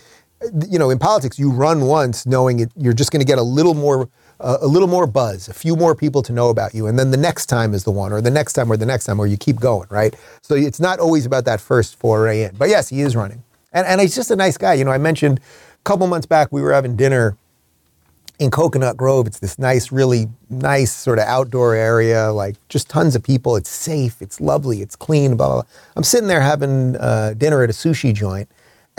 you 0.69 0.79
know, 0.79 0.89
in 0.89 0.99
politics, 0.99 1.37
you 1.37 1.51
run 1.51 1.81
once 1.81 2.25
knowing 2.25 2.59
it, 2.59 2.71
you're 2.75 2.93
just 2.93 3.11
going 3.11 3.21
to 3.21 3.25
get 3.25 3.37
a 3.37 3.43
little 3.43 3.73
more, 3.73 4.09
uh, 4.39 4.57
a 4.61 4.67
little 4.67 4.87
more 4.87 5.05
buzz, 5.05 5.47
a 5.49 5.53
few 5.53 5.75
more 5.75 5.95
people 5.95 6.21
to 6.23 6.33
know 6.33 6.49
about 6.49 6.73
you, 6.73 6.87
and 6.87 6.97
then 6.97 7.11
the 7.11 7.17
next 7.17 7.47
time 7.47 7.73
is 7.73 7.83
the 7.83 7.91
one, 7.91 8.11
or 8.13 8.21
the 8.21 8.31
next 8.31 8.53
time, 8.53 8.71
or 8.71 8.77
the 8.77 8.85
next 8.85 9.05
time, 9.05 9.19
or 9.19 9.27
you 9.27 9.37
keep 9.37 9.59
going, 9.59 9.87
right? 9.89 10.15
So 10.41 10.55
it's 10.55 10.79
not 10.79 10.99
always 10.99 11.25
about 11.25 11.45
that 11.45 11.59
first 11.59 11.95
foray 11.97 12.43
in. 12.43 12.55
But 12.55 12.69
yes, 12.69 12.89
he 12.89 13.01
is 13.01 13.15
running, 13.15 13.43
and 13.73 13.85
and 13.85 13.99
he's 13.99 14.15
just 14.15 14.31
a 14.31 14.35
nice 14.35 14.57
guy. 14.57 14.73
You 14.75 14.85
know, 14.85 14.91
I 14.91 14.97
mentioned 14.97 15.39
a 15.39 15.83
couple 15.83 16.07
months 16.07 16.25
back 16.25 16.51
we 16.51 16.61
were 16.61 16.73
having 16.73 16.95
dinner 16.95 17.37
in 18.39 18.49
Coconut 18.49 18.95
Grove. 18.95 19.27
It's 19.27 19.39
this 19.39 19.59
nice, 19.59 19.91
really 19.91 20.29
nice 20.49 20.95
sort 20.95 21.19
of 21.19 21.25
outdoor 21.25 21.75
area, 21.75 22.31
like 22.31 22.55
just 22.69 22.89
tons 22.89 23.15
of 23.15 23.21
people. 23.21 23.57
It's 23.57 23.69
safe, 23.69 24.21
it's 24.21 24.39
lovely, 24.39 24.81
it's 24.81 24.95
clean, 24.95 25.35
blah, 25.35 25.47
blah, 25.47 25.55
blah. 25.61 25.71
I'm 25.97 26.03
sitting 26.03 26.29
there 26.29 26.41
having 26.41 26.95
uh, 26.95 27.33
dinner 27.37 27.61
at 27.63 27.69
a 27.69 27.73
sushi 27.73 28.13
joint, 28.13 28.49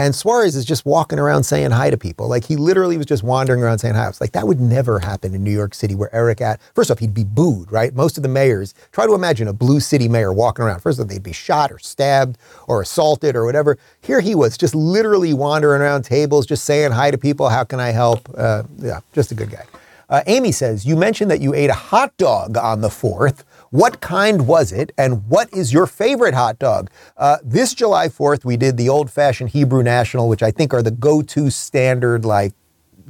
and 0.01 0.15
Suarez 0.15 0.57
is 0.57 0.65
just 0.65 0.87
walking 0.87 1.19
around 1.19 1.45
saying 1.45 1.73
hi 1.73 1.91
to 1.91 1.99
people. 1.99 2.27
Like 2.27 2.45
he 2.45 2.57
literally 2.57 2.97
was 2.97 3.05
just 3.05 3.23
wandering 3.23 3.63
around 3.63 3.81
saying 3.81 3.97
hi. 3.97 4.05
I 4.05 4.09
was 4.09 4.19
like, 4.19 4.33
that 4.33 4.47
would 4.47 4.59
never 4.59 4.99
happen 4.99 5.35
in 5.35 5.45
New 5.45 5.51
York 5.51 5.75
City 5.75 5.95
where 5.95 6.15
Eric 6.15 6.41
at. 6.41 6.59
First 6.75 6.91
off, 6.91 7.01
he'd 7.01 7.13
be 7.13 7.25
booed, 7.25 7.71
right? 7.71 7.95
Most 7.95 8.17
of 8.17 8.23
the 8.23 8.29
mayors, 8.29 8.73
try 8.93 9.07
to 9.07 9.13
imagine 9.13 9.47
a 9.47 9.53
blue 9.53 9.79
city 9.79 10.09
mayor 10.09 10.33
walking 10.33 10.65
around. 10.65 10.81
First 10.81 11.01
off, 11.01 11.09
they'd 11.09 11.23
be 11.23 11.35
shot 11.35 11.71
or 11.71 11.79
stabbed 11.79 12.39
or 12.67 12.81
assaulted 12.81 13.37
or 13.37 13.45
whatever. 13.45 13.77
Here 14.01 14.21
he 14.21 14.35
was 14.35 14.57
just 14.57 14.75
literally 14.75 15.35
wandering 15.35 15.83
around 15.83 16.05
tables, 16.05 16.47
just 16.47 16.65
saying 16.65 16.93
hi 16.93 17.11
to 17.11 17.19
people. 17.19 17.51
How 17.51 17.65
can 17.65 17.79
I 17.79 17.91
help? 17.91 18.27
Uh, 18.35 18.63
yeah, 18.79 19.01
just 19.13 19.33
a 19.33 19.35
good 19.35 19.51
guy. 19.51 19.67
Uh, 20.09 20.23
Amy 20.27 20.51
says, 20.51 20.87
You 20.87 20.97
mentioned 20.97 21.31
that 21.31 21.41
you 21.43 21.55
ate 21.55 21.69
a 21.71 21.75
hot 21.75 22.17
dog 22.17 22.57
on 22.57 22.81
the 22.81 22.89
4th. 22.89 23.45
What 23.71 24.01
kind 24.01 24.49
was 24.49 24.73
it, 24.73 24.91
and 24.99 25.29
what 25.29 25.53
is 25.53 25.73
your 25.73 25.87
favorite 25.87 26.35
hot 26.35 26.59
dog? 26.59 26.91
Uh, 27.17 27.39
this 27.45 27.73
July 27.73 28.09
4th, 28.09 28.45
we 28.45 28.57
did 28.57 28.77
the 28.77 28.89
old 28.89 29.13
fashioned 29.13 29.51
Hebrew 29.51 29.85
National, 29.85 30.29
which 30.29 30.43
I 30.43 30.51
think 30.51 30.75
are 30.75 30.83
the 30.83 30.91
go 30.91 31.23
to 31.23 31.51
standard, 31.51 32.25
like 32.25 32.53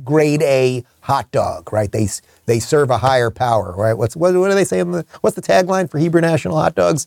grade 0.05 0.43
A 0.43 0.85
hot 1.01 1.31
dog, 1.31 1.73
right? 1.73 1.91
They, 1.91 2.09
they 2.45 2.59
serve 2.59 2.91
a 2.91 2.99
higher 2.99 3.31
power, 3.31 3.75
right? 3.75 3.95
What's, 3.95 4.15
what, 4.15 4.35
what 4.35 4.49
do 4.49 4.55
they 4.55 4.65
say? 4.65 4.81
In 4.81 4.91
the, 4.91 5.07
what's 5.23 5.35
the 5.35 5.43
tagline 5.43 5.91
for 5.91 5.99
Hebrew 5.99 6.21
National 6.21 6.57
hot 6.57 6.75
dogs? 6.75 7.07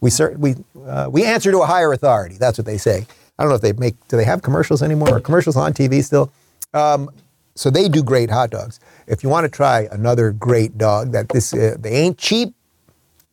We, 0.00 0.08
ser- 0.08 0.36
we, 0.38 0.54
uh, 0.86 1.08
we 1.10 1.24
answer 1.24 1.50
to 1.50 1.60
a 1.60 1.66
higher 1.66 1.92
authority. 1.92 2.36
That's 2.38 2.56
what 2.56 2.66
they 2.66 2.78
say. 2.78 3.06
I 3.38 3.42
don't 3.42 3.50
know 3.50 3.56
if 3.56 3.62
they 3.62 3.72
make, 3.74 3.96
do 4.08 4.16
they 4.16 4.24
have 4.24 4.40
commercials 4.40 4.82
anymore? 4.82 5.16
Are 5.16 5.20
commercials 5.20 5.56
on 5.56 5.74
TV 5.74 6.02
still? 6.02 6.32
Um, 6.72 7.10
so 7.54 7.68
they 7.68 7.88
do 7.88 8.02
great 8.02 8.30
hot 8.30 8.50
dogs. 8.50 8.80
If 9.06 9.22
you 9.22 9.28
want 9.28 9.44
to 9.44 9.50
try 9.50 9.88
another 9.92 10.32
great 10.32 10.78
dog, 10.78 11.12
that 11.12 11.28
this 11.28 11.52
uh, 11.52 11.76
they 11.78 11.92
ain't 11.92 12.18
cheap, 12.18 12.54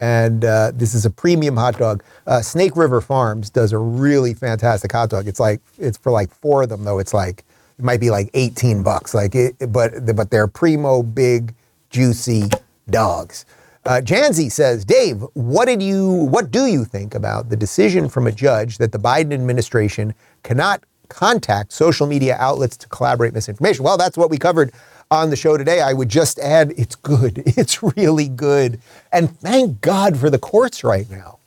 and 0.02 0.43
uh, 0.43 0.72
this 0.74 0.93
is 0.95 1.06
a 1.06 1.10
premium 1.10 1.56
hot 1.56 1.78
dog. 1.78 2.04
Uh, 2.26 2.41
Snake 2.41 2.76
River 2.76 2.99
Farms 2.99 3.49
does 3.49 3.72
a 3.72 3.78
really 3.78 4.34
fantastic 4.34 4.91
hot 4.91 5.12
dog. 5.12 5.28
It's 5.28 5.39
like 5.39 5.62
it's 5.78 5.97
for 5.97 6.12
like 6.12 6.34
four 6.34 6.64
of 6.64 6.70
them 6.70 6.84
though. 6.84 6.99
It's 6.99 7.14
like 7.14 7.45
it 7.78 7.86
might 7.86 7.99
be 7.99 8.10
like 8.10 8.30
eighteen 8.34 8.84
bucks. 8.84 9.14
Like 9.14 9.36
it, 9.36 9.56
but 9.72 10.16
but 10.16 10.32
they're 10.32 10.47
primo, 10.47 11.04
big, 11.04 11.54
juicy 11.91 12.49
dogs. 12.89 13.45
Uh, 13.84 13.99
Janzi 14.04 14.52
says, 14.52 14.86
Dave, 14.86 15.24
what 15.34 15.66
did 15.66 15.82
you 15.82 16.12
what 16.12 16.52
do 16.52 16.66
you 16.66 16.84
think 16.84 17.16
about 17.16 17.49
the 17.49 17.56
decision 17.56 18.10
from 18.10 18.28
a 18.28 18.32
judge 18.32 18.80
that 18.80 18.91
the 18.91 18.99
Biden 18.99 19.34
administration 19.34 20.14
cannot 20.43 20.84
contact 21.10 21.74
social 21.74 22.08
media 22.08 22.38
outlets 22.39 22.76
to 22.78 22.88
collaborate 22.88 23.34
misinformation? 23.34 23.84
Well, 23.84 23.97
that's 23.97 24.18
what 24.18 24.30
we 24.32 24.38
covered 24.38 24.72
on 25.12 25.30
the 25.30 25.36
show 25.36 25.57
today. 25.57 25.82
I 25.82 25.93
would 25.93 26.09
just 26.09 26.39
add 26.39 26.74
it's 26.78 26.95
good. 26.95 27.43
It's 27.62 27.84
really 27.84 28.30
good. 28.30 28.80
And 29.12 29.38
thank 29.38 29.82
God 29.82 30.18
for 30.18 30.30
the 30.30 30.39
courts 30.39 30.84
right 30.84 31.09
now. 31.09 31.38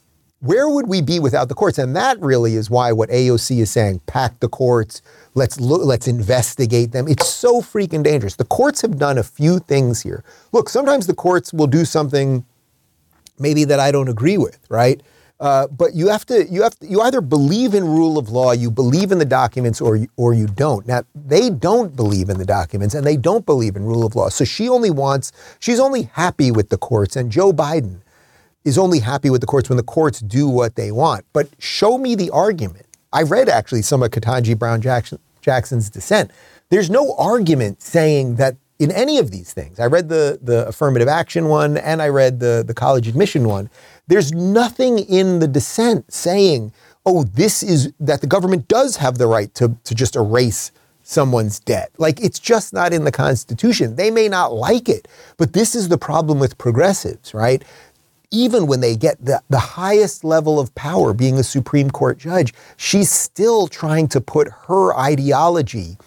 Where 0.40 0.68
would 0.68 0.86
we 0.86 1.00
be 1.00 1.18
without 1.18 1.48
the 1.48 1.54
courts? 1.54 1.78
And 1.78 1.96
that 1.96 2.20
really 2.20 2.54
is 2.54 2.68
why 2.68 2.92
what 2.92 3.08
AOC 3.08 3.60
is 3.60 3.70
saying, 3.70 4.02
pack 4.06 4.38
the 4.40 4.48
courts, 4.48 5.00
let's 5.34 5.58
look, 5.58 5.84
let's 5.84 6.06
investigate 6.06 6.92
them. 6.92 7.08
It's 7.08 7.26
so 7.26 7.62
freaking 7.62 8.02
dangerous. 8.02 8.36
The 8.36 8.44
courts 8.44 8.82
have 8.82 8.98
done 8.98 9.16
a 9.16 9.22
few 9.22 9.58
things 9.58 10.02
here. 10.02 10.22
Look, 10.52 10.68
sometimes 10.68 11.06
the 11.06 11.14
courts 11.14 11.52
will 11.54 11.66
do 11.66 11.86
something 11.86 12.44
maybe 13.38 13.64
that 13.64 13.80
I 13.80 13.90
don't 13.90 14.08
agree 14.08 14.36
with, 14.36 14.58
right? 14.68 15.02
Uh, 15.44 15.66
but 15.66 15.94
you 15.94 16.08
have 16.08 16.24
to 16.24 16.48
you 16.48 16.62
have 16.62 16.74
to, 16.78 16.86
you 16.86 17.02
either 17.02 17.20
believe 17.20 17.74
in 17.74 17.84
rule 17.84 18.16
of 18.16 18.30
law, 18.30 18.52
you 18.52 18.70
believe 18.70 19.12
in 19.12 19.18
the 19.18 19.26
documents, 19.26 19.78
or 19.78 19.94
you, 19.96 20.08
or 20.16 20.32
you 20.32 20.46
don't. 20.46 20.86
Now 20.86 21.02
they 21.14 21.50
don't 21.50 21.94
believe 21.94 22.30
in 22.30 22.38
the 22.38 22.46
documents, 22.46 22.94
and 22.94 23.06
they 23.06 23.18
don't 23.18 23.44
believe 23.44 23.76
in 23.76 23.84
rule 23.84 24.06
of 24.06 24.16
law. 24.16 24.30
So 24.30 24.46
she 24.46 24.70
only 24.70 24.90
wants 24.90 25.32
she's 25.60 25.78
only 25.78 26.04
happy 26.14 26.50
with 26.50 26.70
the 26.70 26.78
courts, 26.78 27.14
and 27.14 27.30
Joe 27.30 27.52
Biden 27.52 28.00
is 28.64 28.78
only 28.78 29.00
happy 29.00 29.28
with 29.28 29.42
the 29.42 29.46
courts 29.46 29.68
when 29.68 29.76
the 29.76 29.82
courts 29.82 30.20
do 30.20 30.48
what 30.48 30.76
they 30.76 30.90
want. 30.90 31.26
But 31.34 31.50
show 31.58 31.98
me 31.98 32.14
the 32.14 32.30
argument. 32.30 32.86
I 33.12 33.22
read 33.22 33.50
actually 33.50 33.82
some 33.82 34.02
of 34.02 34.12
Ketanji 34.12 34.58
Brown 34.58 34.80
Jackson, 34.80 35.18
Jackson's 35.42 35.90
dissent. 35.90 36.30
There's 36.70 36.88
no 36.88 37.14
argument 37.18 37.82
saying 37.82 38.36
that 38.36 38.56
in 38.78 38.90
any 38.90 39.18
of 39.18 39.30
these 39.30 39.52
things. 39.52 39.78
I 39.80 39.86
read 39.86 40.08
the 40.08 40.38
the 40.42 40.66
affirmative 40.66 41.08
action 41.08 41.48
one, 41.48 41.76
and 41.76 42.02
I 42.02 42.08
read 42.08 42.40
the 42.40 42.64
the 42.66 42.74
college 42.74 43.08
admission 43.08 43.48
one 43.48 43.70
there's 44.06 44.32
nothing 44.32 44.98
in 44.98 45.38
the 45.38 45.48
dissent 45.48 46.12
saying, 46.12 46.72
oh, 47.06 47.24
this 47.24 47.62
is 47.62 47.92
that 48.00 48.20
the 48.20 48.26
government 48.26 48.68
does 48.68 48.96
have 48.96 49.18
the 49.18 49.26
right 49.26 49.54
to, 49.54 49.76
to 49.84 49.94
just 49.94 50.16
erase 50.16 50.72
someone's 51.02 51.58
debt. 51.60 51.90
Like 51.98 52.20
it's 52.20 52.38
just 52.38 52.72
not 52.72 52.92
in 52.92 53.04
the 53.04 53.12
Constitution. 53.12 53.96
They 53.96 54.10
may 54.10 54.28
not 54.28 54.52
like 54.52 54.88
it, 54.88 55.06
but 55.36 55.52
this 55.52 55.74
is 55.74 55.88
the 55.88 55.98
problem 55.98 56.38
with 56.38 56.56
progressives, 56.58 57.34
right? 57.34 57.62
Even 58.30 58.66
when 58.66 58.80
they 58.80 58.96
get 58.96 59.22
the, 59.24 59.42
the 59.48 59.58
highest 59.58 60.24
level 60.24 60.58
of 60.58 60.74
power, 60.74 61.12
being 61.12 61.38
a 61.38 61.44
Supreme 61.44 61.90
Court 61.90 62.18
judge, 62.18 62.52
she's 62.76 63.10
still 63.10 63.68
trying 63.68 64.08
to 64.08 64.20
put 64.20 64.48
her 64.66 64.96
ideology 64.98 65.98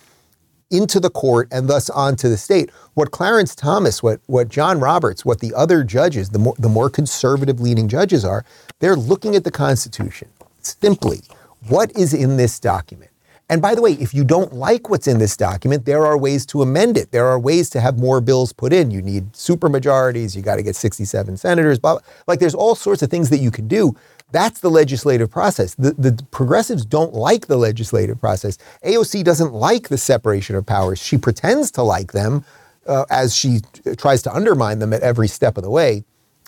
into 0.70 1.00
the 1.00 1.10
court 1.10 1.48
and 1.52 1.68
thus 1.68 1.90
onto 1.90 2.30
the 2.30 2.38
state. 2.38 2.70
What 2.94 3.12
Clarence 3.12 3.56
Thomas, 3.56 4.04
what, 4.04 4.20
what 4.28 4.50
John 4.50 4.80
Roberts, 4.80 5.24
what 5.24 5.40
the 5.40 5.54
other 5.54 5.84
judges, 5.84 6.30
the 6.30 6.40
more, 6.40 6.56
the 6.58 6.70
more 6.70 6.90
conservative 6.90 7.60
leaning 7.60 7.88
judges 7.88 8.26
are, 8.26 8.46
they're 8.80 8.96
looking 8.96 9.36
at 9.36 9.44
the 9.44 9.52
Constitution 9.52 10.30
simply. 10.62 11.22
What 11.68 11.92
is 11.98 12.14
in 12.14 12.38
this 12.38 12.60
document? 12.60 13.12
And 13.50 13.62
by 13.62 13.76
the 13.76 13.82
way, 13.82 13.94
if 13.94 14.14
you 14.14 14.26
don't 14.26 14.54
like 14.54 14.90
what's 14.90 15.08
in 15.08 15.20
this 15.20 15.38
document, 15.38 15.86
there 15.86 16.06
are 16.06 16.18
ways 16.18 16.46
to 16.48 16.62
amend 16.62 16.98
it. 16.98 17.12
There 17.12 17.26
are 17.28 17.40
ways 17.40 17.70
to 17.72 17.80
have 17.80 17.98
more 17.98 18.20
bills 18.20 18.52
put 18.52 18.74
in. 18.74 18.92
You 18.92 19.02
need 19.02 19.32
supermajorities. 19.32 20.36
You 20.36 20.42
got 20.42 20.58
to 20.58 20.64
get 20.64 20.76
67 20.76 21.38
senators. 21.38 21.80
Blah, 21.80 21.94
blah. 21.94 22.02
Like 22.28 22.40
there's 22.40 22.56
all 22.56 22.76
sorts 22.76 23.02
of 23.02 23.10
things 23.10 23.30
that 23.30 23.38
you 23.38 23.50
can 23.50 23.68
do. 23.68 23.96
That's 24.32 24.60
the 24.60 24.70
legislative 24.70 25.32
process. 25.32 25.76
The, 25.76 25.94
the 25.94 26.22
progressives 26.32 26.86
don't 26.86 27.14
like 27.14 27.48
the 27.48 27.58
legislative 27.58 28.20
process. 28.20 28.58
AOC 28.84 29.24
doesn't 29.24 29.54
like 29.54 29.88
the 29.88 29.98
separation 29.98 30.56
of 30.56 30.66
powers. 30.66 31.00
She 31.00 31.18
pretends 31.18 31.72
to 31.72 31.84
like 31.84 32.12
them 32.12 32.44
uh, 32.88 33.06
as 33.10 33.34
she 33.36 33.62
tries 33.98 34.22
to 34.24 34.34
undermine 34.34 34.80
them 34.80 34.94
at 34.94 35.02
every 35.02 35.28
step 35.28 35.58
of 35.58 35.64
the 35.64 35.70
way. 35.70 36.04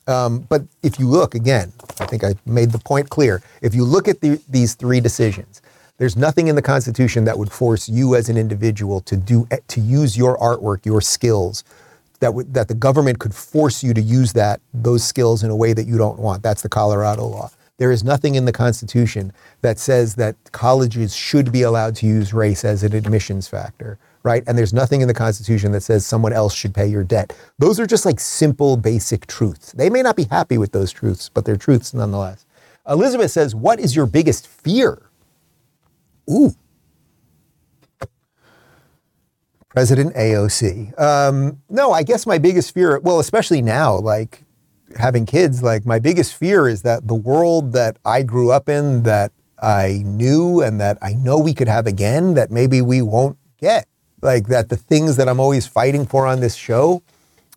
Um, 0.07 0.39
but 0.49 0.63
if 0.82 0.99
you 0.99 1.07
look 1.07 1.36
again, 1.36 1.71
I 1.99 2.05
think 2.05 2.23
I 2.23 2.36
made 2.45 2.71
the 2.71 2.80
point 2.80 3.09
clear. 3.09 3.41
If 3.61 3.75
you 3.75 3.86
look 3.86 4.07
at 4.07 4.21
the, 4.21 4.41
these 4.49 4.73
three 4.73 4.99
decisions, 4.99 5.61
there's 5.97 6.17
nothing 6.17 6.47
in 6.47 6.55
the 6.55 6.61
Constitution 6.61 7.25
that 7.25 7.38
would 7.38 7.51
force 7.51 7.88
you 7.88 8.15
as 8.15 8.30
an 8.30 8.38
individual 8.38 9.01
to 9.01 9.17
do 9.17 9.47
to 9.67 9.80
use 9.82 10.17
your 10.17 10.38
artwork, 10.38 10.86
your 10.86 11.01
skills, 11.01 11.63
that 12.21 12.32
that 12.53 12.69
the 12.69 12.73
government 12.73 13.19
could 13.19 13.36
force 13.36 13.84
you 13.84 13.93
to 13.93 14.01
use 14.01 14.34
that 14.34 14.61
those 14.73 15.03
skills 15.03 15.43
in 15.43 15.51
a 15.51 15.55
way 15.55 15.73
that 15.73 15.86
you 15.86 15.97
don't 15.97 16.17
want. 16.17 16.41
That's 16.41 16.61
the 16.61 16.69
Colorado 16.69 17.25
law. 17.25 17.51
There 17.80 17.93
is 17.93 18.03
nothing 18.03 18.36
in 18.36 18.43
the 18.43 18.51
Constitution 18.51 19.32
that 19.61 19.80
says 19.80 20.15
that 20.15 20.36
colleges 20.51 21.15
should 21.15 21.49
be 21.49 21.61
allowed 21.61 21.95
to 21.95 22.05
use 22.05 22.34
race 22.34 22.65
as 22.65 22.84
an 22.84 22.93
admissions 22.93 23.47
factor, 23.47 23.97
right? 24.23 24.43
And 24.47 24.57
there's 24.57 24.73
nothing 24.73 24.99
in 24.99 25.07
the 25.07 25.13
Constitution 25.13 25.71
that 25.71 25.82
says 25.82 26.05
someone 26.05 26.34
else 26.34 26.53
should 26.53 26.75
pay 26.75 26.88
your 26.88 27.05
debt. 27.05 27.34
Those 27.57 27.80
are 27.80 27.88
just 27.88 28.05
like 28.05 28.19
simple, 28.19 28.75
basic 28.75 29.27
truths. 29.27 29.71
They 29.71 29.89
may 29.89 30.01
not 30.01 30.17
be 30.17 30.25
happy 30.25 30.57
with 30.57 30.73
those 30.73 30.91
truths, 30.91 31.30
but 31.30 31.45
they're 31.45 31.55
truths 31.55 31.93
nonetheless. 31.93 32.45
Elizabeth 32.86 33.32
says, 33.32 33.55
What 33.55 33.80
is 33.80 33.95
your 33.95 34.07
biggest 34.07 34.45
fear? 34.45 35.01
Ooh. 36.30 36.53
President 39.69 40.13
AOC. 40.15 40.99
Um, 40.99 41.61
no, 41.69 41.93
I 41.93 42.03
guess 42.03 42.25
my 42.25 42.39
biggest 42.39 42.73
fear, 42.73 42.99
well, 42.99 43.19
especially 43.19 43.61
now, 43.61 43.95
like 43.95 44.43
having 44.97 45.25
kids, 45.25 45.61
like 45.63 45.85
my 45.85 45.99
biggest 45.99 46.33
fear 46.33 46.67
is 46.67 46.81
that 46.83 47.07
the 47.07 47.15
world 47.15 47.73
that 47.73 47.97
I 48.05 48.23
grew 48.23 48.51
up 48.51 48.69
in, 48.69 49.03
that 49.03 49.31
I 49.61 50.03
knew 50.05 50.61
and 50.61 50.79
that 50.79 50.97
I 51.01 51.13
know 51.13 51.37
we 51.37 51.53
could 51.53 51.67
have 51.67 51.87
again, 51.87 52.33
that 52.35 52.51
maybe 52.51 52.81
we 52.81 53.01
won't 53.01 53.37
get. 53.59 53.87
Like 54.21 54.47
that 54.47 54.69
the 54.69 54.75
things 54.77 55.15
that 55.17 55.29
I'm 55.29 55.39
always 55.39 55.67
fighting 55.67 56.05
for 56.05 56.27
on 56.27 56.39
this 56.39 56.55
show, 56.55 57.01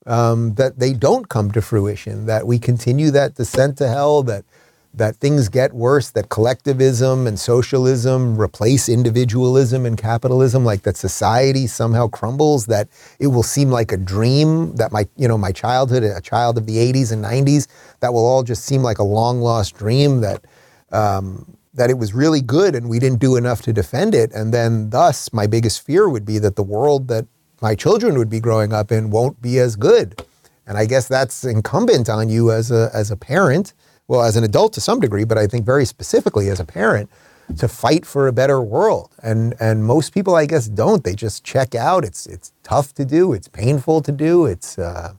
um, 0.07 0.55
that 0.55 0.79
they 0.79 0.93
don't 0.93 1.29
come 1.29 1.51
to 1.53 1.63
fruition, 1.63 2.27
that 2.27 2.47
we 2.47 2.59
continue 2.59 3.11
that 3.11 3.35
descent 3.35 3.79
to 3.79 3.89
hell, 3.89 4.23
that 4.25 4.45
that 4.95 5.17
things 5.17 5.49
get 5.49 5.73
worse, 5.73 6.11
that 6.11 6.29
collectivism 6.29 7.27
and 7.27 7.39
socialism 7.39 8.39
replace 8.39 8.89
individualism 8.89 9.87
and 9.87 9.97
capitalism, 9.97 10.65
like 10.65 10.83
that 10.83 10.97
society 10.97 11.67
somehow 11.67 12.07
crumbles, 12.09 12.67
that 12.67 12.89
it 13.19 13.29
will 13.29 13.43
seem 13.43 13.71
like 13.71 13.91
a 13.91 13.97
dream, 13.97 14.75
that 14.77 14.93
my, 14.93 15.07
you 15.17 15.27
know, 15.27 15.39
my 15.39 15.51
childhood, 15.51 16.03
a 16.03 16.21
child 16.21 16.59
of 16.59 16.67
the 16.67 16.77
80s 16.77 17.11
and 17.11 17.25
90s, 17.25 17.69
that 18.01 18.13
will 18.13 18.27
all 18.27 18.43
just 18.43 18.65
seem 18.65 18.83
like 18.83 18.99
a 18.99 19.05
long 19.05 19.41
lost 19.41 19.75
dream, 19.77 20.21
that, 20.21 20.45
um, 20.91 21.57
that 21.73 21.89
it 21.89 21.97
was 21.97 22.13
really 22.13 22.43
good 22.43 22.75
and 22.75 22.91
we 22.91 22.99
didn't 22.99 23.19
do 23.19 23.37
enough 23.37 23.63
to 23.63 23.73
defend 23.73 24.15
it. 24.15 24.31
And 24.33 24.53
then 24.53 24.91
thus, 24.91 25.33
my 25.33 25.47
biggest 25.47 25.81
fear 25.81 26.07
would 26.07 26.27
be 26.27 26.39
that 26.39 26.57
the 26.57 26.63
world 26.63 27.09
that 27.09 27.27
my 27.63 27.75
children 27.75 28.19
would 28.19 28.29
be 28.29 28.41
growing 28.41 28.75
up 28.75 28.93
in 28.93 29.11
won't 29.11 29.41
be 29.41 29.59
as 29.59 29.75
good. 29.77 30.23
And 30.67 30.77
I 30.77 30.85
guess 30.85 31.09
that's 31.09 31.45
incumbent 31.45 32.11
on 32.11 32.29
you 32.29 32.53
as 32.53 32.71
a, 32.71 32.91
as 32.93 33.11
a 33.11 33.17
parent 33.17 33.73
well, 34.13 34.23
as 34.23 34.37
an 34.37 34.45
adult 34.45 34.75
to 34.75 34.81
some 34.83 35.01
degree, 35.01 35.25
but 35.25 35.39
I 35.39 35.47
think 35.47 35.65
very 35.65 35.87
specifically 35.87 36.51
as 36.51 36.61
a 36.61 36.67
parent, 36.67 37.09
to 37.57 37.67
fight 37.67 38.05
for 38.05 38.29
a 38.29 38.33
better 38.33 38.61
world. 38.61 39.11
And 39.23 39.55
and 39.59 39.87
most 39.87 40.13
people, 40.13 40.35
I 40.35 40.45
guess, 40.45 40.69
don't. 40.69 41.03
They 41.03 41.15
just 41.15 41.45
check 41.45 41.75
out. 41.75 42.05
It's 42.05 42.27
it's 42.27 42.53
tough 42.63 42.93
to 42.97 43.07
do. 43.07 43.33
It's 43.33 43.49
painful 43.49 44.03
to 44.03 44.13
do. 44.13 44.45
It's 44.45 44.79
uh, 44.79 45.15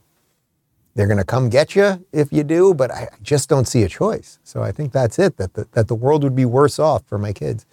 they're 0.94 1.08
going 1.08 1.18
to 1.18 1.24
come 1.24 1.48
get 1.48 1.74
you 1.74 2.06
if 2.12 2.32
you 2.32 2.44
do, 2.44 2.72
but 2.72 2.92
I 2.92 3.08
just 3.20 3.48
don't 3.48 3.66
see 3.66 3.82
a 3.82 3.88
choice. 3.88 4.38
So 4.44 4.62
I 4.62 4.70
think 4.70 4.92
that's 4.92 5.18
it. 5.18 5.38
That 5.38 5.54
the, 5.54 5.66
that 5.72 5.88
the 5.88 5.96
world 5.96 6.22
would 6.22 6.36
be 6.36 6.44
worse 6.44 6.78
off 6.78 7.02
for 7.08 7.18
my 7.18 7.32
kids. 7.32 7.66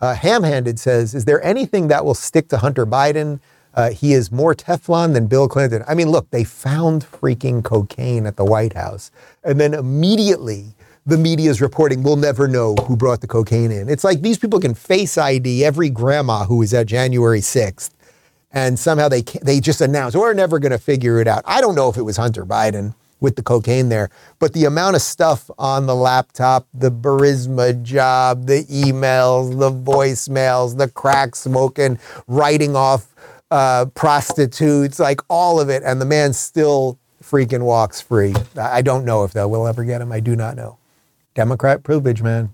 Uh, 0.00 0.16
Ham-handed 0.16 0.80
says, 0.80 1.14
"Is 1.14 1.24
there 1.24 1.40
anything 1.44 1.86
that 1.86 2.04
will 2.04 2.16
stick 2.16 2.48
to 2.48 2.58
Hunter 2.58 2.84
Biden?" 2.84 3.38
Uh, 3.74 3.90
he 3.90 4.12
is 4.12 4.30
more 4.30 4.54
Teflon 4.54 5.14
than 5.14 5.26
Bill 5.26 5.48
Clinton. 5.48 5.82
I 5.88 5.94
mean, 5.94 6.08
look, 6.08 6.30
they 6.30 6.44
found 6.44 7.04
freaking 7.04 7.62
cocaine 7.62 8.26
at 8.26 8.36
the 8.36 8.44
White 8.44 8.74
House, 8.74 9.10
and 9.42 9.58
then 9.58 9.74
immediately 9.74 10.74
the 11.06 11.18
media 11.18 11.50
is 11.50 11.60
reporting 11.60 12.02
we'll 12.02 12.16
never 12.16 12.48
know 12.48 12.74
who 12.86 12.96
brought 12.96 13.20
the 13.20 13.26
cocaine 13.26 13.70
in. 13.70 13.88
It's 13.88 14.04
like 14.04 14.22
these 14.22 14.38
people 14.38 14.60
can 14.60 14.74
face 14.74 15.18
ID 15.18 15.64
every 15.64 15.90
grandma 15.90 16.44
who 16.44 16.58
was 16.58 16.72
at 16.72 16.86
January 16.86 17.40
6th, 17.40 17.90
and 18.52 18.78
somehow 18.78 19.08
they 19.08 19.22
they 19.22 19.60
just 19.60 19.80
announce 19.80 20.14
we're 20.14 20.32
never 20.34 20.58
going 20.58 20.72
to 20.72 20.78
figure 20.78 21.20
it 21.20 21.26
out. 21.26 21.42
I 21.44 21.60
don't 21.60 21.74
know 21.74 21.88
if 21.88 21.96
it 21.96 22.02
was 22.02 22.16
Hunter 22.16 22.46
Biden 22.46 22.94
with 23.20 23.36
the 23.36 23.42
cocaine 23.42 23.88
there, 23.88 24.10
but 24.38 24.52
the 24.52 24.66
amount 24.66 24.96
of 24.96 25.02
stuff 25.02 25.50
on 25.58 25.86
the 25.86 25.94
laptop, 25.94 26.66
the 26.74 26.90
Burisma 26.90 27.82
job, 27.82 28.46
the 28.46 28.64
emails, 28.64 29.58
the 29.58 29.70
voicemails, 29.70 30.76
the 30.76 30.88
crack 30.88 31.34
smoking, 31.34 31.98
writing 32.26 32.76
off 32.76 33.13
uh, 33.54 33.86
prostitutes, 33.94 34.98
like 34.98 35.20
all 35.30 35.60
of 35.60 35.68
it, 35.68 35.84
and 35.84 36.00
the 36.00 36.04
man 36.04 36.32
still 36.32 36.98
freaking 37.22 37.62
walks 37.62 38.00
free. 38.00 38.34
I 38.60 38.82
don't 38.82 39.04
know 39.04 39.22
if 39.22 39.32
they 39.32 39.44
will 39.44 39.68
ever 39.68 39.84
get 39.84 40.00
him. 40.00 40.10
I 40.10 40.18
do 40.18 40.34
not 40.34 40.56
know. 40.56 40.78
Democrat 41.36 41.84
privilege, 41.84 42.20
man. 42.20 42.52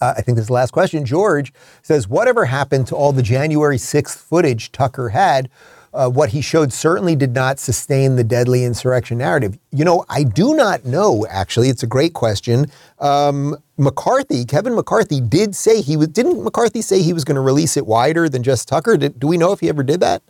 Uh, 0.00 0.14
I 0.16 0.22
think 0.22 0.34
this 0.34 0.44
is 0.44 0.48
the 0.48 0.54
last 0.54 0.72
question. 0.72 1.04
George 1.04 1.52
says, 1.82 2.08
Whatever 2.08 2.46
happened 2.46 2.88
to 2.88 2.96
all 2.96 3.12
the 3.12 3.22
January 3.22 3.76
6th 3.76 4.16
footage 4.16 4.72
Tucker 4.72 5.10
had? 5.10 5.48
Uh, 5.94 6.08
what 6.08 6.30
he 6.30 6.40
showed 6.40 6.72
certainly 6.72 7.14
did 7.14 7.32
not 7.32 7.60
sustain 7.60 8.16
the 8.16 8.24
deadly 8.24 8.64
insurrection 8.64 9.18
narrative. 9.18 9.58
You 9.70 9.84
know, 9.84 10.04
I 10.08 10.24
do 10.24 10.54
not 10.56 10.84
know, 10.84 11.24
actually. 11.28 11.68
It's 11.68 11.84
a 11.84 11.88
great 11.88 12.14
question. 12.14 12.66
Um, 12.98 13.56
McCarthy, 13.80 14.44
Kevin 14.44 14.74
McCarthy, 14.74 15.20
did 15.20 15.56
say 15.56 15.80
he 15.80 15.96
was, 15.96 16.08
didn't 16.08 16.44
McCarthy 16.44 16.82
say 16.82 17.02
he 17.02 17.12
was 17.12 17.24
going 17.24 17.34
to 17.34 17.40
release 17.40 17.76
it 17.76 17.86
wider 17.86 18.28
than 18.28 18.42
just 18.42 18.68
Tucker? 18.68 18.96
Did, 18.96 19.18
do 19.18 19.26
we 19.26 19.38
know 19.38 19.52
if 19.52 19.60
he 19.60 19.68
ever 19.68 19.82
did 19.82 20.00
that? 20.00 20.22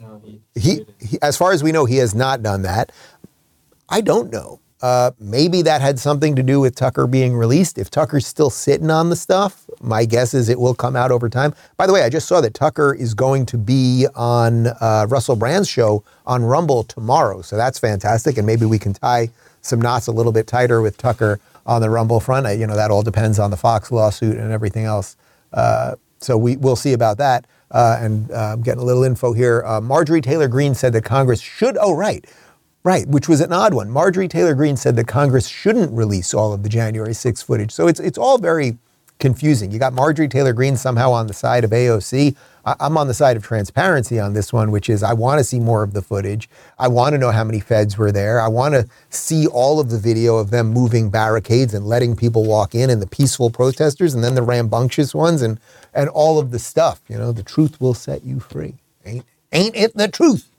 No, 0.00 0.22
he, 0.24 0.40
he, 0.54 0.86
he, 1.00 1.18
as 1.20 1.36
far 1.36 1.52
as 1.52 1.62
we 1.62 1.72
know, 1.72 1.84
he 1.84 1.96
has 1.96 2.14
not 2.14 2.42
done 2.42 2.62
that. 2.62 2.92
I 3.88 4.00
don't 4.00 4.32
know. 4.32 4.60
Uh, 4.80 5.12
maybe 5.18 5.62
that 5.62 5.80
had 5.80 5.98
something 5.98 6.36
to 6.36 6.42
do 6.42 6.60
with 6.60 6.74
Tucker 6.74 7.06
being 7.06 7.34
released. 7.34 7.78
If 7.78 7.90
Tucker's 7.90 8.26
still 8.26 8.50
sitting 8.50 8.90
on 8.90 9.08
the 9.08 9.16
stuff, 9.16 9.64
my 9.80 10.04
guess 10.04 10.34
is 10.34 10.50
it 10.50 10.60
will 10.60 10.74
come 10.74 10.94
out 10.94 11.10
over 11.10 11.30
time. 11.30 11.54
By 11.78 11.86
the 11.86 11.92
way, 11.92 12.02
I 12.02 12.10
just 12.10 12.28
saw 12.28 12.42
that 12.42 12.52
Tucker 12.52 12.92
is 12.92 13.14
going 13.14 13.46
to 13.46 13.56
be 13.56 14.06
on 14.14 14.66
uh, 14.66 15.06
Russell 15.08 15.36
Brand's 15.36 15.68
show 15.68 16.04
on 16.26 16.44
Rumble 16.44 16.84
tomorrow. 16.84 17.40
So 17.40 17.56
that's 17.56 17.78
fantastic. 17.78 18.36
And 18.36 18.46
maybe 18.46 18.66
we 18.66 18.78
can 18.78 18.92
tie 18.92 19.30
some 19.62 19.80
knots 19.80 20.06
a 20.06 20.12
little 20.12 20.32
bit 20.32 20.46
tighter 20.46 20.82
with 20.82 20.98
Tucker 20.98 21.40
on 21.66 21.80
the 21.80 21.90
Rumble 21.90 22.20
front. 22.20 22.46
I, 22.46 22.52
you 22.52 22.66
know, 22.66 22.76
that 22.76 22.90
all 22.90 23.02
depends 23.02 23.38
on 23.38 23.50
the 23.50 23.56
Fox 23.56 23.90
lawsuit 23.90 24.36
and 24.36 24.52
everything 24.52 24.84
else. 24.84 25.16
Uh, 25.52 25.96
so 26.18 26.36
we, 26.36 26.56
we'll 26.56 26.76
see 26.76 26.92
about 26.92 27.18
that. 27.18 27.46
Uh, 27.70 27.98
and 28.00 28.30
I'm 28.32 28.62
getting 28.62 28.82
a 28.82 28.84
little 28.84 29.04
info 29.04 29.32
here. 29.32 29.64
Uh, 29.66 29.80
Marjorie 29.80 30.20
Taylor 30.20 30.48
Greene 30.48 30.74
said 30.74 30.92
that 30.92 31.04
Congress 31.04 31.40
should, 31.40 31.76
oh, 31.80 31.94
right. 31.94 32.24
Right, 32.84 33.08
which 33.08 33.30
was 33.30 33.40
an 33.40 33.50
odd 33.50 33.72
one. 33.72 33.90
Marjorie 33.90 34.28
Taylor 34.28 34.54
Greene 34.54 34.76
said 34.76 34.94
that 34.96 35.06
Congress 35.06 35.48
shouldn't 35.48 35.90
release 35.92 36.34
all 36.34 36.52
of 36.52 36.62
the 36.62 36.68
January 36.68 37.14
6th 37.14 37.42
footage. 37.42 37.72
So 37.72 37.88
it's 37.88 37.98
it's 37.98 38.18
all 38.18 38.36
very 38.36 38.76
confusing. 39.18 39.70
You 39.70 39.78
got 39.78 39.94
Marjorie 39.94 40.28
Taylor 40.28 40.52
Greene 40.52 40.76
somehow 40.76 41.10
on 41.10 41.26
the 41.26 41.32
side 41.32 41.64
of 41.64 41.70
AOC. 41.70 42.36
I, 42.64 42.74
I'm 42.80 42.96
on 42.96 43.08
the 43.08 43.14
side 43.14 43.36
of 43.36 43.42
transparency 43.42 44.18
on 44.18 44.32
this 44.32 44.52
one, 44.52 44.70
which 44.70 44.88
is 44.88 45.02
I 45.02 45.12
want 45.12 45.38
to 45.38 45.44
see 45.44 45.60
more 45.60 45.82
of 45.82 45.92
the 45.92 46.02
footage. 46.02 46.48
I 46.78 46.88
want 46.88 47.12
to 47.14 47.18
know 47.18 47.30
how 47.30 47.44
many 47.44 47.60
feds 47.60 47.96
were 47.98 48.12
there. 48.12 48.40
I 48.40 48.48
want 48.48 48.74
to 48.74 48.88
see 49.10 49.46
all 49.46 49.80
of 49.80 49.90
the 49.90 49.98
video 49.98 50.36
of 50.36 50.50
them 50.50 50.68
moving 50.68 51.10
barricades 51.10 51.74
and 51.74 51.86
letting 51.86 52.16
people 52.16 52.44
walk 52.44 52.74
in 52.74 52.90
and 52.90 53.00
the 53.00 53.06
peaceful 53.06 53.50
protesters 53.50 54.14
and 54.14 54.22
then 54.24 54.34
the 54.34 54.42
rambunctious 54.42 55.14
ones 55.14 55.42
and 55.42 55.58
and 55.92 56.08
all 56.08 56.38
of 56.38 56.50
the 56.50 56.58
stuff. 56.58 57.00
You 57.08 57.18
know, 57.18 57.32
the 57.32 57.42
truth 57.42 57.80
will 57.80 57.94
set 57.94 58.24
you 58.24 58.40
free. 58.40 58.74
Ain't 59.04 59.24
ain't 59.52 59.76
it 59.76 59.96
the 59.96 60.08
truth? 60.08 60.50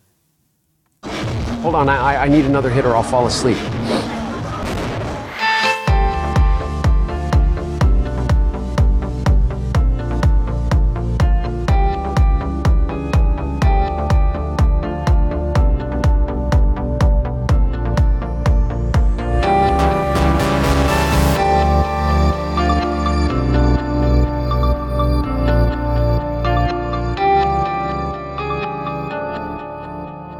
Hold 1.61 1.75
on, 1.75 1.89
I, 1.89 2.23
I 2.23 2.27
need 2.27 2.45
another 2.45 2.69
hit 2.69 2.85
or 2.85 2.95
I'll 2.95 3.03
fall 3.03 3.27
asleep. 3.27 3.57